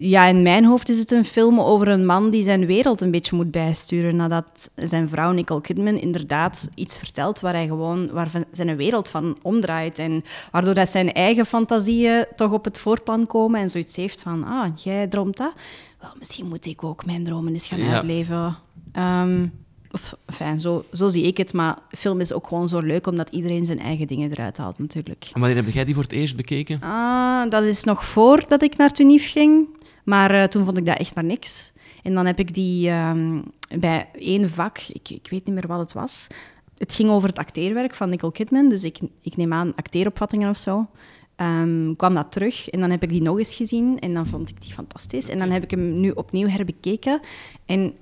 ja, 0.09 0.27
in 0.27 0.43
mijn 0.43 0.65
hoofd 0.65 0.89
is 0.89 0.99
het 0.99 1.11
een 1.11 1.25
film 1.25 1.61
over 1.61 1.89
een 1.89 2.07
man 2.07 2.31
die 2.31 2.43
zijn 2.43 2.67
wereld 2.67 3.01
een 3.01 3.11
beetje 3.11 3.37
moet 3.37 3.51
bijsturen 3.51 4.17
nadat 4.17 4.71
zijn 4.75 5.09
vrouw 5.09 5.33
Nicole 5.33 5.61
Kidman 5.61 5.99
inderdaad 6.01 6.71
iets 6.75 6.99
vertelt 6.99 7.41
waar 7.41 7.53
hij 7.53 7.67
gewoon 7.67 8.11
waar 8.13 8.31
zijn 8.53 8.77
wereld 8.77 9.09
van 9.09 9.37
omdraait 9.43 9.99
en 9.99 10.25
waardoor 10.51 10.75
dat 10.75 10.89
zijn 10.89 11.13
eigen 11.13 11.47
fantasieën 11.47 12.27
toch 12.37 12.53
op 12.53 12.65
het 12.65 12.79
voorplan 12.79 13.27
komen 13.27 13.61
en 13.61 13.71
zoiets 13.71 13.97
heeft 13.97 14.23
van 14.23 14.45
ah, 14.45 14.67
jij 14.77 15.07
droomt 15.07 15.37
dat? 15.37 15.53
Wel, 16.01 16.11
misschien 16.19 16.49
moet 16.49 16.67
ik 16.67 16.85
ook 16.85 17.07
mijn 17.07 17.25
dromen 17.25 17.53
eens 17.53 17.69
gaan 17.69 17.79
Ja. 17.79 17.93
uitleven. 17.95 18.57
Ehm, 18.93 19.47
of, 19.93 20.17
enfin, 20.27 20.61
zo, 20.61 20.85
zo 20.93 21.09
zie 21.09 21.23
ik 21.23 21.37
het, 21.37 21.53
maar 21.53 21.79
film 21.89 22.21
is 22.21 22.33
ook 22.33 22.47
gewoon 22.47 22.69
zo 22.69 22.79
leuk 22.79 23.07
omdat 23.07 23.31
iedereen 23.31 23.67
zijn 23.67 23.79
eigen 23.79 24.07
dingen 24.07 24.31
eruit 24.31 24.57
haalt 24.57 24.79
natuurlijk. 24.79 25.31
En 25.33 25.41
Wanneer 25.41 25.65
heb 25.65 25.75
jij 25.75 25.85
die 25.85 25.95
voor 25.95 26.03
het 26.03 26.13
eerst 26.13 26.37
bekeken? 26.37 26.81
Ah, 26.81 27.51
dat 27.51 27.63
is 27.63 27.85
nog 27.85 28.05
voordat 28.05 28.63
ik 28.63 28.77
naar 28.77 28.91
Tunif 28.91 29.31
ging. 29.31 29.67
Maar 30.05 30.31
eh, 30.31 30.45
toen 30.45 30.65
vond 30.65 30.79
ik 30.79 30.87
dat 30.87 30.99
echt 30.99 31.15
maar 31.15 31.25
niks. 31.25 31.73
En 32.03 32.15
dan 32.15 32.27
heb 32.27 32.39
ik 32.39 32.55
die 32.55 32.89
ehm, 32.89 33.41
bij 33.79 34.09
één 34.15 34.51
vak, 34.51 34.79
ik, 34.79 35.11
ik 35.11 35.29
weet 35.31 35.47
niet 35.47 35.55
meer 35.55 35.67
wat 35.67 35.79
het 35.79 35.93
was. 35.93 36.27
Het 36.79 36.95
ging 36.95 37.11
over 37.11 37.29
het 37.29 37.39
acteerwerk 37.39 37.95
van 37.95 38.11
Nicole 38.11 38.33
Kidman. 38.33 38.69
Dus 38.69 38.85
ik, 38.85 38.99
ik 39.23 39.37
neem 39.37 39.53
aan 39.53 39.75
acteeropvattingen 39.75 40.51
of 40.51 40.59
zo. 40.59 40.87
Ehm, 41.37 41.95
kwam 41.97 42.15
dat 42.15 42.33
terug 42.33 42.69
en 42.69 42.81
dan 42.81 42.91
heb 42.91 43.03
ik 43.03 43.11
die 43.11 43.23
nog 43.23 43.39
eens 43.39 43.55
gezien. 43.55 43.99
En 43.99 44.15
dan 44.15 44.27
vond 44.27 44.49
ik 44.49 44.63
die 44.63 44.73
fantastisch. 44.73 45.29
En 45.29 45.39
dan 45.39 45.51
heb 45.51 45.63
ik 45.63 45.71
hem 45.71 46.01
nu 46.01 46.11
opnieuw 46.11 46.49
herbekeken. 46.49 47.21
En 47.67 47.95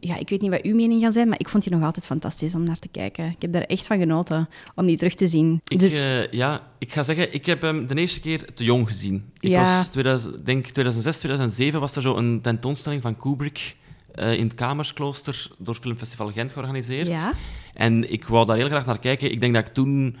ja, 0.00 0.16
ik 0.16 0.28
weet 0.28 0.40
niet 0.40 0.50
wat 0.50 0.62
uw 0.62 0.74
mening 0.74 1.00
gaat 1.00 1.12
zijn, 1.12 1.28
maar 1.28 1.40
ik 1.40 1.48
vond 1.48 1.62
die 1.64 1.72
nog 1.72 1.82
altijd 1.82 2.06
fantastisch 2.06 2.54
om 2.54 2.62
naar 2.64 2.78
te 2.78 2.88
kijken. 2.88 3.26
Ik 3.30 3.42
heb 3.42 3.52
daar 3.52 3.62
echt 3.62 3.86
van 3.86 3.98
genoten 3.98 4.48
om 4.74 4.86
die 4.86 4.96
terug 4.96 5.14
te 5.14 5.28
zien. 5.28 5.60
Ik, 5.68 5.78
dus 5.78 6.12
eh, 6.12 6.30
ja, 6.32 6.70
ik 6.78 6.92
ga 6.92 7.02
zeggen, 7.02 7.34
ik 7.34 7.46
heb 7.46 7.62
hem 7.62 7.86
de 7.86 7.94
eerste 7.94 8.20
keer 8.20 8.54
te 8.54 8.64
jong 8.64 8.86
gezien. 8.86 9.24
Ik 9.38 9.48
Ja. 9.50 9.76
was 9.78 9.88
2000, 9.88 10.46
denk 10.46 10.66
2006, 10.66 11.18
2007 11.18 11.80
was 11.80 11.96
er 11.96 12.02
zo 12.02 12.16
een 12.16 12.40
tentoonstelling 12.40 13.02
van 13.02 13.16
Kubrick 13.16 13.76
eh, 14.14 14.32
in 14.32 14.44
het 14.46 14.54
Kamersklooster 14.54 15.50
door 15.58 15.74
Filmfestival 15.74 16.28
Gent 16.30 16.52
georganiseerd. 16.52 17.06
ja. 17.06 17.32
En 17.74 18.12
ik 18.12 18.24
wou 18.24 18.46
daar 18.46 18.56
heel 18.56 18.68
graag 18.68 18.86
naar 18.86 18.98
kijken. 18.98 19.30
Ik 19.30 19.40
denk 19.40 19.54
dat 19.54 19.66
ik 19.68 19.74
toen 19.74 20.16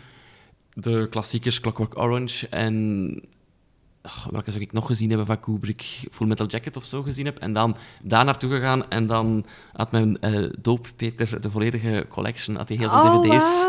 de 0.72 1.06
klassiekers 1.10 1.60
Clockwork 1.60 1.98
Orange 1.98 2.48
en... 2.48 3.22
ach, 4.04 4.26
welke 4.30 4.50
zou 4.50 4.62
ik 4.62 4.72
nog 4.72 4.86
gezien 4.86 5.08
hebben 5.08 5.26
van 5.26 5.40
Kubrick? 5.40 5.84
Full 6.10 6.26
Metal 6.26 6.46
Jacket 6.46 6.76
of 6.76 6.84
zo 6.84 7.02
gezien 7.02 7.24
heb. 7.24 7.38
En 7.38 7.52
dan 7.52 7.76
daar 8.02 8.24
naartoe 8.24 8.50
gegaan. 8.50 8.90
En 8.90 9.06
dan 9.06 9.44
had 9.72 9.92
mijn 9.92 10.16
eh 10.20 10.32
doop 10.60 10.88
Peter 10.96 11.42
de 11.42 11.50
volledige 11.50 12.06
collection, 12.08 12.56
had 12.56 12.68
hij 12.68 12.76
heel 12.76 12.90
veel 12.90 12.98
Oh, 13.00 13.22
dvd's 13.22 13.66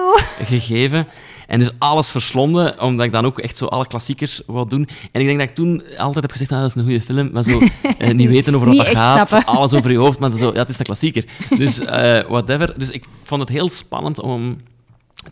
gegeven. 0.47 1.07
En 1.47 1.59
dus 1.59 1.69
alles 1.77 2.09
verslonden, 2.09 2.81
omdat 2.81 3.05
ik 3.05 3.11
dan 3.11 3.25
ook 3.25 3.39
echt 3.39 3.57
zo 3.57 3.65
alle 3.65 3.87
klassiekers 3.87 4.41
wou 4.45 4.69
doen. 4.69 4.87
En 5.11 5.21
ik 5.21 5.27
denk 5.27 5.39
dat 5.39 5.49
ik 5.49 5.55
toen 5.55 5.83
altijd 5.97 6.21
heb 6.21 6.31
gezegd, 6.31 6.51
ah, 6.51 6.59
dat 6.59 6.69
is 6.69 6.75
een 6.75 6.83
goede 6.83 7.01
film, 7.01 7.31
maar 7.31 7.43
zo 7.43 7.59
eh, 7.97 8.13
niet 8.13 8.29
weten 8.29 8.55
over 8.55 8.67
wat 8.67 8.77
dat 8.77 8.87
gaat. 8.87 9.29
snappen. 9.29 9.53
Alles 9.53 9.73
over 9.73 9.91
je 9.91 9.97
hoofd, 9.97 10.19
maar 10.19 10.31
zo, 10.31 10.51
ja, 10.53 10.59
het 10.59 10.69
is 10.69 10.77
de 10.77 10.83
klassieker. 10.83 11.25
Dus 11.57 11.79
eh, 11.79 12.23
whatever. 12.23 12.79
Dus 12.79 12.89
ik 12.89 13.05
vond 13.23 13.41
het 13.41 13.49
heel 13.49 13.69
spannend 13.69 14.19
om 14.19 14.57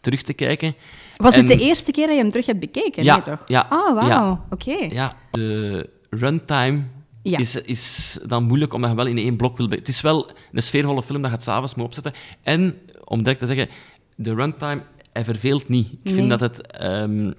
terug 0.01 0.21
te 0.21 0.33
kijken. 0.33 0.75
Was 1.17 1.35
het 1.35 1.49
En- 1.49 1.57
de 1.57 1.63
eerste 1.63 1.91
keer 1.91 2.05
dat 2.07 2.15
je 2.15 2.21
hem 2.21 2.29
terug 2.31 2.45
hebt 2.45 2.59
bekeken? 2.59 3.03
Ja, 3.03 3.13
nee, 3.13 3.23
toch? 3.23 3.43
ja, 3.47 3.67
Oh, 3.69 3.93
wauw. 3.93 4.07
ja. 4.07 4.45
Oké. 4.49 4.75
Ja, 4.89 5.15
de 5.31 5.89
runtime 6.09 6.83
Ja. 7.23 7.37
is, 7.37 7.55
is 7.55 8.17
dan 8.25 8.43
moeilijk 8.43 8.73
omdat 8.73 8.89
je 8.89 8.95
wel 8.95 9.05
in 9.05 9.17
één 9.17 9.35
blok 9.35 9.57
wil... 9.57 9.69
Het 9.69 9.87
is 9.87 10.01
wel 10.01 10.29
een 10.51 10.63
sfeervolle 10.63 11.03
film 11.03 11.21
dat 11.21 11.29
je 11.29 11.35
het 11.35 11.45
s'avonds 11.45 11.75
moet 11.75 11.85
opzetten. 11.85 12.13
En, 12.41 12.75
om 13.03 13.17
direct 13.23 13.39
te 13.39 13.45
zeggen, 13.45 13.69
de 14.15 14.33
runtime, 14.33 14.81
hij 15.13 15.23
verveelt 15.23 15.67
niet. 15.69 15.87
Ik 15.91 15.97
Nee. 16.03 16.13
vind 16.13 16.29
dat 16.29 16.39
het... 16.39 16.67
ehm, 16.71 17.31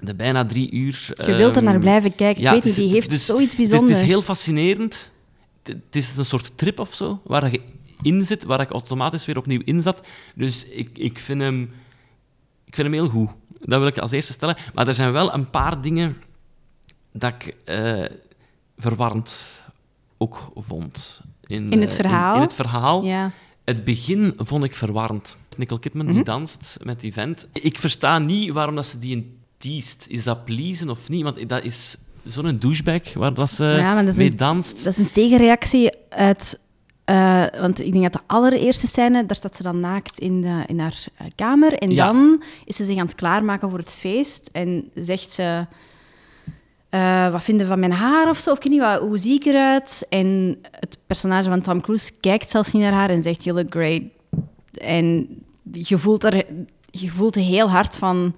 de 0.00 0.14
bijna 0.14 0.44
drie 0.46 0.70
uur... 0.72 1.08
Je 1.26 1.34
wilt 1.34 1.56
er 1.56 1.62
naar 1.62 1.72
ehm, 1.72 1.82
blijven 1.82 2.14
kijken. 2.14 2.42
ja, 2.42 2.48
ik 2.48 2.54
weet 2.54 2.64
het 2.64 2.76
niet, 2.76 2.84
die 2.86 2.94
heeft 2.94 3.10
het 3.10 3.20
zoiets 3.20 3.46
het 3.48 3.56
bijzonders. 3.56 3.90
Het 3.92 4.00
is 4.02 4.06
heel 4.12 4.22
fascinerend. 4.22 5.10
Het 5.62 5.76
het 5.86 5.96
is 5.96 6.16
een 6.16 6.24
soort 6.24 6.52
trip 6.58 6.80
of 6.80 6.94
zo, 6.94 7.20
waar 7.24 7.52
je 7.52 7.60
in 8.02 8.24
zit, 8.24 8.44
waar 8.44 8.60
ik 8.60 8.70
automatisch 8.70 9.26
weer 9.26 9.38
opnieuw 9.38 9.60
in 9.64 9.80
zat. 9.80 10.06
Dus 10.34 10.66
ik, 10.66 10.88
ik, 10.98 11.18
vind 11.18 11.40
hem, 11.40 11.70
vind 12.76 12.86
hem 12.88 12.92
heel 12.96 13.08
goed. 13.08 13.30
Dat 13.60 13.78
wil 13.78 13.88
ik 13.88 13.98
als 13.98 14.10
eerste 14.10 14.32
stellen. 14.32 14.56
Maar 14.74 14.88
er 14.88 14.94
zijn 14.94 15.12
wel 15.12 15.34
een 15.34 15.50
paar 15.50 15.80
dingen 15.82 16.16
dat 17.12 17.32
ik 17.38 17.56
eh, 17.64 18.04
verwarrend 18.78 19.34
ook 20.18 20.52
vond. 20.54 21.20
In 21.46 21.80
het 21.80 21.90
eh, 21.90 21.96
verhaal? 21.96 22.34
In, 22.34 22.40
het 22.40 22.54
verhaal. 22.54 23.04
Ja. 23.04 23.30
Het 23.64 23.84
begin 23.84 24.32
vond 24.36 24.64
ik 24.64 24.74
verwarrend. 24.76 25.36
Nicole 25.56 25.80
Kidman 25.80 26.04
Mhm. 26.06 26.14
die 26.14 26.24
danst 26.24 26.78
met 26.82 27.00
die 27.00 27.12
vent. 27.12 27.46
Ik 27.52 27.78
versta 27.78 28.18
niet 28.18 28.50
waarom 28.50 28.74
dat 28.74 28.86
ze 28.86 28.98
die 28.98 29.16
een 29.16 29.38
teest. 29.56 30.06
Is 30.08 30.24
dat 30.24 30.44
pleasen 30.44 30.90
of 30.90 31.08
niet? 31.08 31.22
Want 31.22 31.48
dat 31.48 31.64
is 31.64 31.96
zo'n 32.24 32.58
douchebag 32.58 33.14
waar 33.14 33.34
dat 33.34 33.50
ze 33.50 33.64
Ja, 33.64 34.02
dat 34.02 34.16
mee 34.16 34.30
een- 34.30 34.36
danst. 34.36 34.84
Dat 34.84 34.92
is 34.92 34.98
een 34.98 35.10
tegenreactie 35.10 35.90
uit... 36.08 36.60
eh, 37.06 37.44
want 37.60 37.80
ik 37.80 37.92
denk 37.92 38.04
dat 38.04 38.12
de 38.12 38.20
allereerste 38.26 38.86
scène, 38.86 39.26
daar 39.26 39.36
staat 39.36 39.56
ze 39.56 39.62
dan 39.62 39.80
naakt 39.80 40.18
in, 40.18 40.40
de, 40.40 40.62
in 40.66 40.78
haar 40.78 41.04
eh, 41.16 41.26
kamer. 41.34 41.72
En 41.72 41.90
Ja. 41.90 42.06
dan 42.06 42.42
is 42.64 42.76
ze 42.76 42.84
zich 42.84 42.98
aan 42.98 43.06
het 43.06 43.14
klaarmaken 43.14 43.70
voor 43.70 43.78
het 43.78 43.94
feest. 43.94 44.48
En 44.52 44.90
zegt 44.94 45.30
ze... 45.30 45.66
eh, 46.90 47.30
wat 47.32 47.42
vinden 47.44 47.66
van 47.66 47.78
mijn 47.78 47.92
haar 47.92 48.28
of 48.28 48.38
zo? 48.38 48.50
Of 48.50 48.58
ik 48.58 48.68
niet, 48.70 48.80
wat, 48.80 49.00
hoe 49.00 49.18
zie 49.18 49.34
ik 49.34 49.44
eruit? 49.44 50.06
En 50.08 50.58
het 50.70 50.98
personage 51.06 51.50
van 51.50 51.60
Tom 51.60 51.80
Cruise 51.80 52.12
kijkt 52.20 52.50
zelfs 52.50 52.72
niet 52.72 52.82
naar 52.82 52.92
haar 52.92 53.10
en 53.10 53.22
zegt, 53.22 53.44
you 53.44 53.56
look 53.56 53.70
great. 53.70 54.02
En 54.80 55.28
je 55.72 55.98
voelt, 55.98 56.24
er, 56.24 56.46
je 56.90 57.08
voelt 57.08 57.34
heel 57.34 57.70
hard 57.70 57.96
van... 57.96 58.34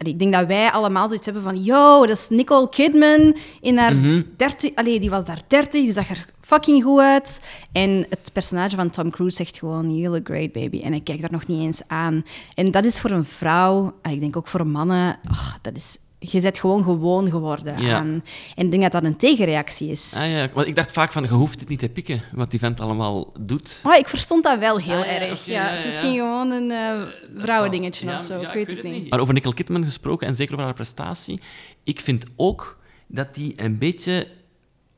Allee, 0.00 0.12
ik 0.12 0.18
denk 0.18 0.32
dat 0.32 0.46
wij 0.46 0.70
allemaal 0.70 1.06
zoiets 1.08 1.24
hebben 1.26 1.42
van... 1.44 1.62
Yo, 1.62 2.06
dat 2.06 2.16
is 2.16 2.28
Nicole 2.28 2.68
Kidman 2.68 3.36
in 3.60 3.78
haar 3.78 3.96
Mhm. 3.96 4.22
30... 4.36 4.74
Allee, 4.74 5.00
die 5.00 5.10
was 5.10 5.24
daar 5.24 5.42
30, 5.46 5.82
die 5.82 5.92
zag 5.92 6.10
er 6.10 6.26
fucking 6.40 6.82
goed 6.82 7.00
uit. 7.00 7.42
En 7.72 8.06
het 8.08 8.30
personage 8.32 8.76
van 8.76 8.90
Tom 8.90 9.10
Cruise 9.10 9.36
zegt 9.36 9.58
gewoon... 9.58 9.96
You 9.96 10.12
look 10.12 10.26
great, 10.26 10.52
baby. 10.52 10.80
En 10.82 10.92
ik 10.92 11.04
kijk 11.04 11.20
daar 11.20 11.32
nog 11.32 11.46
niet 11.46 11.60
eens 11.62 11.82
aan. 11.86 12.24
En 12.54 12.70
dat 12.70 12.84
is 12.84 13.00
voor 13.00 13.10
een 13.10 13.24
vrouw... 13.24 13.94
en 14.02 14.10
Ik 14.12 14.20
denk 14.20 14.36
ook 14.36 14.48
voor 14.48 14.66
mannen... 14.68 15.18
dat 15.62 15.76
is... 15.76 15.96
Je 16.22 16.40
bent 16.40 16.58
gewoon 16.58 16.82
gewoon 16.82 17.28
geworden 17.30 17.82
Ja. 17.82 17.96
aan... 17.96 18.24
En 18.56 18.64
ik 18.64 18.70
denk 18.70 18.82
dat 18.82 18.92
dat 18.92 19.04
een 19.04 19.16
tegenreactie 19.16 19.90
is. 19.90 20.14
Ah, 20.16 20.30
ja. 20.30 20.48
Want 20.54 20.66
ik 20.66 20.74
dacht 20.76 20.92
vaak 20.92 21.12
van, 21.12 21.22
je 21.22 21.28
hoeft 21.28 21.60
het 21.60 21.68
niet 21.68 21.78
te 21.78 21.88
pikken, 21.88 22.22
wat 22.32 22.50
die 22.50 22.60
vent 22.60 22.80
allemaal 22.80 23.32
doet. 23.40 23.80
Oh, 23.84 23.94
ik 23.94 24.08
verstond 24.08 24.44
dat 24.44 24.58
wel 24.58 24.78
heel 24.78 25.00
Ah, 25.00 25.12
erg. 25.12 25.44
ja, 25.46 25.70
is 25.70 25.84
misschien 25.84 26.14
gewoon 26.14 26.50
een 26.50 26.70
eh 26.70 27.02
vrouwendingetje 27.36 28.14
of 28.14 28.20
zo. 28.20 28.40
ik 28.40 28.52
weet 28.52 28.70
het 28.70 28.82
niet. 28.82 29.10
Maar 29.10 29.20
over 29.20 29.34
Nicole 29.34 29.54
Kidman 29.54 29.84
gesproken, 29.84 30.26
en 30.26 30.34
zeker 30.34 30.52
over 30.52 30.64
haar 30.64 30.74
prestatie, 30.74 31.40
ik 31.84 32.00
vind 32.00 32.24
ook 32.36 32.78
dat 33.06 33.34
die 33.34 33.52
een 33.56 33.78
beetje 33.78 34.28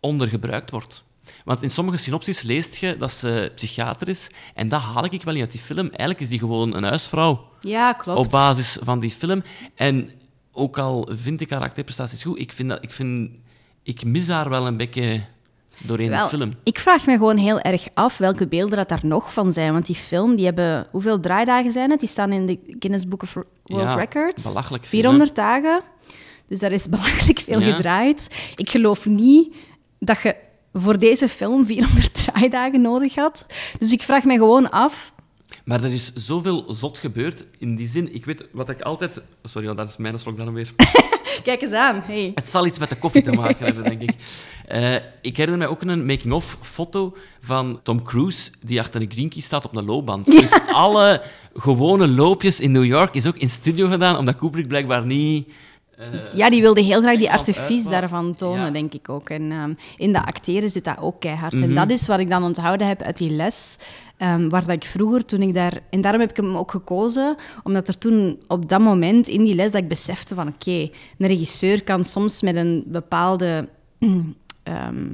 ondergebruikt 0.01 0.71
wordt. 0.71 1.05
Want 1.45 1.63
in 1.63 1.71
sommige 1.71 1.97
synopsis 1.97 2.43
leest 2.43 2.77
je 2.77 2.97
dat 2.97 3.13
ze 3.13 3.53
psychiater 3.55 4.09
is, 4.09 4.29
en 4.55 4.69
dat 4.69 4.81
haal 4.81 5.05
ik 5.05 5.23
wel 5.23 5.33
niet 5.35 5.43
uit 5.43 5.53
die 5.53 5.61
film. 5.61 5.87
Eigenlijk 5.87 6.21
is 6.21 6.29
die 6.29 6.39
gewoon 6.39 6.75
een 6.75 6.83
huisvrouw 6.85 7.49
Ja, 7.61 7.93
klopt. 7.93 8.19
op 8.19 8.31
basis 8.31 8.79
van 8.83 9.01
die 9.01 9.11
film. 9.11 9.43
En 9.75 10.11
ook 10.53 10.79
al 10.79 11.09
vind 11.13 11.41
ik 11.41 11.51
haar 11.51 11.61
acteerprestaties 11.61 12.23
goed, 12.23 12.39
ik, 12.39 12.53
vind 12.53 12.69
dat, 12.69 12.79
ik, 12.83 12.93
vind, 12.93 13.31
ik 13.83 14.05
mis 14.05 14.29
haar 14.29 14.49
wel 14.49 14.67
een 14.67 14.77
beetje 14.77 15.21
doorheen 15.79 16.09
Wel, 16.11 16.29
de 16.29 16.37
film. 16.37 16.53
Ik 16.63 16.79
vraag 16.79 17.07
me 17.07 17.13
gewoon 17.13 17.37
heel 17.37 17.61
erg 17.61 17.87
af 17.95 18.19
welke 18.19 18.47
beelden 18.47 18.77
dat 18.77 18.89
daar 18.89 19.01
nog 19.07 19.33
van 19.33 19.53
zijn. 19.53 19.73
Want 19.73 19.87
die 19.87 19.97
film, 19.97 20.37
die 20.37 20.45
hebben... 20.45 20.87
Hoeveel 20.91 21.21
draaidagen 21.21 21.73
zijn 21.73 21.91
het? 21.91 22.01
Die 22.01 22.09
staan 22.09 22.33
in 22.33 22.47
de 22.47 22.59
Guinness 22.67 23.09
Book 23.09 23.23
of 23.23 23.33
World 23.35 23.47
Ja, 23.65 23.95
Records. 23.95 24.43
belachelijk 24.43 24.85
veel, 24.85 25.01
400 25.01 25.35
dagen. 25.35 25.81
Dus 26.49 26.59
daar 26.61 26.73
is 26.73 26.89
belachelijk 26.97 27.39
veel 27.39 27.61
Ja. 27.61 27.75
gedraaid. 27.75 28.29
Ik 28.57 28.71
geloof 28.71 29.07
niet 29.07 29.55
dat 29.99 30.21
je 30.23 30.37
voor 30.73 30.99
deze 30.99 31.29
film 31.29 31.65
400 31.65 32.15
draaidagen 32.25 32.81
nodig 32.81 33.15
had. 33.15 33.47
Dus 33.79 33.93
ik 33.93 34.03
vraag 34.03 34.25
me 34.25 34.35
gewoon 34.35 34.71
af... 34.71 35.15
Maar 35.65 35.85
er 35.85 35.93
is 35.93 36.13
zoveel 36.15 36.65
zot 36.69 36.99
gebeurd. 36.99 37.45
In 37.59 37.77
die 37.77 37.89
zin, 37.89 38.15
ik 38.15 38.25
weet 38.25 38.45
wat 38.53 38.69
ik 38.69 38.81
altijd... 38.81 39.21
Sorry, 39.45 39.75
daar 39.75 39.87
is 39.87 39.97
mijn 39.97 40.21
slok 40.21 40.39
dan 40.39 40.53
weer. 40.53 40.73
Kijk 41.43 41.63
eens 41.63 41.73
aan. 41.73 42.03
Hey. 42.05 42.33
Het 42.35 42.49
zal 42.49 42.67
iets 42.67 42.79
met 42.79 42.91
de 42.91 42.97
koffie 42.97 43.23
te 43.23 43.33
maken 43.33 43.67
hebben, 43.67 43.85
denk 43.85 44.03
ik. 44.03 44.15
Eh, 44.67 44.95
ik 45.21 45.37
herinner 45.37 45.59
mij 45.59 45.67
ook 45.67 45.83
een 45.83 46.07
making-of 46.07 46.59
foto 46.61 47.17
van 47.41 47.81
Tom 47.83 48.03
Cruise 48.03 48.51
die 48.61 48.81
achter 48.81 49.01
een 49.01 49.13
green 49.13 49.29
key 49.29 49.43
staat 49.43 49.65
op 49.65 49.77
een 49.77 49.85
loopband. 49.85 50.27
Dus 50.27 50.51
alle 50.73 51.23
gewone 51.55 52.09
loopjes 52.09 52.61
in 52.61 52.73
New 52.73 52.85
York 52.85 53.15
is 53.15 53.27
ook 53.27 53.37
in 53.37 53.51
studio 53.51 53.89
gedaan, 53.89 54.17
omdat 54.17 54.37
Kubrick 54.37 54.69
blijkbaar 54.69 55.07
niet... 55.07 55.49
eh, 56.13 56.37
Ja, 56.37 56.51
die 56.51 56.61
wilde 56.61 56.81
heel 56.81 57.01
graag 57.01 57.19
die 57.19 57.31
artifice 57.31 57.89
daarvan 57.91 58.35
tonen, 58.35 58.65
Ja. 58.65 58.71
denk 58.71 58.93
ik 58.95 59.09
ook. 59.09 59.31
En 59.31 59.53
ehm, 59.53 59.73
in 59.97 60.13
de 60.13 60.25
acteren 60.25 60.71
zit 60.71 60.85
dat 60.85 60.99
ook 61.01 61.21
keihard. 61.21 61.53
Mhm. 61.53 61.63
En 61.63 61.75
dat 61.75 61.91
is 61.91 62.07
wat 62.07 62.19
ik 62.19 62.31
dan 62.31 62.43
onthouden 62.43 62.87
heb 62.87 63.03
uit 63.03 63.17
die 63.17 63.31
les. 63.31 63.77
ehm, 64.17 64.49
waar 64.49 64.61
dat 64.67 64.75
ik 64.77 64.85
vroeger, 64.85 65.25
toen 65.25 65.43
ik 65.43 65.55
daar... 65.55 65.81
En 65.91 66.01
daarom 66.01 66.21
heb 66.21 66.31
ik 66.31 66.37
hem 66.37 66.57
ook 66.57 66.71
gekozen, 66.71 67.37
omdat 67.63 67.89
er 67.89 67.99
toen 67.99 68.39
op 68.49 68.69
dat 68.69 68.81
moment 68.81 69.29
in 69.29 69.45
die 69.45 69.55
les 69.55 69.71
dat 69.71 69.83
ik 69.83 69.89
besefte 69.89 70.35
van 70.35 70.49
oké, 70.49 70.71
een 71.19 71.27
regisseur 71.27 71.83
kan 71.83 72.05
soms 72.05 72.43
met 72.43 72.57
een 72.57 72.85
bepaalde 72.87 73.69
ehm, 74.63 75.05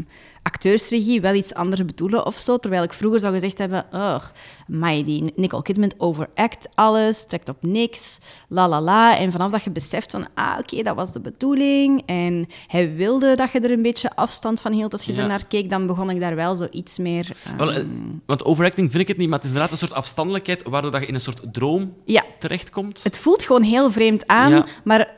acteursregie 0.49 1.21
wel 1.21 1.35
iets 1.35 1.55
anders 1.55 1.85
bedoelen 1.85 2.27
of 2.27 2.37
zo. 2.37 2.57
Terwijl 2.57 2.83
ik 2.83 2.93
vroeger 2.93 3.21
zou 3.21 3.33
gezegd 3.33 3.59
hebben, 3.59 3.87
oh, 3.93 4.21
maar 4.67 5.05
die 5.05 5.33
Nicole 5.37 5.63
Kidman 5.63 5.93
overact 5.99 6.69
alles, 6.75 7.27
trekt 7.27 7.49
op 7.49 7.57
niks, 7.61 8.19
la 8.49 8.69
la 8.69 8.81
la. 8.81 9.19
En 9.19 9.33
vanaf 9.33 9.51
dat 9.51 9.63
je 9.63 9.71
beseft 9.71 10.11
van, 10.11 10.27
ah, 10.35 10.57
oké, 10.59 10.83
dat 10.83 10.95
was 10.97 11.13
de 11.13 11.21
bedoeling. 11.21 12.03
En 12.07 12.47
hij 12.67 12.95
wilde 12.95 13.35
dat 13.37 13.53
je 13.53 13.61
er 13.61 13.71
een 13.71 13.83
beetje 13.83 14.15
afstand 14.17 14.61
van 14.61 14.73
hield 14.73 14.93
als 14.93 15.05
je 15.05 15.13
Ja. 15.15 15.21
ernaar 15.21 15.47
keek, 15.47 15.71
dan 15.71 15.87
begon 15.87 16.11
ik 16.11 16.21
daar 16.21 16.35
wel 16.35 16.57
zo 16.57 16.67
iets 16.71 16.99
meer... 16.99 17.37
wel, 17.57 17.73
eh, 17.73 17.85
want 18.27 18.45
overacting 18.45 18.91
vind 18.91 19.03
ik 19.03 19.09
het 19.09 19.17
niet, 19.17 19.29
maar 19.29 19.39
het 19.39 19.47
is 19.47 19.53
inderdaad 19.53 19.73
een 19.81 19.87
soort 19.87 19.99
afstandelijkheid 20.01 20.63
waardoor 20.69 20.91
dat 20.91 21.01
je 21.01 21.07
in 21.07 21.15
een 21.15 21.21
soort 21.21 21.41
droom 21.53 21.95
ja, 22.05 22.25
terechtkomt. 22.39 23.03
het 23.03 23.19
voelt 23.19 23.45
gewoon 23.45 23.63
heel 23.63 23.91
vreemd 23.91 24.27
aan, 24.27 24.51
Ja. 24.51 24.65
maar 24.85 25.17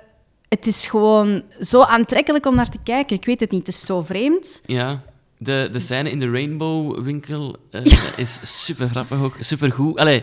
het 0.49 0.67
is 0.67 0.87
gewoon 0.87 1.43
zo 1.61 1.83
aantrekkelijk 1.83 2.47
om 2.47 2.55
naar 2.55 2.69
te 2.71 2.79
kijken. 2.85 3.17
Ik 3.17 3.25
weet 3.25 3.41
het 3.41 3.51
niet, 3.51 3.67
het 3.67 3.75
is 3.75 3.85
zo 3.85 4.03
vreemd. 4.03 4.63
Ja. 4.67 5.03
De, 5.43 5.69
de 5.73 5.79
scène 5.79 6.11
in 6.11 6.19
de 6.19 6.31
Rainbow-winkel 6.31 7.57
eh, 7.71 7.85
is 8.17 8.63
super 8.63 8.89
grappig 8.89 9.21
ook, 9.21 9.37
super 9.39 9.73
goed. 9.73 9.97
Allee, 9.97 10.23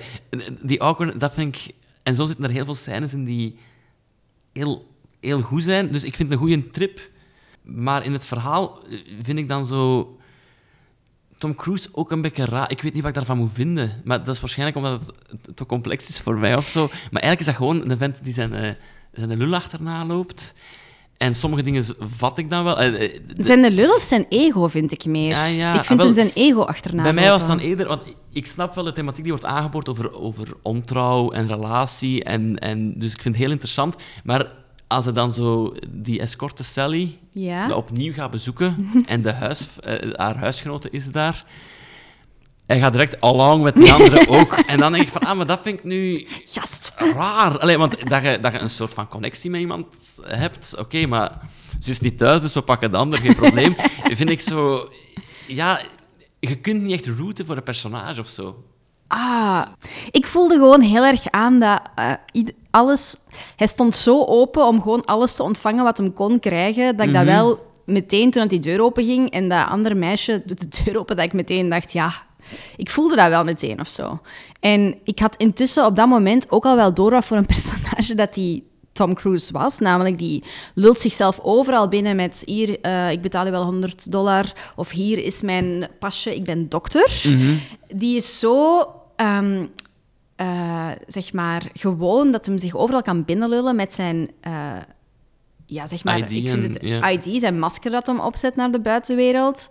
die 0.62 0.82
awkward, 0.82 1.20
dat 1.20 1.34
vind 1.34 1.56
ik... 1.56 1.76
En 2.04 2.16
zo 2.16 2.26
zitten 2.26 2.46
er 2.46 2.52
heel 2.52 2.66
veel 2.66 2.76
scènes 2.76 3.14
in 3.14 3.26
die 3.26 3.58
heel, 4.54 4.88
heel 5.20 5.42
goed 5.42 5.64
zijn. 5.64 5.88
Dus 5.88 6.04
ik 6.04 6.16
vind 6.16 6.30
het 6.30 6.40
een 6.40 6.48
goede 6.48 6.70
trip. 6.70 7.10
Maar 7.62 8.06
in 8.06 8.14
het 8.14 8.26
verhaal 8.26 8.84
eh, 8.90 9.00
vind 9.22 9.38
ik 9.38 9.48
dan 9.48 9.66
zo... 9.66 10.12
Tom 11.38 11.56
Cruise 11.56 11.90
ook 11.92 12.12
een 12.12 12.22
beetje 12.22 12.46
raar. 12.46 12.72
Ik 12.72 12.82
weet 12.82 12.94
niet 12.94 13.02
wat 13.02 13.12
ik 13.12 13.18
daarvan 13.18 13.38
moet 13.38 13.54
vinden. 13.54 14.02
Maar 14.04 14.24
dat 14.24 14.36
is 14.36 14.42
waarschijnlijk 14.42 14.78
omdat 14.78 15.14
het 15.28 15.58
te 15.58 15.66
complex 15.66 16.10
is 16.10 16.20
voor 16.20 16.38
mij 16.38 16.58
of 16.58 16.68
zo. 16.68 16.88
Maar 16.88 17.22
eigenlijk 17.22 17.40
is 17.40 17.46
dat 17.46 17.56
gewoon 17.56 17.90
een 17.90 17.98
vent 17.98 18.24
die 18.24 18.34
zijn, 18.34 18.54
eh, 18.54 18.72
zijn 19.14 19.38
lul 19.38 19.56
achterna 19.56 20.06
loopt. 20.06 20.54
En 21.18 21.36
sommige 21.36 21.64
dingen 21.64 21.86
vat 22.00 22.38
ik 22.38 22.50
dan 22.50 22.64
wel. 22.64 22.80
Eh, 22.80 23.04
eh, 23.04 23.20
Zijn 23.38 23.62
de 23.62 23.72
lul 23.72 23.96
of 23.96 24.02
zijn 24.02 24.26
ego, 24.30 24.68
vind 24.68 24.92
ik 24.92 25.06
meer. 25.06 25.30
Ja, 25.30 25.46
ja, 25.46 25.74
ik 25.74 25.86
vind 25.86 26.00
ah, 26.00 26.06
hem 26.06 26.16
zijn 26.16 26.32
ego 26.34 26.62
achterna 26.62 27.04
Bij 27.04 27.14
mij 27.14 27.30
was 27.30 27.42
het 27.42 27.50
dan 27.52 27.60
eerder, 27.60 27.88
want 27.88 28.02
ik 28.32 28.46
snap 28.48 28.76
wel 28.76 28.84
de 28.84 28.94
thematiek 28.94 29.24
die 29.24 29.32
wordt 29.32 29.48
aangeboord 29.48 29.90
over, 29.90 30.14
over 30.14 30.48
ontrouw 30.62 31.32
en 31.32 31.48
relatie. 31.48 32.24
En, 32.24 32.58
en, 32.58 32.94
dus 32.98 33.14
ik 33.14 33.22
vind 33.22 33.36
het 33.36 33.44
heel 33.44 33.54
interessant. 33.54 33.96
Maar 34.24 34.52
als 34.88 35.06
hij 35.06 35.14
dan 35.14 35.32
zo 35.32 35.74
die 35.90 36.20
escorte 36.20 36.64
Sally 36.64 37.18
Ja. 37.32 37.76
opnieuw 37.76 38.14
gaat 38.14 38.32
bezoeken 38.32 38.90
en 39.06 39.22
de 39.22 39.32
huis, 39.34 39.80
eh, 39.80 40.12
haar 40.14 40.38
huisgenote 40.38 40.90
is 40.90 41.12
daar. 41.12 41.46
Hij 42.68 42.80
gaat 42.80 42.92
direct 42.92 43.22
along 43.22 43.64
met 43.64 43.76
die 43.76 43.92
anderen 43.92 44.28
ook. 44.40 44.54
En 44.54 44.80
dan 44.80 44.92
denk 44.92 45.04
ik 45.04 45.12
van, 45.12 45.22
ah, 45.22 45.38
maar 45.38 45.46
dat 45.46 45.60
vind 45.62 45.78
ik 45.78 45.84
nu 45.84 46.28
Gast. 46.46 46.92
raar. 46.96 47.60
Allee, 47.60 47.78
want 47.78 48.10
dat 48.10 48.24
je, 48.24 48.38
dat 48.42 48.52
je 48.54 48.60
een 48.60 48.70
soort 48.70 48.94
van 48.94 49.08
connectie 49.08 49.50
met 49.50 49.60
iemand 49.60 49.86
hebt, 50.22 50.76
oké, 50.80 51.06
maar 51.06 51.32
ze 51.80 51.90
is 51.92 52.00
niet 52.00 52.18
thuis, 52.18 52.42
dus 52.42 52.54
we 52.54 52.62
pakken 52.62 52.92
de 52.92 52.98
ander, 52.98 53.20
geen 53.20 53.36
probleem. 53.36 53.76
vind 54.04 54.30
ik 54.30 54.42
zo... 54.42 54.90
Ja, 55.48 55.82
je 56.40 56.56
kunt 56.56 56.82
niet 56.82 56.94
echt 56.94 57.18
routen 57.18 57.46
voor 57.46 57.56
een 57.58 57.64
personage 57.64 58.20
of 58.22 58.28
zo. 58.28 58.64
Ah, 59.08 59.66
ik 60.12 60.28
voelde 60.28 60.54
gewoon 60.54 60.82
heel 60.82 61.04
erg 61.06 61.30
aan 61.32 61.60
dat 61.60 61.82
eh, 61.96 62.44
alles... 62.72 63.18
Hij 63.56 63.68
stond 63.68 63.96
zo 63.96 64.26
open 64.26 64.66
om 64.68 64.82
gewoon 64.82 65.06
alles 65.06 65.34
te 65.36 65.44
ontvangen 65.44 65.84
wat 65.84 65.98
hem 65.98 66.14
kon 66.14 66.40
krijgen, 66.40 66.98
dat 66.98 67.08
ik 67.08 67.14
dat 67.14 67.24
Mhm. 67.24 67.32
wel 67.34 67.66
meteen, 67.86 68.32
toen 68.32 68.42
dat 68.42 68.50
die 68.50 68.60
deur 68.60 68.82
open 68.82 69.04
ging 69.04 69.30
en 69.30 69.50
dat 69.50 69.68
andere 69.68 69.96
meisje 69.96 70.42
doet 70.46 70.60
de 70.72 70.84
deur 70.84 71.00
open, 71.00 71.16
dat 71.16 71.26
ik 71.26 71.34
meteen 71.34 71.70
dacht, 71.70 71.92
ja... 71.94 72.26
Ik 72.76 72.90
voelde 72.90 73.16
dat 73.16 73.30
wel 73.30 73.44
meteen 73.44 73.80
of 73.80 73.88
zo. 73.88 74.20
En 74.60 74.96
ik 75.04 75.20
had 75.20 75.36
intussen 75.36 75.86
op 75.86 75.96
dat 75.96 76.08
moment 76.08 76.52
ook 76.52 76.66
al 76.66 76.76
wel 76.76 76.94
door 76.94 77.12
wat 77.12 77.26
voor 77.26 77.38
een 77.38 77.46
personage 77.56 78.16
dat 78.16 78.34
die 78.34 78.66
Tom 78.92 79.14
Cruise 79.16 79.52
was. 79.54 79.80
Namelijk, 79.80 80.18
die 80.18 80.44
lult 80.74 81.00
zichzelf 81.00 81.40
overal 81.42 81.88
binnen 81.88 82.16
met 82.16 82.44
hier, 82.46 82.80
eh, 82.82 83.12
ik 83.12 83.22
betaal 83.22 83.46
je 83.46 83.52
wel 83.52 83.64
100 83.64 84.12
dollar. 84.12 84.54
Of 84.76 84.90
hier 84.92 85.18
is 85.24 85.42
mijn 85.42 85.88
pasje, 86.00 86.36
ik 86.36 86.44
ben 86.44 86.70
dokter. 86.70 87.22
Die 87.88 88.16
is 88.16 88.40
zo, 88.40 88.88
ehm, 89.16 89.66
eh, 90.36 90.88
zeg 91.08 91.34
maar, 91.34 91.64
gewoon 91.74 92.32
dat 92.32 92.46
hem 92.46 92.58
zich 92.58 92.76
overal 92.76 93.02
kan 93.02 93.26
binnenlullen 93.26 93.76
met 93.76 93.94
zijn... 93.94 94.32
eh, 94.42 94.72
ja, 95.66 95.88
zeg 95.88 96.04
maar, 96.04 96.18
ID 96.20 96.32
ik 96.32 96.50
vind 96.50 96.78
en- 96.78 97.02
het. 97.04 97.26
ID, 97.26 97.40
zijn 97.40 97.60
masker 97.60 97.92
dat 97.92 98.08
hem 98.08 98.20
opzet 98.20 98.56
naar 98.56 98.72
de 98.72 98.80
buitenwereld. 98.80 99.68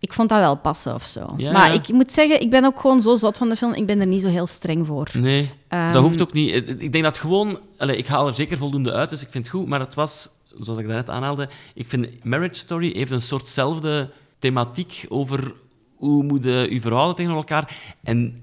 Ik 0.00 0.12
vond 0.12 0.28
dat 0.28 0.38
wel 0.38 0.56
passen 0.56 0.94
of 0.94 1.04
zo. 1.04 1.34
Ja, 1.36 1.52
maar 1.52 1.68
ja. 1.68 1.74
ik 1.74 1.88
moet 1.88 2.12
zeggen, 2.12 2.40
ik 2.40 2.50
ben 2.50 2.64
ook 2.64 2.80
gewoon 2.80 3.00
zo 3.00 3.16
zot 3.16 3.38
van 3.38 3.48
de 3.48 3.56
film. 3.56 3.74
Ik 3.74 3.86
ben 3.86 4.00
er 4.00 4.06
niet 4.06 4.20
zo 4.20 4.28
heel 4.28 4.46
streng 4.46 4.86
voor. 4.86 5.08
Nee, 5.12 5.50
Ehm, 5.68 5.92
dat 5.92 6.02
hoeft 6.02 6.22
ook 6.22 6.32
niet. 6.32 6.50
Eh, 6.52 6.68
Ik 6.80 6.92
denk 6.92 7.04
dat 7.04 7.18
gewoon... 7.18 7.58
Allee, 7.78 7.96
ik 7.96 8.06
haal 8.06 8.26
er 8.26 8.34
zeker 8.34 8.58
voldoende 8.58 8.92
uit, 8.92 9.10
dus 9.10 9.22
ik 9.22 9.28
vind 9.30 9.44
het 9.46 9.54
goed. 9.54 9.66
Maar 9.68 9.80
het 9.80 9.94
was, 9.94 10.28
zoals 10.60 10.78
ik 10.80 10.86
daarnet 10.86 11.10
aanhaalde, 11.10 11.48
ik 11.74 11.88
vind 11.88 12.24
Marriage 12.24 12.54
Story 12.54 12.92
heeft 12.96 13.10
een 13.10 13.20
soortzelfde 13.20 14.10
thematiek 14.38 15.06
over 15.08 15.52
hoe 15.96 16.22
moet 16.22 16.44
je 16.44 16.66
je 16.70 16.80
verhouden 16.80 17.16
tegen 17.16 17.32
elkaar. 17.34 17.76
En 18.02 18.38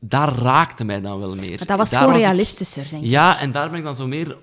daar 0.00 0.34
raakte 0.34 0.84
mij 0.84 1.00
dan 1.00 1.18
wel 1.18 1.34
meer. 1.34 1.56
Maar 1.58 1.66
dat 1.66 1.78
was 1.78 1.90
Daar 1.90 2.02
gewoon 2.02 2.18
realistischer, 2.18 2.86
denk 2.90 3.02
ik. 3.02 3.08
Ja, 3.08 3.40
en 3.40 3.52
daar 3.52 3.70
ben 3.70 3.78
ik 3.78 3.84
dan 3.84 3.96
zo 3.96 4.06
meer 4.06 4.36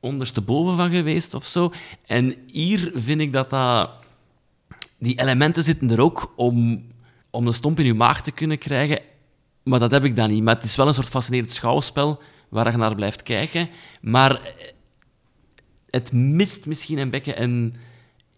ondersteboven 0.00 0.76
van 0.76 0.90
geweest 0.90 1.34
of 1.34 1.44
zo. 1.44 1.72
En 2.06 2.34
hier 2.52 2.90
vind 2.94 3.20
ik 3.20 3.32
dat 3.32 3.50
dat... 3.50 3.90
Die 4.98 5.20
elementen 5.20 5.64
zitten 5.64 5.90
er 5.90 6.00
ook 6.00 6.32
om, 6.36 6.86
om 7.30 7.46
een 7.46 7.54
stomp 7.54 7.78
in 7.78 7.86
je 7.86 7.94
maag 7.94 8.22
te 8.22 8.30
kunnen 8.30 8.58
krijgen. 8.58 9.00
Maar 9.62 9.78
dat 9.78 9.90
heb 9.90 10.04
ik 10.04 10.16
dan 10.16 10.30
niet. 10.30 10.42
Maar 10.42 10.54
het 10.54 10.64
is 10.64 10.76
wel 10.76 10.88
een 10.88 10.94
soort 10.94 11.08
fascinerend 11.08 11.50
schouwspel 11.50 12.20
waar 12.48 12.70
je 12.70 12.76
naar 12.76 12.94
blijft 12.94 13.22
kijken. 13.22 13.68
Maar 14.00 14.30
eh, 14.30 14.40
het 15.90 16.12
mist 16.12 16.66
misschien 16.66 16.98
een 16.98 17.10
beetje 17.10 17.40
een 17.40 17.74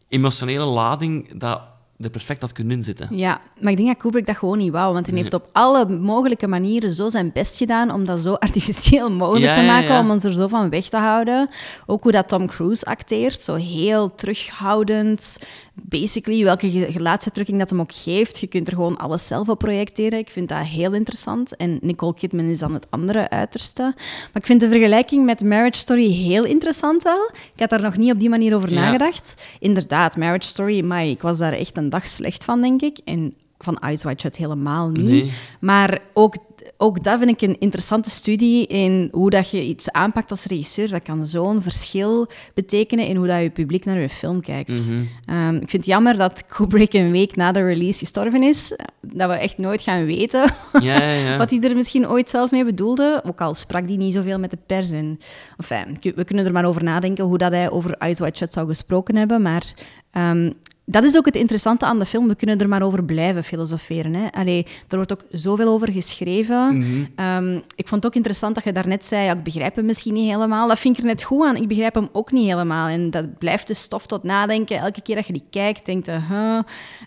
emotionele 0.08 0.64
lading 0.64 1.38
dat 1.38 1.60
er 1.98 2.10
perfect 2.10 2.40
had 2.40 2.52
kunnen 2.52 2.76
inzitten. 2.76 3.08
Ja, 3.10 3.40
maar 3.60 3.70
ik 3.70 3.76
denk 3.76 3.88
dat 3.88 3.98
Kubrick 3.98 4.26
dat 4.26 4.36
gewoon 4.36 4.58
niet 4.58 4.72
wou, 4.72 4.92
want 4.92 5.06
hij 5.06 5.16
heeft 5.16 5.34
op 5.34 5.48
alle 5.52 5.88
mogelijke 5.88 6.46
manieren 6.46 6.90
zo 6.90 7.08
zijn 7.08 7.32
best 7.32 7.56
gedaan 7.56 7.90
om 7.90 8.04
dat 8.04 8.20
zo 8.20 8.34
artificieel 8.48 9.10
mogelijk 9.10 9.44
Ja, 9.44 9.54
te 9.54 9.60
ja, 9.60 9.66
maken, 9.66 9.92
ja. 9.92 10.00
om 10.00 10.10
ons 10.10 10.24
er 10.24 10.32
zo 10.32 10.48
van 10.48 10.70
weg 10.70 10.88
te 10.88 10.96
houden. 10.96 11.48
Ook 11.86 12.02
hoe 12.02 12.12
dat 12.12 12.28
Tom 12.28 12.46
Cruise 12.46 12.84
acteert, 12.84 13.42
zo 13.42 13.54
heel 13.54 14.14
terughoudend. 14.14 15.38
Basically, 15.82 16.44
welke 16.44 16.70
ge- 16.70 16.92
gelaatsuitdrukking 16.92 17.58
dat 17.58 17.70
hem 17.70 17.80
ook 17.80 17.92
geeft, 17.92 18.38
je 18.38 18.46
kunt 18.46 18.68
er 18.68 18.74
gewoon 18.74 18.96
alles 18.96 19.26
zelf 19.26 19.48
op 19.48 19.58
projecteren. 19.58 20.18
Ik 20.18 20.30
vind 20.30 20.48
dat 20.48 20.58
heel 20.66 20.92
interessant. 20.92 21.56
En 21.56 21.78
Nicole 21.82 22.14
Kidman 22.14 22.44
is 22.44 22.58
dan 22.58 22.74
het 22.74 22.86
andere 22.90 23.30
uiterste. 23.30 23.82
Maar 23.82 24.30
ik 24.32 24.46
vind 24.46 24.60
de 24.60 24.68
vergelijking 24.68 25.24
met 25.24 25.44
Marriage 25.44 25.78
Story 25.78 26.10
heel 26.12 26.44
interessant 26.44 27.02
wel. 27.02 27.30
Ik 27.54 27.60
had 27.60 27.70
daar 27.70 27.82
nog 27.82 27.96
niet 27.96 28.12
op 28.12 28.18
die 28.20 28.28
manier 28.28 28.54
over 28.54 28.72
Ja. 28.72 28.80
nagedacht. 28.80 29.34
Inderdaad, 29.58 30.16
Marriage 30.16 30.48
Story, 30.48 30.84
maar 30.84 31.04
ik 31.06 31.22
was 31.22 31.38
daar 31.38 31.52
echt 31.52 31.76
een 31.76 31.88
dag 31.88 32.06
slecht 32.06 32.44
van, 32.44 32.60
denk 32.60 32.82
ik. 32.82 32.98
En 33.04 33.34
van 33.58 33.78
Eyes 33.78 34.02
Wide 34.02 34.20
Shut 34.20 34.36
helemaal 34.36 34.88
niet. 34.88 35.04
Nee. 35.08 35.32
Maar 35.60 35.98
ook, 36.12 36.34
ook 36.76 37.04
dat 37.04 37.18
vind 37.18 37.30
ik 37.30 37.48
een 37.48 37.60
interessante 37.60 38.10
studie 38.10 38.66
in 38.66 39.08
hoe 39.12 39.30
dat 39.30 39.50
je 39.50 39.62
iets 39.62 39.90
aanpakt 39.90 40.30
als 40.30 40.44
regisseur. 40.44 40.90
Dat 40.90 41.02
kan 41.02 41.26
zo'n 41.26 41.62
verschil 41.62 42.28
betekenen 42.54 43.06
in 43.06 43.16
hoe 43.16 43.26
dat 43.26 43.40
je 43.40 43.50
publiek 43.50 43.84
naar 43.84 44.00
je 44.00 44.08
film 44.08 44.40
kijkt. 44.40 44.68
Mhm. 44.68 45.02
Ehm, 45.24 45.54
ik 45.54 45.70
vind 45.70 45.72
het 45.72 45.86
jammer 45.86 46.16
dat 46.16 46.46
Kubrick 46.46 46.92
een 46.92 47.10
week 47.10 47.36
na 47.36 47.52
de 47.52 47.62
release 47.62 47.98
gestorven 47.98 48.42
is. 48.42 48.76
Dat 49.00 49.28
we 49.28 49.34
echt 49.34 49.58
nooit 49.58 49.82
gaan 49.82 50.04
weten 50.04 50.52
Ja, 50.72 51.02
ja, 51.02 51.10
ja. 51.10 51.36
wat 51.42 51.50
hij 51.50 51.60
er 51.60 51.74
misschien 51.76 52.08
ooit 52.08 52.30
zelf 52.30 52.50
mee 52.50 52.64
bedoelde. 52.64 53.20
Ook 53.24 53.40
al 53.40 53.54
sprak 53.54 53.86
hij 53.86 53.96
niet 53.96 54.12
zoveel 54.12 54.38
met 54.38 54.50
de 54.50 54.58
pers. 54.66 54.90
En, 54.90 55.18
enfin, 55.56 55.98
we 56.14 56.24
kunnen 56.24 56.46
er 56.46 56.52
maar 56.52 56.64
over 56.64 56.84
nadenken 56.84 57.24
hoe 57.24 57.38
dat 57.38 57.52
hij 57.52 57.70
over 57.70 57.92
Eyes 57.92 58.18
Wide 58.18 58.36
Shut 58.36 58.52
zou 58.52 58.66
gesproken 58.66 59.16
hebben. 59.16 59.42
Maar 59.42 59.74
ehm, 60.10 60.50
dat 60.90 61.04
is 61.04 61.16
ook 61.16 61.24
het 61.24 61.36
interessante 61.36 61.84
aan 61.84 61.98
de 61.98 62.04
film. 62.04 62.28
We 62.28 62.34
kunnen 62.34 62.58
er 62.58 62.68
maar 62.68 62.82
over 62.82 63.04
blijven 63.04 63.44
filosoferen. 63.44 64.14
Hè. 64.14 64.32
Allee, 64.32 64.66
er 64.88 64.96
wordt 64.96 65.12
ook 65.12 65.24
zoveel 65.30 65.68
over 65.68 65.92
geschreven. 65.92 66.82
Ehm, 67.14 67.54
ik 67.74 67.88
vond 67.88 68.02
het 68.02 68.06
ook 68.06 68.14
interessant 68.14 68.54
dat 68.54 68.64
je 68.64 68.72
daarnet 68.72 69.04
zei, 69.04 69.24
ja, 69.24 69.32
ik 69.32 69.42
begrijp 69.42 69.76
hem 69.76 69.86
misschien 69.86 70.14
niet 70.14 70.30
helemaal. 70.30 70.68
Dat 70.68 70.78
vind 70.78 70.96
ik 70.96 71.02
er 71.02 71.08
net 71.08 71.22
goed 71.22 71.46
aan. 71.46 71.56
Ik 71.56 71.68
begrijp 71.68 71.94
hem 71.94 72.08
ook 72.12 72.32
niet 72.32 72.46
helemaal. 72.46 72.88
En 72.88 73.10
dat 73.10 73.38
blijft 73.38 73.66
dus 73.66 73.82
stof 73.82 74.06
tot 74.06 74.22
nadenken. 74.22 74.78
Elke 74.78 75.02
keer 75.02 75.14
dat 75.14 75.26
je 75.26 75.32
die 75.32 75.46
kijkt, 75.50 75.86
denkt 75.86 76.06
je... 76.06 76.20
huh. 76.28 76.62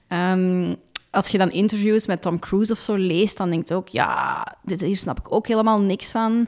Ehm, 0.07 0.75
als 1.09 1.27
je 1.27 1.37
dan 1.37 1.51
interviews 1.51 2.05
met 2.05 2.21
Tom 2.21 2.39
Cruise 2.39 2.71
of 2.71 2.79
zo 2.79 2.95
leest, 2.95 3.37
dan 3.37 3.49
denk 3.49 3.67
je 3.67 3.73
ook, 3.73 3.87
ja, 3.87 4.45
dit, 4.63 4.81
hier 4.81 4.95
snap 4.95 5.19
ik 5.19 5.33
ook 5.33 5.47
helemaal 5.47 5.79
niks 5.79 6.11
van. 6.11 6.47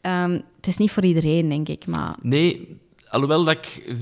Het 0.00 0.66
is 0.66 0.76
niet 0.76 0.90
voor 0.90 1.04
iedereen, 1.04 1.48
denk 1.48 1.68
ik, 1.68 1.86
maar... 1.86 2.16
Nee, 2.22 2.80
alhoewel 3.12 3.44
dat 3.44 3.54
ik 3.56 3.94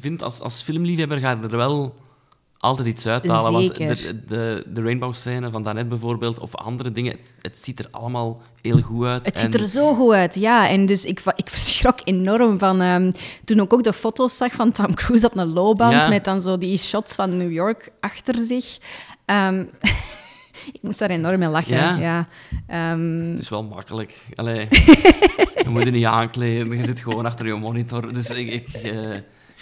vind, 0.00 0.22
als, 0.22 0.40
als 0.40 0.62
filmliefhebber 0.62 1.18
ga 1.18 1.30
je 1.30 1.48
er 1.48 1.56
wel 1.56 1.94
altijd 2.58 2.88
iets 2.88 3.06
uithalen. 3.06 3.52
Want 3.52 3.76
de, 3.76 4.24
de, 4.26 4.64
de 4.68 4.82
Rainbow-scène 4.82 5.50
van 5.50 5.62
daarnet 5.62 5.88
bijvoorbeeld, 5.88 6.38
of 6.38 6.54
andere 6.54 6.92
dingen, 6.92 7.16
het 7.40 7.58
ziet 7.62 7.78
er 7.78 7.88
allemaal 7.90 8.40
heel 8.62 8.80
goed 8.80 9.06
uit. 9.06 9.26
Het 9.26 9.34
En- 9.34 9.40
ziet 9.40 9.54
er 9.60 9.66
zo 9.66 9.94
goed 9.94 10.12
uit, 10.12 10.34
ja. 10.34 10.68
En 10.68 10.86
dus 10.86 11.04
ik, 11.04 11.20
ik 11.36 11.50
verschrok 11.58 11.98
enorm 12.04 12.58
van... 12.58 12.80
ehm, 12.80 13.12
toen 13.44 13.60
ik 13.60 13.72
ook 13.72 13.82
de 13.84 13.92
foto's 13.92 14.36
zag 14.36 14.52
van 14.52 14.72
Tom 14.72 14.94
Cruise 14.94 15.26
op 15.26 15.36
een 15.36 15.52
loopband, 15.52 15.92
Ja. 15.92 16.08
met 16.08 16.24
dan 16.24 16.40
zo 16.40 16.58
die 16.58 16.78
shots 16.78 17.14
van 17.14 17.36
New 17.36 17.52
York 17.52 17.92
achter 18.00 18.34
zich. 18.44 18.78
Ehm, 19.24 19.64
ik 20.72 20.82
moest 20.82 20.98
daar 20.98 21.10
enorm 21.10 21.38
mee 21.38 21.48
lachen, 21.48 21.74
Ja. 21.76 21.96
ja. 21.96 22.28
Ehm, 22.66 23.30
Het 23.30 23.38
is 23.38 23.48
wel 23.48 23.64
makkelijk. 23.64 24.18
Allee, 24.34 24.68
je 25.62 25.68
moet 25.68 25.84
je 25.84 25.90
niet 25.90 26.04
aankleden, 26.04 26.76
je 26.78 26.84
zit 26.84 27.00
gewoon 27.00 27.26
achter 27.26 27.46
je 27.46 27.54
monitor. 27.54 28.12
Dus 28.12 28.30
ik, 28.30 28.48
ik 28.48 28.68
eh, 28.68 29.10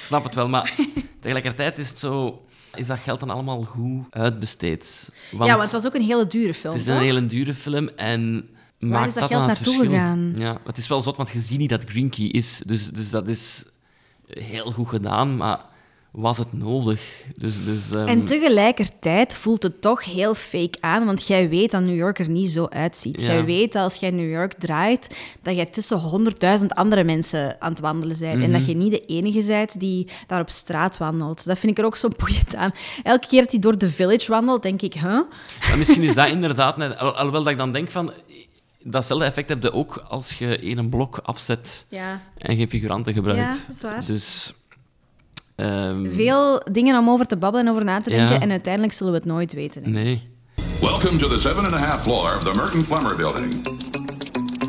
snap 0.00 0.24
het 0.24 0.34
wel. 0.34 0.48
Maar 0.48 0.74
tegelijkertijd 1.20 1.78
is 1.78 1.88
het 1.88 1.98
zo... 1.98 2.42
Is 2.74 2.86
dat 2.86 2.98
geld 2.98 3.20
dan 3.20 3.30
allemaal 3.30 3.62
goed 3.62 4.06
uitbesteed? 4.10 5.10
Want 5.30 5.44
ja, 5.44 5.50
want 5.50 5.62
het 5.62 5.72
was 5.72 5.86
ook 5.86 5.94
een 5.94 6.02
hele 6.06 6.26
dure 6.26 6.54
film, 6.54 6.72
het 6.72 6.82
is 6.82 6.88
toch? 6.88 6.96
een 6.96 7.02
hele 7.02 7.26
dure 7.26 7.54
film 7.54 7.88
en... 7.88 8.48
maakt 8.78 9.06
is 9.06 9.12
dat 9.14 9.22
dat 9.22 9.32
geld 9.32 9.46
naartoe 9.46 9.72
verschil? 9.72 9.90
gegaan? 9.90 10.32
Ja, 10.36 10.58
het 10.64 10.78
is 10.78 10.88
wel 10.88 11.02
zot, 11.02 11.16
want 11.16 11.30
je 11.30 11.40
ziet 11.40 11.58
niet 11.58 11.68
dat 11.68 11.84
Green 11.86 12.10
Key 12.10 12.26
is. 12.26 12.60
Dus, 12.66 12.88
dus 12.88 13.10
dat 13.10 13.28
is 13.28 13.64
heel 14.26 14.72
goed 14.72 14.88
gedaan, 14.88 15.36
maar 15.36 15.60
was 16.14 16.38
het 16.38 16.52
nodig? 16.52 17.02
Dus, 17.36 17.64
dus, 17.64 17.90
ehm, 17.90 18.06
En 18.06 18.24
tegelijkertijd 18.24 19.34
voelt 19.34 19.62
het 19.62 19.80
toch 19.80 20.04
heel 20.04 20.34
fake 20.34 20.78
aan, 20.80 21.04
want 21.06 21.26
jij 21.26 21.48
weet 21.48 21.70
dat 21.70 21.82
New 21.82 21.96
York 21.96 22.18
er 22.18 22.28
niet 22.28 22.50
zo 22.50 22.66
uitziet. 22.70 23.20
Ja. 23.20 23.26
Jij 23.26 23.44
weet 23.44 23.72
dat 23.72 23.82
als 23.82 23.94
jij 23.94 24.10
New 24.10 24.30
York 24.30 24.54
draait, 24.54 25.16
dat 25.42 25.54
jij 25.54 25.66
tussen 25.66 25.98
honderdduizend 25.98 26.74
andere 26.74 27.04
mensen 27.04 27.56
aan 27.60 27.70
het 27.70 27.80
wandelen 27.80 28.18
bent. 28.18 28.40
En 28.40 28.50
Mhm. 28.50 28.58
dat 28.58 28.66
je 28.66 28.76
niet 28.76 28.90
de 28.90 29.00
enige 29.00 29.42
bent 29.46 29.80
die 29.80 30.08
daar 30.26 30.40
op 30.40 30.50
straat 30.50 30.98
wandelt. 30.98 31.44
Dat 31.44 31.58
vind 31.58 31.72
ik 31.72 31.78
er 31.78 31.84
ook 31.84 31.96
zo 31.96 32.08
boeiend 32.18 32.54
aan. 32.54 32.72
Elke 33.02 33.26
keer 33.26 33.40
dat 33.42 33.50
hij 33.50 33.60
door 33.60 33.78
de 33.78 33.90
village 33.90 34.30
wandelt, 34.30 34.62
denk 34.62 34.82
ik, 34.82 34.94
huh? 34.94 35.20
ja, 35.60 35.76
misschien 35.76 36.02
is 36.02 36.14
dat 36.14 36.28
inderdaad... 36.36 36.76
net- 36.76 36.98
al- 36.98 37.14
Alhoewel 37.16 37.42
dat 37.42 37.52
ik 37.52 37.58
dan 37.58 37.72
denk 37.72 37.90
van... 37.90 38.12
Datzelfde 38.86 39.24
effect 39.26 39.48
heb 39.48 39.62
je 39.62 39.72
ook 39.72 40.04
als 40.08 40.32
je 40.32 40.58
één 40.58 40.88
blok 40.88 41.20
afzet 41.22 41.84
Ja. 41.88 42.20
en 42.38 42.56
geen 42.56 42.68
figuranten 42.68 43.12
gebruikt. 43.14 43.54
Ja, 43.54 43.60
dat 43.66 43.76
is 43.76 43.82
waar. 43.82 44.04
Dus... 44.06 44.54
ehm, 45.56 46.10
Veel 46.10 46.62
dingen 46.70 46.98
om 46.98 47.10
over 47.10 47.26
te 47.26 47.36
babbelen 47.36 47.66
en 47.66 47.72
over 47.72 47.84
na 47.84 48.00
te 48.00 48.10
denken. 48.10 48.34
Ja. 48.34 48.40
En 48.40 48.50
uiteindelijk 48.50 48.92
zullen 48.92 49.12
we 49.12 49.18
het 49.18 49.28
nooit 49.28 49.52
weten. 49.52 49.82
denk. 49.82 49.94
Nee. 49.94 50.22
Welcome 50.80 51.18
to 51.18 51.28
the 51.28 51.38
seven 51.38 51.64
and 51.64 51.74
a 51.74 51.78
half 51.78 52.02
floor 52.02 52.34
of 52.36 52.42
the 52.44 52.54
Merton 52.54 52.84
Plummer 52.86 53.16
Building. 53.16 53.52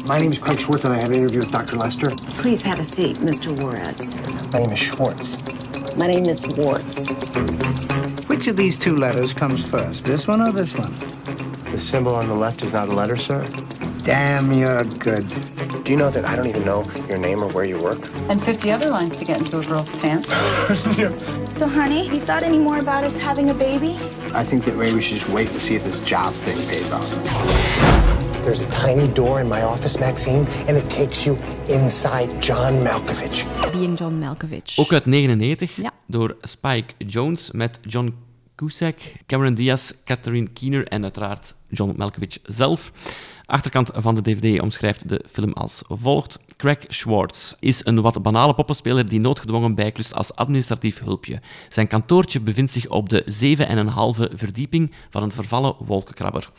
My 0.07 0.17
name 0.19 0.29
is 0.31 0.39
Craig 0.39 0.59
Schwartz, 0.59 0.85
and 0.85 0.93
I 0.93 0.97
have 0.97 1.09
an 1.11 1.17
interview 1.17 1.39
with 1.39 1.51
Dr. 1.51 1.77
Lester. 1.77 2.11
Please 2.37 2.67
have 2.67 2.79
a 2.79 2.83
seat, 2.83 3.17
Mr. 3.17 3.51
Juarez. 3.59 4.13
My 4.51 4.59
name 4.59 4.71
is 4.71 4.79
Schwartz. 4.79 5.35
My 5.95 6.07
name 6.07 6.25
is 6.29 6.45
Warts. 6.47 6.97
Which 8.27 8.47
of 8.47 8.55
these 8.55 8.77
two 8.77 8.95
letters 8.97 9.33
comes 9.33 9.63
first, 9.63 10.03
this 10.05 10.27
one 10.27 10.41
or 10.41 10.51
this 10.51 10.73
one? 10.77 10.93
The 11.71 11.77
symbol 11.79 12.13
on 12.15 12.27
the 12.27 12.35
left 12.35 12.61
is 12.61 12.71
not 12.71 12.89
a 12.89 12.93
letter, 12.93 13.17
sir. 13.17 13.43
Damn, 14.05 14.53
you're 14.53 14.83
good. 14.99 15.25
Do 15.83 15.91
you 15.91 15.97
know 15.97 16.11
that 16.11 16.25
I 16.25 16.35
don't 16.35 16.45
even 16.45 16.63
know 16.63 16.83
your 17.09 17.17
name 17.17 17.41
or 17.43 17.49
where 17.51 17.65
you 17.65 17.79
work? 17.79 18.07
And 18.29 18.39
50 18.43 18.71
other 18.71 18.89
lines 18.91 19.15
to 19.17 19.25
get 19.25 19.39
into 19.39 19.57
a 19.59 19.65
girl's 19.65 19.89
pants. 19.99 20.27
So, 21.49 21.67
honey, 21.67 22.07
you 22.09 22.19
thought 22.19 22.43
any 22.43 22.57
more 22.59 22.79
about 22.79 23.03
us 23.03 23.17
having 23.17 23.49
a 23.49 23.53
baby? 23.53 23.97
I 24.33 24.43
think 24.43 24.63
that 24.65 24.75
maybe 24.75 24.93
we 24.95 25.01
should 25.01 25.17
just 25.17 25.29
wait 25.29 25.49
and 25.49 25.59
see 25.61 25.75
if 25.75 25.83
this 25.83 25.99
job 25.99 26.33
thing 26.33 26.57
pays 26.67 26.91
off. 26.91 27.09
There's 28.43 28.59
a 28.61 28.69
tiny 28.69 29.07
door 29.07 29.39
in 29.41 29.47
my 29.49 29.61
office, 29.63 29.97
Maxine, 29.99 30.45
and 30.67 30.77
it 30.77 30.87
takes 30.89 31.25
you 31.25 31.37
inside 31.67 32.29
John 32.41 32.83
Malkovich. 32.83 33.45
Being 33.71 33.95
John 33.97 34.19
Malkovich. 34.19 34.77
Ook 34.79 34.93
uit 34.93 35.05
99, 35.05 35.75
Ja. 35.75 35.91
door 36.07 36.35
Spike 36.41 36.93
Jones 36.97 37.51
met 37.51 37.79
John 37.81 38.13
Cusack, 38.55 38.95
Cameron 39.27 39.53
Diaz, 39.53 39.91
Catherine 40.05 40.47
Keener 40.53 40.87
en 40.87 41.03
uiteraard 41.03 41.55
John 41.69 41.93
Malkovich 41.97 42.37
zelf. 42.43 42.91
Achterkant 43.45 43.89
van 43.93 44.15
de 44.15 44.21
DVD 44.21 44.61
omschrijft 44.61 45.09
de 45.09 45.23
film 45.31 45.53
als 45.53 45.81
volgt. 45.87 46.39
Craig 46.65 46.85
Schwartz 46.87 47.53
is 47.59 47.85
een 47.85 48.01
wat 48.01 48.21
banale 48.21 48.53
poppenspeler 48.53 49.09
die 49.09 49.19
noodgedwongen 49.19 49.75
bijklust 49.75 50.13
als 50.13 50.35
administratief 50.35 50.99
hulpje. 50.99 51.41
Zijn 51.69 51.87
kantoortje 51.87 52.39
bevindt 52.39 52.71
zich 52.71 52.87
op 52.87 53.09
de 53.09 53.23
7,5 54.29 54.33
verdieping 54.33 54.91
van 55.09 55.23
een 55.23 55.31
vervallen 55.31 55.75
wolkenkrabber. 55.79 56.49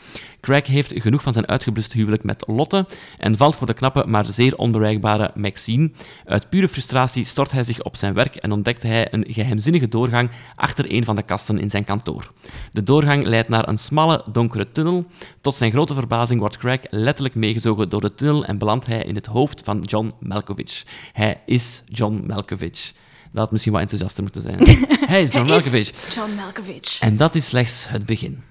Craig 0.40 0.66
heeft 0.66 0.92
genoeg 0.96 1.22
van 1.22 1.32
zijn 1.32 1.48
uitgebluste 1.48 1.96
huwelijk 1.96 2.24
met 2.24 2.44
Lotte 2.46 2.86
en 3.18 3.36
valt 3.36 3.57
voor 3.57 3.66
de 3.66 3.74
knappe, 3.74 4.04
maar 4.07 4.26
zeer 4.32 4.57
onbereikbare 4.57 5.30
Maxine. 5.34 5.90
Uit 6.24 6.48
pure 6.48 6.68
frustratie 6.68 7.24
stort 7.24 7.52
hij 7.52 7.62
zich 7.62 7.82
op 7.82 7.96
zijn 7.96 8.14
werk 8.14 8.36
en 8.36 8.52
ontdekt 8.52 8.82
hij 8.82 9.12
een 9.12 9.24
geheimzinnige 9.28 9.88
doorgang 9.88 10.30
achter 10.57 10.92
een 10.92 11.04
van 11.04 11.16
de 11.16 11.22
kasten 11.22 11.59
in 11.59 11.70
zijn 11.70 11.84
kantoor. 11.84 12.32
De 12.72 12.82
doorgang 12.82 13.26
leidt 13.26 13.48
naar 13.48 13.68
een 13.68 13.78
smalle, 13.78 14.24
donkere 14.32 14.72
tunnel. 14.72 15.04
Tot 15.40 15.54
zijn 15.54 15.70
grote 15.70 15.94
verbazing 15.94 16.40
wordt 16.40 16.57
Craig 16.57 16.80
letterlijk 16.90 17.34
meegezogen 17.34 17.88
door 17.88 18.00
de 18.00 18.14
tunnel 18.14 18.44
en 18.44 18.59
belandt 18.59 18.86
hij 18.86 19.02
in 19.02 19.14
het 19.14 19.26
hoofd 19.26 19.62
van 19.64 19.80
John 19.80 19.95
Malkovich. 20.20 20.84
Hij 21.12 21.40
is 21.47 21.82
John 21.88 22.24
Malkovich. 22.26 22.92
Dat 23.32 23.42
had 23.44 23.51
misschien 23.51 23.72
wat 23.72 23.80
enthousiaster 23.82 24.22
moeten 24.22 24.42
zijn. 24.42 24.59
hij 25.12 25.22
is 25.22 25.28
John 25.32 25.44
is 25.47 25.51
Malkovich. 25.51 26.14
John 26.14 26.30
Malkovich. 26.34 26.99
En 27.01 27.16
dat 27.16 27.34
is 27.34 27.47
slechts 27.47 27.88
het 27.88 28.07
begin. 28.07 28.42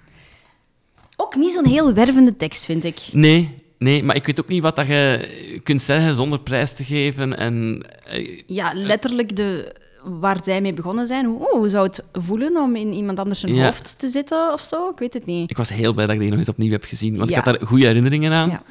Ook 1.18 1.36
niet 1.36 1.52
zo'n 1.54 1.66
heel 1.68 1.94
wervende 1.94 2.36
tekst, 2.36 2.66
vind 2.66 2.84
ik. 2.84 3.00
Nee, 3.12 3.64
nee, 3.78 4.04
maar 4.04 4.16
ik 4.16 4.26
weet 4.26 4.40
ook 4.40 4.48
niet 4.48 4.62
wat 4.62 4.76
dat 4.76 4.88
je 4.88 5.60
kunt 5.64 5.82
zeggen 5.82 6.16
zonder 6.16 6.40
prijs 6.40 6.74
te 6.76 6.84
geven. 6.84 7.38
En, 7.38 7.86
eh, 8.08 8.42
Ja, 8.48 8.72
letterlijk 8.74 9.36
de, 9.36 9.76
waar 10.04 10.38
zij 10.44 10.62
mee 10.62 10.74
begonnen 10.74 11.08
zijn. 11.08 11.26
Hoe, 11.26 11.48
hoe 11.50 11.70
zou 11.70 11.86
het 11.86 12.04
voelen 12.14 12.56
om 12.58 12.76
in 12.76 12.94
iemand 12.94 13.20
anders 13.20 13.40
zijn 13.40 13.56
Ja. 13.56 13.66
hoofd 13.66 14.00
te 14.00 14.08
zitten 14.08 14.54
of 14.54 14.62
zo? 14.62 14.90
Ik 14.90 15.00
weet 15.00 15.14
het 15.14 15.26
niet. 15.26 15.50
ik 15.50 15.58
was 15.58 15.70
heel 15.70 15.94
blij 15.94 16.06
dat 16.06 16.16
ik 16.16 16.22
die 16.22 16.30
nog 16.30 16.40
eens 16.40 16.50
opnieuw 16.50 16.72
heb 16.72 16.84
gezien, 16.84 17.18
want 17.18 17.30
Ja. 17.30 17.38
ik 17.38 17.44
had 17.44 17.58
daar 17.60 17.68
goede 17.68 17.86
herinneringen 17.86 18.34
aan. 18.34 18.50
Ja. 18.50 18.64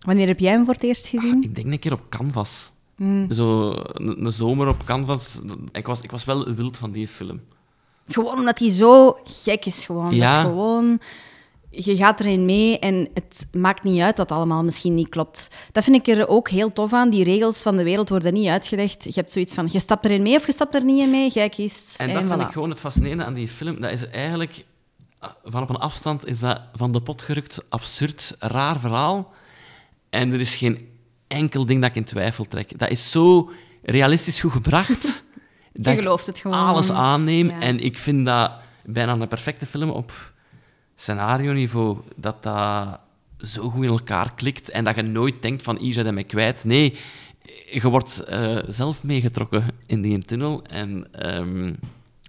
Wanneer 0.00 0.26
heb 0.26 0.38
jij 0.38 0.52
hem 0.52 0.64
voor 0.64 0.74
het 0.74 0.82
eerst 0.82 1.06
gezien? 1.06 1.42
Ik 1.42 1.54
denk 1.54 1.66
een 1.66 1.78
keer 1.78 1.92
op 1.92 2.08
Canvas. 2.08 2.70
Hmm. 2.96 3.32
Zo 3.32 3.70
een, 3.72 4.24
een 4.24 4.32
zomer 4.32 4.68
op 4.68 4.84
Canvas. 4.84 5.38
Ik 5.72 5.86
was, 5.86 6.00
ik 6.00 6.10
was 6.10 6.24
wel 6.24 6.54
wild 6.54 6.76
van 6.76 6.90
die 6.90 7.08
film. 7.08 7.40
Gewoon 8.06 8.38
omdat 8.38 8.58
hij 8.58 8.70
zo 8.70 9.18
gek 9.24 9.64
is 9.64 9.84
gewoon. 9.84 10.14
Ja. 10.14 10.36
Dat 10.36 10.44
is 10.44 10.50
gewoon... 10.50 11.00
je 11.70 11.96
gaat 11.96 12.20
erin 12.20 12.44
mee 12.44 12.78
en 12.78 13.08
het 13.14 13.46
maakt 13.52 13.82
niet 13.82 14.00
uit 14.00 14.16
dat 14.16 14.28
het 14.28 14.38
allemaal 14.38 14.64
misschien 14.64 14.94
niet 14.94 15.08
klopt. 15.08 15.50
Dat 15.72 15.84
vind 15.84 15.96
ik 15.96 16.16
er 16.16 16.28
ook 16.28 16.48
heel 16.48 16.72
tof 16.72 16.92
aan. 16.92 17.10
Die 17.10 17.24
regels 17.24 17.62
van 17.62 17.76
de 17.76 17.84
wereld 17.84 18.08
worden 18.08 18.32
niet 18.32 18.48
uitgelegd. 18.48 19.04
Je 19.04 19.12
hebt 19.14 19.32
zoiets 19.32 19.54
van, 19.54 19.68
je 19.72 19.80
stapt 19.80 20.04
erin 20.04 20.22
mee 20.22 20.36
of 20.36 20.46
je 20.46 20.52
stapt 20.52 20.74
er 20.74 20.84
niet 20.84 21.00
in 21.00 21.10
mee, 21.10 21.30
jij 21.30 21.48
kiest. 21.48 22.00
En 22.00 22.12
dat 22.12 22.22
vind 22.22 22.42
voilà. 22.42 22.46
ik 22.46 22.52
gewoon 22.52 22.70
het 22.70 22.80
fascinerende 22.80 23.24
aan 23.24 23.34
die 23.34 23.48
film. 23.48 23.80
Dat 23.80 23.90
is 23.90 24.08
eigenlijk, 24.08 24.64
ah, 25.18 25.30
van 25.44 25.62
op 25.62 25.68
een 25.68 25.76
afstand 25.76 26.26
is 26.26 26.38
dat 26.38 26.60
van 26.74 26.92
de 26.92 27.00
pot 27.00 27.22
gerukt, 27.22 27.64
absurd, 27.68 28.36
raar 28.38 28.80
verhaal. 28.80 29.32
En 30.10 30.32
er 30.32 30.40
is 30.40 30.56
geen 30.56 30.88
enkel 31.26 31.66
ding 31.66 31.80
dat 31.80 31.90
ik 31.90 31.96
in 31.96 32.04
twijfel 32.04 32.44
trek. 32.44 32.78
Dat 32.78 32.90
is 32.90 33.10
zo 33.10 33.50
realistisch 33.82 34.40
goed 34.40 34.52
gebracht. 34.52 35.24
dat 35.72 35.92
ik 35.92 35.98
gelooft 35.98 36.26
het 36.26 36.38
gewoon. 36.38 36.66
alles 36.66 36.90
aanneem. 36.90 37.48
Ja. 37.48 37.60
En 37.60 37.80
ik 37.80 37.98
vind 37.98 38.26
dat 38.26 38.52
bijna 38.84 39.12
een 39.12 39.28
perfecte 39.28 39.66
film 39.66 39.90
op 39.90 40.32
scenario-niveau. 40.94 41.98
Dat 42.16 42.42
dat 42.42 43.00
zo 43.38 43.70
goed 43.70 43.84
in 43.84 43.90
elkaar 43.90 44.34
klikt 44.34 44.70
en 44.70 44.84
dat 44.84 44.96
je 44.96 45.02
nooit 45.02 45.42
denkt 45.42 45.62
van, 45.62 45.76
hier 45.76 45.92
zijn 45.92 46.14
mij 46.14 46.24
kwijt. 46.24 46.64
Nee, 46.64 46.96
je 47.70 47.88
wordt 47.88 48.20
eh, 48.20 48.58
zelf 48.66 49.04
meegetrokken 49.04 49.64
in 49.86 50.02
die 50.02 50.18
tunnel. 50.18 50.62
En 50.64 51.06
ehm, 51.12 51.72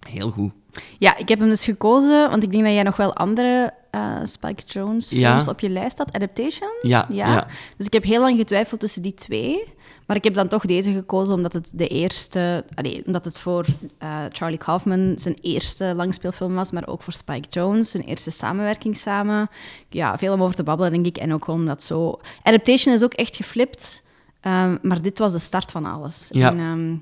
heel 0.10 0.30
goed. 0.30 0.52
Ja, 0.98 1.18
ik 1.18 1.30
heb 1.30 1.40
hem 1.40 1.50
dus 1.50 1.64
gekozen, 1.64 2.30
want 2.30 2.44
ik 2.44 2.52
denk 2.52 2.64
dat 2.64 2.74
jij 2.74 2.84
nog 2.84 2.96
wel 2.98 3.16
andere 3.16 3.74
eh, 3.92 4.16
Spike 4.24 4.62
Jones 4.66 5.08
films 5.08 5.46
Ja. 5.46 5.52
op 5.52 5.60
je 5.60 5.70
lijst 5.70 5.98
had. 5.98 6.14
Adaptation? 6.14 6.70
Ja, 6.82 7.06
ja. 7.10 7.48
Dus 7.78 7.86
ik 7.86 7.94
heb 7.94 8.04
heel 8.04 8.22
lang 8.22 8.38
getwijfeld 8.38 8.80
tussen 8.80 9.02
die 9.02 9.14
twee. 9.14 9.64
Maar 10.08 10.16
ik 10.18 10.24
heb 10.24 10.34
dan 10.34 10.48
toch 10.48 10.66
deze 10.66 10.92
gekozen, 10.92 11.34
omdat 11.34 11.54
het 11.54 11.72
de 11.74 11.88
eerste... 11.88 12.66
allee, 12.76 13.04
omdat 13.06 13.26
het 13.26 13.40
voor 13.40 13.66
eh, 13.98 14.18
Charlie 14.32 14.58
Kaufman 14.58 15.14
zijn 15.16 15.36
eerste 15.42 15.94
langspeelfilm 15.96 16.56
was, 16.56 16.72
maar 16.72 16.88
ook 16.88 17.02
voor 17.02 17.14
Spike 17.14 17.48
Jones, 17.50 17.90
zijn 17.92 18.04
eerste 18.04 18.32
samenwerking 18.32 18.98
samen. 18.98 19.50
Ja, 19.90 20.18
veel 20.18 20.34
om 20.34 20.44
over 20.44 20.56
te 20.56 20.64
babbelen, 20.64 20.92
denk 20.92 21.06
ik. 21.06 21.18
En 21.18 21.34
ook 21.34 21.44
gewoon 21.46 21.66
dat 21.66 21.84
zo... 21.84 22.20
Adaptation 22.44 22.94
is 22.94 23.04
ook 23.04 23.14
echt 23.14 23.36
geflipt, 23.36 24.04
ehm, 24.42 24.78
maar 24.82 25.02
dit 25.02 25.20
was 25.20 25.32
de 25.32 25.40
start 25.40 25.72
van 25.72 25.86
alles. 25.86 26.30
Ja. 26.32 26.50
En, 26.50 26.60
ehm, 26.60 26.96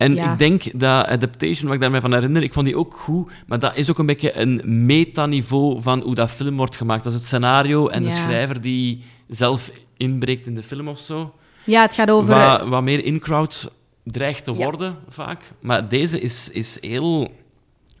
En 0.00 0.14
Ja. 0.14 0.32
ik 0.32 0.38
denk 0.38 0.80
dat 0.80 1.06
Adaptation, 1.06 1.64
wat 1.66 1.74
ik 1.74 1.80
daarmee 1.80 2.00
van 2.00 2.12
herinner, 2.12 2.42
ik 2.42 2.52
vond 2.52 2.66
die 2.66 2.76
ook 2.76 2.94
goed, 2.96 3.30
maar 3.46 3.58
dat 3.58 3.76
is 3.76 3.90
ook 3.90 3.98
een 3.98 4.06
beetje 4.06 4.38
een 4.38 4.60
metaniveau 4.86 5.82
van 5.82 6.00
hoe 6.02 6.14
dat 6.14 6.30
film 6.30 6.56
wordt 6.56 6.76
gemaakt. 6.76 7.02
Dat 7.04 7.12
is 7.12 7.18
het 7.18 7.26
scenario 7.28 7.88
en 7.88 8.02
de 8.04 8.10
schrijver 8.10 8.60
die 8.60 9.02
zelf 9.28 9.70
inbreekt 9.96 10.46
in 10.46 10.54
de 10.54 10.62
film 10.62 10.88
of 10.88 10.98
zo. 10.98 11.34
ja, 11.64 11.82
het 11.82 11.94
gaat 11.94 12.10
over... 12.10 12.34
Wat, 12.34 12.68
wat 12.68 12.82
meer 12.82 13.04
in-crowd 13.04 13.70
dreigt 14.04 14.44
te 14.44 14.52
Ja. 14.52 14.64
worden, 14.64 14.96
vaak. 15.08 15.52
Maar 15.60 15.88
deze 15.88 16.20
is, 16.20 16.48
is 16.50 16.78
heel 16.80 17.28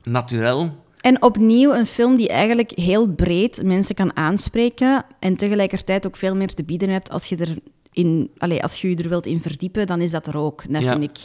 naturel. 0.02 0.70
En 1.00 1.22
opnieuw 1.22 1.74
een 1.74 1.86
film 1.86 2.16
die 2.16 2.28
eigenlijk 2.28 2.70
heel 2.74 3.08
breed 3.08 3.62
mensen 3.64 3.94
kan 3.94 4.16
aanspreken 4.16 5.04
en 5.18 5.36
tegelijkertijd 5.36 6.06
ook 6.06 6.16
veel 6.16 6.34
meer 6.34 6.54
te 6.54 6.62
bieden 6.64 6.88
hebt 6.88 7.10
als 7.10 7.26
je 7.26 7.36
er 7.36 7.54
in, 7.92 8.30
allez, 8.38 8.60
als 8.60 8.80
je 8.80 8.88
je 8.88 8.96
er 8.96 9.08
wilt 9.08 9.26
in 9.26 9.40
verdiepen, 9.40 9.86
dan 9.86 10.00
is 10.00 10.10
dat 10.10 10.26
er 10.26 10.36
ook. 10.36 10.62
Dat 10.68 10.82
vind 10.84 11.02
ik 11.02 11.18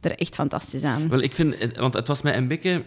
er 0.00 0.18
echt 0.18 0.34
fantastisch 0.34 0.82
aan. 0.84 1.08
Wel, 1.08 1.20
ik 1.20 1.34
vind, 1.34 1.58
het- 1.58 1.76
want 1.76 1.94
het 1.94 2.08
was 2.08 2.22
mij 2.22 2.36
een 2.36 2.48
beetje 2.48 2.84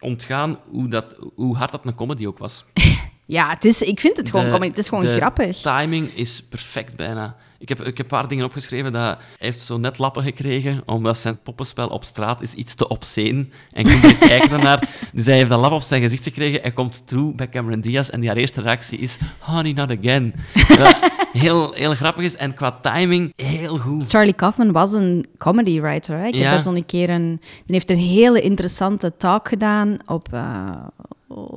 ontgaan 0.00 0.56
hoe, 0.70 0.88
dat, 0.88 1.16
hoe 1.34 1.56
hard 1.56 1.70
dat 1.70 1.84
een 1.86 1.94
comedy 1.94 2.26
ook 2.26 2.38
was. 2.38 2.64
Ja, 3.26 3.48
het 3.48 3.64
is, 3.64 3.82
ik 3.82 4.00
vind 4.00 4.16
het 4.16 4.30
gewoon 4.30 4.44
De- 4.44 4.50
comedy. 4.50 4.68
Het 4.68 4.78
is 4.78 4.88
gewoon 4.88 5.04
de 5.04 5.16
grappig. 5.16 5.56
timing 5.56 6.14
is 6.14 6.42
perfect 6.42 6.96
bijna. 6.96 7.36
Ik 7.60 7.68
heb, 7.68 7.78
ik 7.80 7.86
heb 7.86 7.98
een 7.98 8.18
paar 8.18 8.28
dingen 8.28 8.44
opgeschreven. 8.44 8.92
Dat 8.92 9.02
hij 9.02 9.16
heeft 9.38 9.60
zo 9.60 9.78
net 9.78 9.98
lappen 9.98 10.22
gekregen, 10.22 10.78
omdat 10.86 11.18
zijn 11.18 11.38
poppenspel 11.42 11.88
op 11.88 12.04
straat 12.04 12.42
is 12.42 12.54
iets 12.54 12.74
te 12.74 12.88
obscene. 12.88 13.46
En 13.72 13.84
kinderen 13.84 14.18
kijken 14.28 14.50
ernaar. 14.50 14.88
Dus 15.12 15.26
hij 15.26 15.34
heeft 15.36 15.50
een 15.50 15.58
lap 15.58 15.72
op 15.72 15.82
zijn 15.82 16.02
gezicht 16.02 16.22
gekregen 16.22 16.62
en 16.62 16.72
komt 16.72 17.02
terug 17.06 17.34
bij 17.34 17.48
Cameron 17.48 17.80
Diaz. 17.80 18.08
En 18.08 18.20
die 18.20 18.28
haar 18.28 18.38
eerste 18.38 18.60
reactie 18.60 18.98
is, 18.98 19.18
honey, 19.38 19.72
not 19.72 19.98
again. 19.98 20.34
Dat 20.68 20.96
heel, 21.32 21.72
heel 21.72 21.94
grappig 21.94 22.24
is. 22.24 22.36
En 22.36 22.54
qua 22.54 22.70
timing, 22.82 23.32
heel 23.36 23.78
goed. 23.78 24.08
Charlie 24.08 24.32
Kaufman 24.34 24.72
was 24.72 24.92
een 24.92 25.26
comedy 25.38 25.80
writer. 25.80 26.16
Hè? 26.18 26.26
Ik 26.26 26.34
heb 26.34 26.42
Ja. 26.42 26.50
daar 26.50 26.60
zo'n 26.60 26.76
een 26.76 26.86
keer 26.86 27.10
een... 27.10 27.40
Die 27.40 27.74
heeft 27.74 27.90
een 27.90 27.98
hele 27.98 28.40
interessante 28.40 29.16
talk 29.16 29.48
gedaan 29.48 29.96
op 30.06 30.28
eh, 30.32 30.70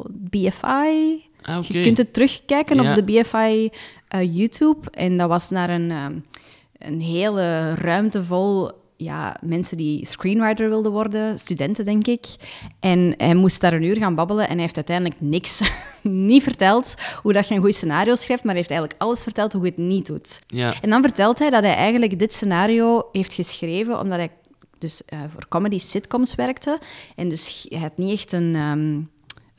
BFI. 0.10 1.24
Ah, 1.42 1.58
oké. 1.58 1.74
Je 1.78 1.82
kunt 1.82 1.98
het 1.98 2.14
terugkijken 2.14 2.84
Ja. 2.84 2.90
op 2.90 2.96
de 2.96 3.04
BFI 3.04 3.70
eh, 4.12 4.36
YouTube. 4.36 4.90
En 4.90 5.18
dat 5.18 5.30
was 5.30 5.50
naar 5.50 5.70
een, 5.70 5.92
ehm, 5.92 6.20
een 6.78 7.02
hele 7.02 7.74
ruimte 7.74 8.24
vol 8.24 8.72
ja, 8.96 9.38
mensen 9.42 9.78
die 9.78 10.06
screenwriter 10.06 10.70
wilden 10.70 10.92
worden, 10.92 11.40
studenten 11.40 11.86
denk 11.86 12.08
ik. 12.08 12.26
En 12.80 13.14
hij 13.18 13.36
moest 13.36 13.62
daar 13.62 13.74
een 13.74 13.84
uur 13.84 13.98
gaan 13.98 14.16
babbelen 14.16 14.48
en 14.48 14.52
hij 14.52 14.62
heeft 14.62 14.76
uiteindelijk 14.76 15.22
niks, 15.22 15.62
niet 16.02 16.44
verteld 16.44 16.96
hoe 17.22 17.34
dat 17.34 17.48
je 17.48 17.56
een 17.56 17.62
goed 17.62 17.76
scenario 17.76 18.16
schrijft, 18.16 18.44
maar 18.44 18.54
hij 18.54 18.62
heeft 18.62 18.72
eigenlijk 18.72 19.02
alles 19.02 19.24
verteld 19.24 19.54
hoe 19.54 19.64
je 19.64 19.70
het 19.70 19.78
niet 19.80 20.06
doet. 20.06 20.42
Ja. 20.48 20.74
En 20.82 20.90
dan 20.90 21.02
vertelt 21.02 21.40
hij 21.40 21.50
dat 21.50 21.64
hij 21.64 21.76
eigenlijk 21.76 22.20
dit 22.20 22.34
scenario 22.34 23.08
heeft 23.12 23.34
geschreven 23.34 24.00
omdat 24.00 24.18
hij 24.18 24.30
dus 24.78 25.06
eh, 25.06 25.20
voor 25.28 25.48
comedy 25.48 25.78
sitcoms 25.78 26.36
werkte. 26.36 26.80
En 27.16 27.30
dus 27.30 27.66
hij 27.70 27.80
had 27.80 27.98
niet 27.98 28.12
echt 28.12 28.32
een, 28.32 28.56
ehm, 28.56 29.00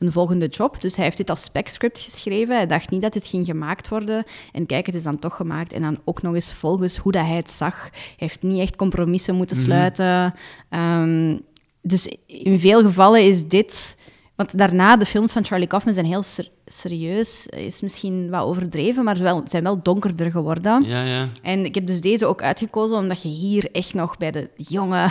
een 0.05 0.11
volgende 0.11 0.47
job. 0.47 0.81
Dus 0.81 0.95
hij 0.95 1.05
heeft 1.05 1.17
dit 1.17 1.29
als 1.29 1.43
spec-script 1.43 1.99
geschreven. 1.99 2.55
Hij 2.55 2.67
dacht 2.67 2.89
niet 2.89 3.01
dat 3.01 3.13
dit 3.13 3.27
ging 3.27 3.45
gemaakt 3.45 3.89
worden. 3.89 4.23
En 4.51 4.65
kijk, 4.65 4.85
het 4.85 4.95
is 4.95 5.03
dan 5.03 5.19
toch 5.19 5.35
gemaakt. 5.35 5.73
En 5.73 5.81
dan 5.81 5.99
ook 6.03 6.21
nog 6.21 6.33
eens 6.33 6.53
volgens 6.53 6.97
hoe 6.97 7.11
dat 7.11 7.25
hij 7.25 7.35
het 7.35 7.51
zag. 7.51 7.81
Hij 7.91 7.91
heeft 8.17 8.41
niet 8.43 8.59
echt 8.59 8.75
compromissen 8.75 9.35
moeten 9.35 9.55
Mhm. 9.57 9.65
sluiten. 9.65 10.33
Ehm, 10.69 11.37
dus 11.81 12.15
in 12.25 12.59
veel 12.59 12.81
gevallen 12.81 13.21
is 13.27 13.47
dit... 13.47 13.97
Want 14.35 14.57
daarna, 14.57 14.97
de 14.97 15.05
films 15.05 15.31
van 15.31 15.45
Charlie 15.45 15.67
Kaufman 15.67 15.93
zijn 15.93 16.05
heel 16.05 16.23
ser- 16.23 16.51
serieus. 16.65 17.47
Is 17.47 17.81
misschien 17.81 18.29
wat 18.29 18.43
overdreven, 18.43 19.03
maar 19.03 19.17
wel, 19.17 19.41
zijn 19.45 19.63
wel 19.63 19.81
donkerder 19.81 20.31
geworden. 20.31 20.83
Ja, 20.83 21.03
ja. 21.03 21.27
En 21.41 21.65
ik 21.65 21.75
heb 21.75 21.87
dus 21.87 22.01
deze 22.01 22.25
ook 22.25 22.41
uitgekozen 22.41 22.97
omdat 22.97 23.21
je 23.21 23.29
hier 23.29 23.71
echt 23.71 23.93
nog 23.93 24.17
bij 24.17 24.31
de 24.31 24.49
jonge... 24.55 25.09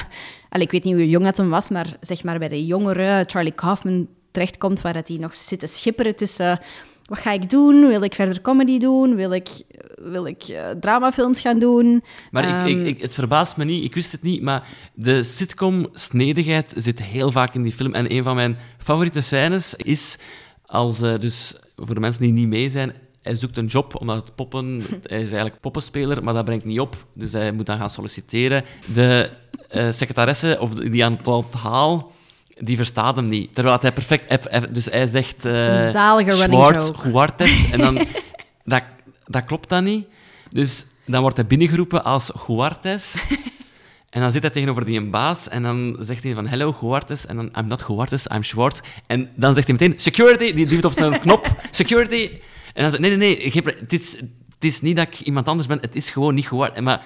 Ik 0.50 0.70
weet 0.70 0.84
niet 0.84 0.94
hoe 0.94 1.08
jong 1.08 1.24
dat 1.24 1.36
hem 1.36 1.50
was, 1.50 1.68
maar 1.70 1.96
zeg 2.00 2.24
maar 2.24 2.38
bij 2.38 2.48
de 2.48 2.66
jongere 2.66 3.24
Charlie 3.26 3.52
Kaufman 3.52 4.08
terechtkomt, 4.32 4.80
waar 4.80 4.92
dat 4.92 5.08
hij 5.08 5.16
nog 5.16 5.34
zit 5.34 5.58
te 5.58 5.66
schipperen 5.66 6.16
tussen... 6.16 6.60
Wat 7.02 7.18
ga 7.18 7.32
ik 7.32 7.50
doen? 7.50 7.86
Wil 7.86 8.02
ik 8.02 8.14
verder 8.14 8.40
comedy 8.40 8.78
doen? 8.78 9.14
Wil 9.14 9.32
ik, 9.32 9.48
wil 9.96 10.26
ik 10.26 10.42
eh, 10.42 10.70
dramafilms 10.70 11.40
gaan 11.40 11.58
doen? 11.58 12.02
Maar 12.30 12.44
ik, 12.44 12.50
Ehm, 12.50 12.66
ik, 12.66 12.86
ik, 12.86 13.02
het 13.02 13.14
verbaast 13.14 13.56
me 13.56 13.64
niet, 13.64 13.84
ik 13.84 13.94
wist 13.94 14.12
het 14.12 14.22
niet, 14.22 14.42
maar 14.42 14.68
de 14.94 15.22
sitcom-snedigheid 15.22 16.72
zit 16.76 17.02
heel 17.02 17.30
vaak 17.30 17.54
in 17.54 17.62
die 17.62 17.72
film. 17.72 17.94
En 17.94 18.12
een 18.12 18.22
van 18.22 18.34
mijn 18.34 18.56
favoriete 18.78 19.20
scènes 19.20 19.74
is 19.74 20.18
als, 20.66 21.00
eh, 21.00 21.18
dus 21.18 21.56
voor 21.76 21.94
de 21.94 22.00
mensen 22.00 22.22
die 22.22 22.32
niet 22.32 22.48
mee 22.48 22.70
zijn, 22.70 22.92
hij 23.22 23.36
zoekt 23.36 23.56
een 23.56 23.66
job, 23.66 24.00
omdat 24.00 24.16
het 24.16 24.34
poppen... 24.34 24.82
Hij 25.02 25.20
is 25.20 25.26
eigenlijk 25.30 25.60
poppenspeler, 25.60 26.24
maar 26.24 26.34
dat 26.34 26.44
brengt 26.44 26.64
niet 26.64 26.80
op. 26.80 27.06
Dus 27.14 27.32
hij 27.32 27.52
moet 27.52 27.66
dan 27.66 27.78
gaan 27.78 27.90
solliciteren. 27.90 28.64
De 28.94 29.30
eh, 29.68 29.92
secretaresse, 29.92 30.56
of 30.60 30.74
die 30.74 31.04
aan 31.04 31.16
het 31.16 31.28
onthaal, 31.28 32.12
die 32.64 32.76
verstaat 32.76 33.16
hem 33.16 33.28
niet. 33.28 33.54
Terwijl 33.54 33.78
hij 33.80 33.92
perfect... 33.92 34.48
dus 34.74 34.84
hij 34.84 35.06
zegt... 35.06 35.44
eh, 35.44 35.90
zalige 35.90 36.32
Schwartz, 36.32 36.86
joke. 36.86 37.10
Juartes, 37.10 37.70
en 37.70 37.78
dan... 37.78 37.94
dat, 38.64 38.82
dat 39.24 39.44
klopt 39.44 39.68
dan 39.68 39.84
niet. 39.84 40.06
Dus 40.50 40.86
dan 41.06 41.20
wordt 41.20 41.36
hij 41.36 41.46
binnengeroepen 41.46 42.04
als 42.04 42.30
Juartes. 42.46 43.14
En 44.10 44.20
dan 44.20 44.32
zit 44.32 44.42
hij 44.42 44.50
tegenover 44.50 44.84
die 44.84 44.98
een 44.98 45.10
baas 45.10 45.48
en 45.48 45.62
dan 45.62 45.96
zegt 46.00 46.22
hij 46.22 46.34
van 46.34 46.46
hello, 46.46 46.76
Juartes. 46.80 47.26
En 47.26 47.36
dan 47.36 47.50
I'm 47.58 47.66
not 47.66 47.84
Juartes, 47.88 48.26
I'm 48.34 48.42
Schwartz. 48.42 48.80
En 49.06 49.30
dan 49.34 49.54
zegt 49.54 49.66
hij 49.66 49.76
meteen 49.78 50.00
security, 50.00 50.54
die 50.54 50.66
duwt 50.66 50.84
op 50.84 50.92
zijn 50.92 51.20
knop, 51.20 51.56
security. 51.70 52.30
En 52.74 52.82
dan 52.82 52.90
zegt 52.90 53.02
nee, 53.02 53.16
nee, 53.16 53.36
nee, 53.36 53.62
het, 53.80 53.92
is, 53.92 54.16
het 54.54 54.64
is 54.64 54.80
niet 54.80 54.96
dat 54.96 55.06
ik 55.06 55.20
iemand 55.20 55.48
anders 55.48 55.68
ben, 55.68 55.78
het 55.80 55.94
is 55.94 56.10
gewoon 56.10 56.34
niet 56.34 56.48
Juartes. 56.50 56.82
Maar 56.82 57.04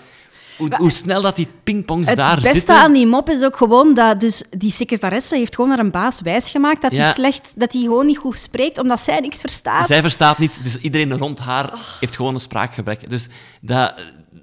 hoe, 0.57 0.77
hoe 0.77 0.91
snel 0.91 1.23
dat 1.23 1.37
die 1.37 1.49
pingpongs 1.65 2.09
Het 2.09 2.17
daar 2.17 2.35
beste 2.35 2.51
zitten... 2.53 2.75
aan 2.77 2.93
die 2.93 3.07
mop 3.07 3.31
is 3.31 3.43
ook 3.43 3.57
gewoon 3.57 3.95
dat 3.95 4.21
dus 4.21 4.45
die 4.51 4.71
secretaresse 4.71 5.37
heeft 5.37 5.55
gewoon 5.55 5.71
naar 5.71 5.79
een 5.79 5.91
baas 5.91 6.21
wijsgemaakt 6.21 6.83
dat 6.83 6.91
hij 6.91 7.01
Ja. 7.01 7.13
slecht, 7.13 7.53
dat 7.57 7.73
hij 7.73 7.83
gewoon 7.83 8.07
niet 8.07 8.19
goed 8.19 8.39
spreekt, 8.39 8.79
omdat 8.79 9.01
zij 9.01 9.21
niks 9.21 9.41
verstaat. 9.41 9.87
Zij 9.87 10.01
verstaat 10.01 10.39
niet, 10.39 10.63
dus 10.63 10.77
iedereen 10.77 11.19
rond 11.19 11.39
haar 11.39 11.73
heeft 12.01 12.17
gewoon 12.17 12.35
een 12.35 12.41
spraakgebrek. 12.41 13.11
Dus 13.11 13.29
dat... 13.61 13.95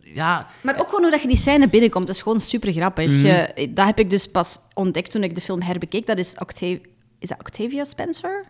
Ja, 0.01 0.47
Maar 0.61 0.79
ook 0.79 0.85
gewoon 0.85 1.01
hoe 1.01 1.11
dat 1.11 1.21
je 1.21 1.27
die 1.27 1.37
scène 1.37 1.69
binnenkomt, 1.69 2.09
is 2.09 2.21
gewoon 2.21 2.39
super 2.39 2.71
grappig. 2.73 3.09
Mhm. 3.11 3.45
dat 3.69 3.85
heb 3.85 3.99
ik 3.99 4.09
dus 4.09 4.31
pas 4.31 4.59
ontdekt 4.73 5.11
toen 5.11 5.23
ik 5.23 5.35
de 5.35 5.41
film 5.41 5.61
herbekeek. 5.61 6.05
Dat 6.07 6.17
is, 6.17 6.35
Octav 6.39 6.77
is 7.19 7.29
dat 7.29 7.39
Octavia 7.39 7.83
Spencer? 7.83 8.45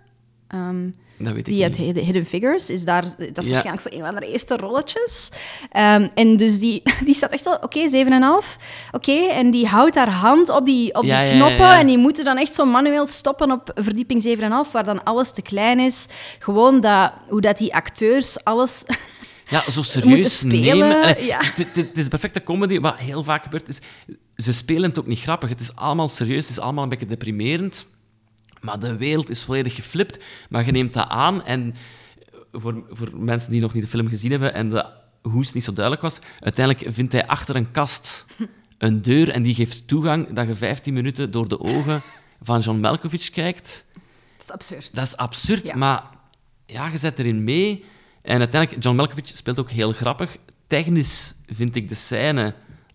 Ehm, 0.54 0.90
dat 1.18 1.34
weet 1.34 1.48
ik 1.48 1.54
die 1.54 1.64
uit. 1.64 1.78
Hidden 1.78 2.26
Figures 2.26 2.70
is 2.70 2.86
daar, 2.86 3.02
dat 3.04 3.18
is 3.18 3.46
Ja. 3.46 3.52
waarschijnlijk 3.52 3.82
zo 3.82 3.98
een 3.98 4.06
van 4.06 4.16
de 4.16 4.32
eerste 4.32 4.58
rolletjes. 4.58 5.30
Ehm, 5.72 6.08
en 6.14 6.38
dus 6.38 6.60
die, 6.60 6.82
die 7.06 7.14
staat 7.14 7.32
echt 7.32 7.44
zo, 7.44 7.54
oké, 7.62 7.90
7,5. 7.90 8.58
Oké, 8.92 9.12
en 9.12 9.52
die 9.52 9.68
houdt 9.68 9.96
haar 9.96 10.10
hand 10.10 10.50
op 10.50 10.66
die, 10.66 10.94
op 10.96 11.04
Ja, 11.04 11.20
die 11.20 11.28
ja, 11.28 11.32
ja, 11.34 11.38
knoppen 11.38 11.66
ja. 11.66 11.80
en 11.80 11.88
die 11.88 11.98
moeten 11.98 12.26
dan 12.26 12.38
echt 12.38 12.56
zo 12.56 12.66
manueel 12.66 13.06
stoppen 13.06 13.52
op 13.52 13.72
verdieping 13.76 14.24
7,5, 14.66 14.72
waar 14.72 14.84
dan 14.86 15.04
alles 15.04 15.32
te 15.32 15.42
klein 15.42 15.80
is. 15.80 16.06
Gewoon 16.40 16.82
dat, 16.82 17.12
hoe 17.28 17.42
dat 17.42 17.58
die 17.58 17.76
acteurs 17.76 18.44
alles... 18.44 18.84
Ja, 19.50 19.72
zo 19.72 19.82
serieus 19.82 20.44
nemen. 20.44 21.26
Ja. 21.26 21.40
Het, 21.42 21.76
het 21.76 21.98
is 21.98 22.08
perfecte 22.08 22.44
comedy. 22.44 22.80
Wat 22.80 22.98
heel 22.98 23.24
vaak 23.24 23.44
gebeurt, 23.44 23.68
is... 23.68 23.80
Ze 24.36 24.54
spelen 24.54 24.90
het 24.90 25.00
ook 25.00 25.08
niet 25.08 25.20
grappig. 25.20 25.50
Het 25.50 25.60
is 25.62 25.76
allemaal 25.76 26.10
serieus, 26.10 26.48
het 26.48 26.58
is 26.58 26.64
allemaal 26.64 26.84
een 26.84 26.90
beetje 26.90 27.06
deprimerend. 27.06 27.86
Maar 28.64 28.80
de 28.80 28.98
wereld 28.98 29.30
is 29.30 29.42
volledig 29.42 29.76
geflipt. 29.76 30.20
Maar 30.50 30.66
je 30.66 30.72
neemt 30.72 30.94
dat 30.94 31.10
aan 31.10 31.44
en 31.46 31.76
voor, 32.52 32.84
voor 32.90 33.10
mensen 33.18 33.52
die 33.52 33.62
nog 33.62 33.74
niet 33.74 33.84
de 33.84 33.90
film 33.90 34.08
gezien 34.08 34.32
hebben 34.32 34.54
en 34.54 34.70
de 34.70 34.86
hoes 35.22 35.54
niet 35.54 35.64
zo 35.64 35.74
duidelijk 35.74 36.04
was, 36.04 36.20
uiteindelijk 36.40 36.94
vindt 36.94 37.12
hij 37.12 37.28
achter 37.28 37.56
een 37.56 37.72
kast 37.72 38.26
een 38.78 39.02
deur 39.02 39.30
en 39.30 39.44
die 39.44 39.56
geeft 39.56 39.88
toegang 39.88 40.34
dat 40.34 40.48
je 40.48 40.56
15 40.56 40.94
minuten 40.94 41.32
door 41.32 41.48
de 41.48 41.60
ogen 41.60 42.02
van 42.42 42.60
John 42.60 42.80
Malkovich 42.80 43.30
kijkt. 43.30 43.86
Dat 44.38 44.46
is 44.46 44.52
absurd. 44.52 44.96
Dat 44.96 45.04
is 45.04 45.18
absurd, 45.18 45.68
Ja. 45.68 45.76
maar 45.76 46.04
ja, 46.66 46.88
je 46.88 46.98
zet 46.98 47.20
erin 47.20 47.44
mee. 47.44 47.86
En 48.22 48.40
uiteindelijk, 48.40 48.84
John 48.84 48.96
Malkovich 48.98 49.28
speelt 49.28 49.60
ook 49.60 49.70
heel 49.72 49.92
grappig. 49.94 50.38
Technisch 50.68 51.34
vind 51.48 51.76
ik 51.76 51.90
de 51.90 51.96
scène 51.96 52.54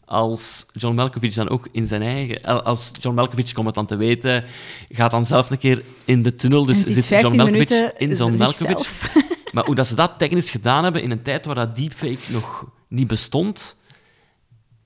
als 0.09 0.67
John 0.73 0.95
Malkovich 0.95 1.35
dan 1.35 1.49
ook 1.49 1.69
in 1.73 1.87
zijn 1.87 2.03
eigen... 2.03 2.65
Als 2.65 2.91
John 3.01 3.17
Malkovich 3.17 3.53
komt 3.53 3.67
het 3.67 3.75
dan 3.75 3.87
te 3.87 3.97
weten, 3.97 4.45
gaat 4.89 5.11
dan 5.11 5.25
zelf 5.25 5.51
een 5.51 5.59
keer 5.59 5.83
in 6.05 6.23
de 6.23 6.35
tunnel, 6.35 6.65
dus 6.65 6.85
zit 6.85 7.07
15 7.07 7.19
John 7.19 7.37
Malkovich 7.37 7.93
in 7.97 8.15
John. 8.15 8.37
Malkovich. 8.37 9.11
Maar 9.53 9.65
hoe 9.65 9.75
dat 9.75 9.87
ze 9.87 9.95
dat 9.95 10.13
technisch 10.19 10.51
gedaan 10.51 10.83
hebben 10.85 11.03
in 11.03 11.11
een 11.11 11.23
tijd 11.23 11.47
waar 11.47 11.55
dat 11.55 11.77
deepfake 11.77 12.33
nog 12.33 12.67
niet 12.89 13.07
bestond, 13.07 13.77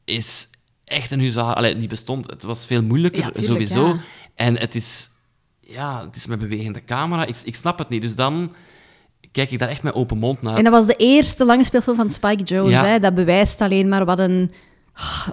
is 0.05 0.49
echt 0.85 1.11
een 1.11 1.21
huzaar. 1.21 1.55
Allee, 1.55 1.75
niet 1.75 1.89
bestond, 1.89 2.31
het 2.31 2.43
was 2.43 2.67
veel 2.67 2.83
moeilijker, 2.83 3.23
Ja, 3.23 3.31
tuurlijk, 3.31 3.69
sowieso. 3.69 3.87
ja. 3.89 4.01
En 4.35 4.59
het 4.59 4.75
is, 4.75 5.11
ja, 5.61 6.05
het 6.07 6.17
is 6.17 6.27
met 6.27 6.39
bewegende 6.39 6.85
camera. 6.85 7.25
Ik, 7.25 7.37
ik 7.45 7.57
snap 7.57 7.79
het 7.79 7.89
niet. 7.89 8.03
Dus 8.03 8.15
dan 8.15 8.55
kijk 9.33 9.51
ik 9.51 9.59
daar 9.59 9.69
echt 9.69 9.83
met 9.83 9.95
open 9.95 10.19
mond 10.19 10.43
naar. 10.43 10.57
En 10.57 10.65
dat 10.65 10.73
was 10.73 10.87
de 10.87 10.97
eerste 10.97 11.45
langspeelfilm 11.45 11.97
van 11.97 12.11
Spike 12.11 12.43
Jones. 12.43 12.73
Ja. 12.73 12.85
Hè? 12.85 12.99
Dat 12.99 13.15
bewijst 13.15 13.61
alleen 13.61 13.89
maar 13.89 14.05
wat 14.05 14.19
een, 14.19 14.53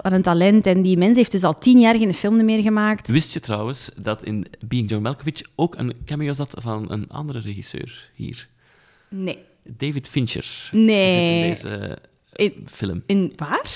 wat 0.02 0.12
een 0.12 0.22
talent. 0.22 0.66
En 0.66 0.82
die 0.82 0.96
mens 0.96 1.16
heeft 1.16 1.30
dus 1.30 1.44
al 1.44 1.58
tien 1.58 1.78
jaar 1.80 1.96
geen 1.98 2.14
film 2.14 2.44
meer 2.44 2.62
gemaakt. 2.62 3.08
Wist 3.08 3.32
je 3.32 3.40
trouwens 3.40 3.90
dat 3.96 4.22
in 4.24 4.46
Being 4.66 4.90
John 4.90 5.02
Malkovich 5.02 5.42
ook 5.54 5.78
een 5.78 5.92
cameo 6.04 6.32
zat 6.32 6.54
van 6.58 6.90
een 6.90 7.08
andere 7.08 7.40
regisseur 7.40 8.10
hier? 8.14 8.48
Nee. 9.08 9.38
David 9.64 10.08
Fincher. 10.08 10.68
Nee. 10.72 11.54
Zit 11.56 11.64
in 11.64 11.70
deze 11.78 11.98
In- 12.32 12.66
film. 12.70 13.02
In 13.06 13.32
waar? 13.36 13.70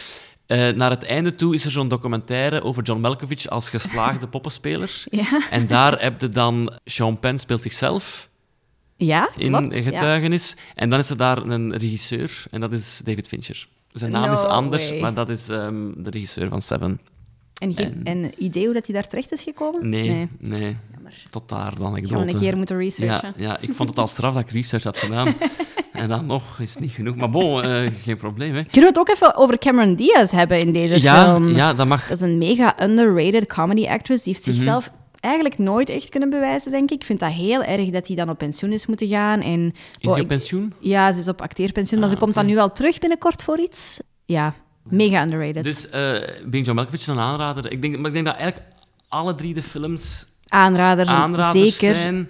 Eh, 0.47 0.69
naar 0.69 0.91
het 0.91 1.03
einde 1.05 1.35
toe 1.35 1.55
is 1.55 1.65
er 1.65 1.71
zo'n 1.71 1.89
documentaire 1.89 2.63
over 2.63 2.83
John 2.83 3.01
Malkovich 3.01 3.49
als 3.49 3.71
geslaagde 3.71 4.27
poppenspeler. 4.35 5.03
Ja. 5.11 5.41
En 5.51 5.67
daar 5.67 6.03
heb 6.03 6.21
je 6.21 6.29
dan... 6.29 6.73
Sean 6.85 7.21
Penn 7.21 7.39
speelt 7.39 7.63
zichzelf 7.63 8.29
Ja, 8.97 9.31
in 9.37 9.51
ja. 9.51 9.81
getuigenis. 9.81 10.57
En 10.75 10.91
dan 10.91 10.99
is 10.99 11.11
er 11.11 11.17
daar 11.17 11.39
een 11.39 11.77
regisseur, 11.77 12.45
en 12.51 12.61
dat 12.61 12.73
is 12.73 13.01
David 13.05 13.29
Fincher. 13.29 13.67
Zijn 13.95 14.11
naam 14.13 14.33
is 14.33 14.45
anders, 14.45 14.89
way. 14.91 15.01
maar 15.01 15.15
dat 15.15 15.29
is 15.29 15.49
ehm, 15.49 15.91
de 15.97 16.11
regisseur 16.11 16.49
van 16.49 16.63
Seven. 16.63 17.01
En, 17.61 17.75
geen, 17.75 18.01
en 18.05 18.33
idee 18.45 18.65
hoe 18.65 18.75
dat 18.75 18.87
hij 18.87 18.95
daar 18.95 19.07
terecht 19.09 19.33
is 19.33 19.43
gekomen? 19.43 19.89
Nee, 19.89 20.29
nee. 20.39 20.77
Tot 21.31 21.49
daar 21.49 21.75
dan 21.79 22.07
Gaan 22.07 22.27
we 22.27 22.33
een 22.33 22.39
keer 22.39 22.57
moeten 22.57 22.77
researchen. 22.77 23.35
Ja, 23.37 23.45
ja, 23.49 23.59
ik 23.61 23.73
vond 23.73 23.89
het 23.89 23.99
al 23.99 24.07
straf 24.07 24.35
dat 24.35 24.43
ik 24.43 24.51
research 24.51 24.85
had 24.85 24.97
gedaan. 24.97 25.35
en 25.93 26.09
dan 26.09 26.27
nog 26.27 26.59
is 26.61 26.71
het 26.71 26.81
niet 26.81 26.91
genoeg. 26.91 27.17
Maar 27.17 27.31
bon, 27.31 27.63
eh, 27.63 27.91
geen 28.03 28.17
probleem, 28.17 28.55
hè. 28.55 28.63
Kunnen 28.65 28.81
we 28.81 28.87
het 28.87 28.99
ook 28.99 29.09
even 29.09 29.35
over 29.37 29.59
Cameron 29.59 29.95
Diaz 29.95 30.33
hebben 30.33 30.59
in 30.61 30.73
deze 30.73 31.03
Ja, 31.03 31.25
film? 31.25 31.49
ja, 31.49 31.75
dat 31.75 31.87
mag. 31.87 32.03
Dat 32.09 32.17
is 32.17 32.21
een 32.23 32.39
mega 32.39 32.83
underrated 32.83 33.47
comedy 33.47 33.87
actress. 33.87 34.25
Die 34.25 34.33
heeft 34.33 34.47
Mhm. 34.47 34.57
zichzelf 34.57 34.91
eigenlijk 35.25 35.59
nooit 35.59 35.89
echt 35.89 36.09
kunnen 36.09 36.31
bewijzen, 36.31 36.71
denk 36.71 36.91
ik. 36.91 36.97
Ik 37.01 37.05
vind 37.05 37.21
dat 37.21 37.33
heel 37.33 37.63
erg 37.63 37.91
dat 37.91 38.07
hij 38.07 38.17
dan 38.17 38.29
op 38.31 38.39
pensioen 38.39 38.73
is 38.73 38.87
moeten 38.87 39.07
gaan. 39.09 39.41
En, 39.41 39.73
Is 40.01 40.15
ik- 40.17 40.23
op 40.23 40.29
pensioen? 40.29 40.73
Ja, 40.79 41.13
ze 41.13 41.21
is 41.21 41.29
op 41.29 41.41
acteerpensioen, 41.43 42.01
maar 42.01 42.09
ze 42.09 42.17
komt 42.17 42.35
dan 42.35 42.47
nu 42.47 42.55
wel 42.55 42.73
terug 42.73 42.99
binnenkort 42.99 43.43
voor 43.43 43.59
iets. 43.61 44.01
Ja, 44.25 44.55
mega 44.83 45.23
underrated. 45.23 45.65
Dus 45.65 45.89
eh 45.89 46.01
Being 46.47 46.65
John 46.67 46.75
Malkovich 46.75 47.01
is 47.01 47.07
een 47.07 47.19
aanrader. 47.19 47.73
Ik 47.73 47.83
denk, 47.83 47.97
maar 47.99 48.07
ik 48.07 48.13
denk 48.13 48.27
dat 48.27 48.37
eigenlijk 48.37 48.67
alle 49.09 49.35
drie 49.35 49.55
de 49.55 49.63
films 49.63 50.27
Aanrader, 50.49 51.07
aanraders 51.07 51.79
zeker. 51.79 51.95
zijn. 51.95 52.29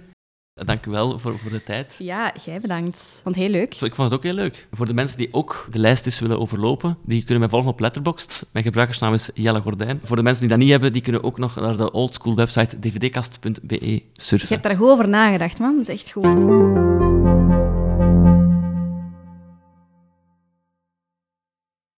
Dank 0.63 0.85
u 0.85 0.91
wel 0.91 1.19
voor, 1.19 1.39
voor 1.39 1.51
de 1.51 1.63
tijd. 1.63 1.95
Ja, 1.99 2.33
jij 2.45 2.59
bedankt. 2.59 2.97
Vond 3.23 3.35
het 3.35 3.43
heel 3.43 3.53
leuk. 3.53 3.73
Ik 3.81 3.95
vond 3.95 4.09
het 4.09 4.13
ook 4.13 4.23
heel 4.23 4.33
leuk. 4.33 4.67
Voor 4.71 4.85
de 4.85 4.93
mensen 4.93 5.17
die 5.17 5.27
ook 5.31 5.67
de 5.71 5.79
lijst 5.79 6.05
eens 6.05 6.19
willen 6.19 6.39
overlopen, 6.39 6.97
die 7.05 7.19
kunnen 7.23 7.39
mij 7.39 7.49
volgen 7.49 7.69
op 7.69 7.79
Letterboxd. 7.79 8.45
Mijn 8.51 8.65
gebruikersnaam 8.65 9.13
is 9.13 9.29
Jelle 9.33 9.61
Gordijn. 9.61 9.99
Voor 10.03 10.15
de 10.15 10.23
mensen 10.23 10.41
die 10.41 10.49
dat 10.49 10.59
niet 10.59 10.69
hebben, 10.69 10.91
die 10.91 11.01
kunnen 11.01 11.23
ook 11.23 11.37
nog 11.37 11.55
naar 11.55 11.77
de 11.77 11.91
oldschool 11.91 12.35
website 12.35 12.79
dvdkast.be 12.79 13.87
Je 13.89 14.03
surfen. 14.13 14.47
hebt 14.49 14.63
daar 14.63 14.75
goed 14.75 14.89
over 14.89 15.07
nagedacht, 15.09 15.59
man. 15.59 15.75
Dat 15.77 15.87
is 15.87 15.93
echt 15.93 16.11
goed. 16.11 17.14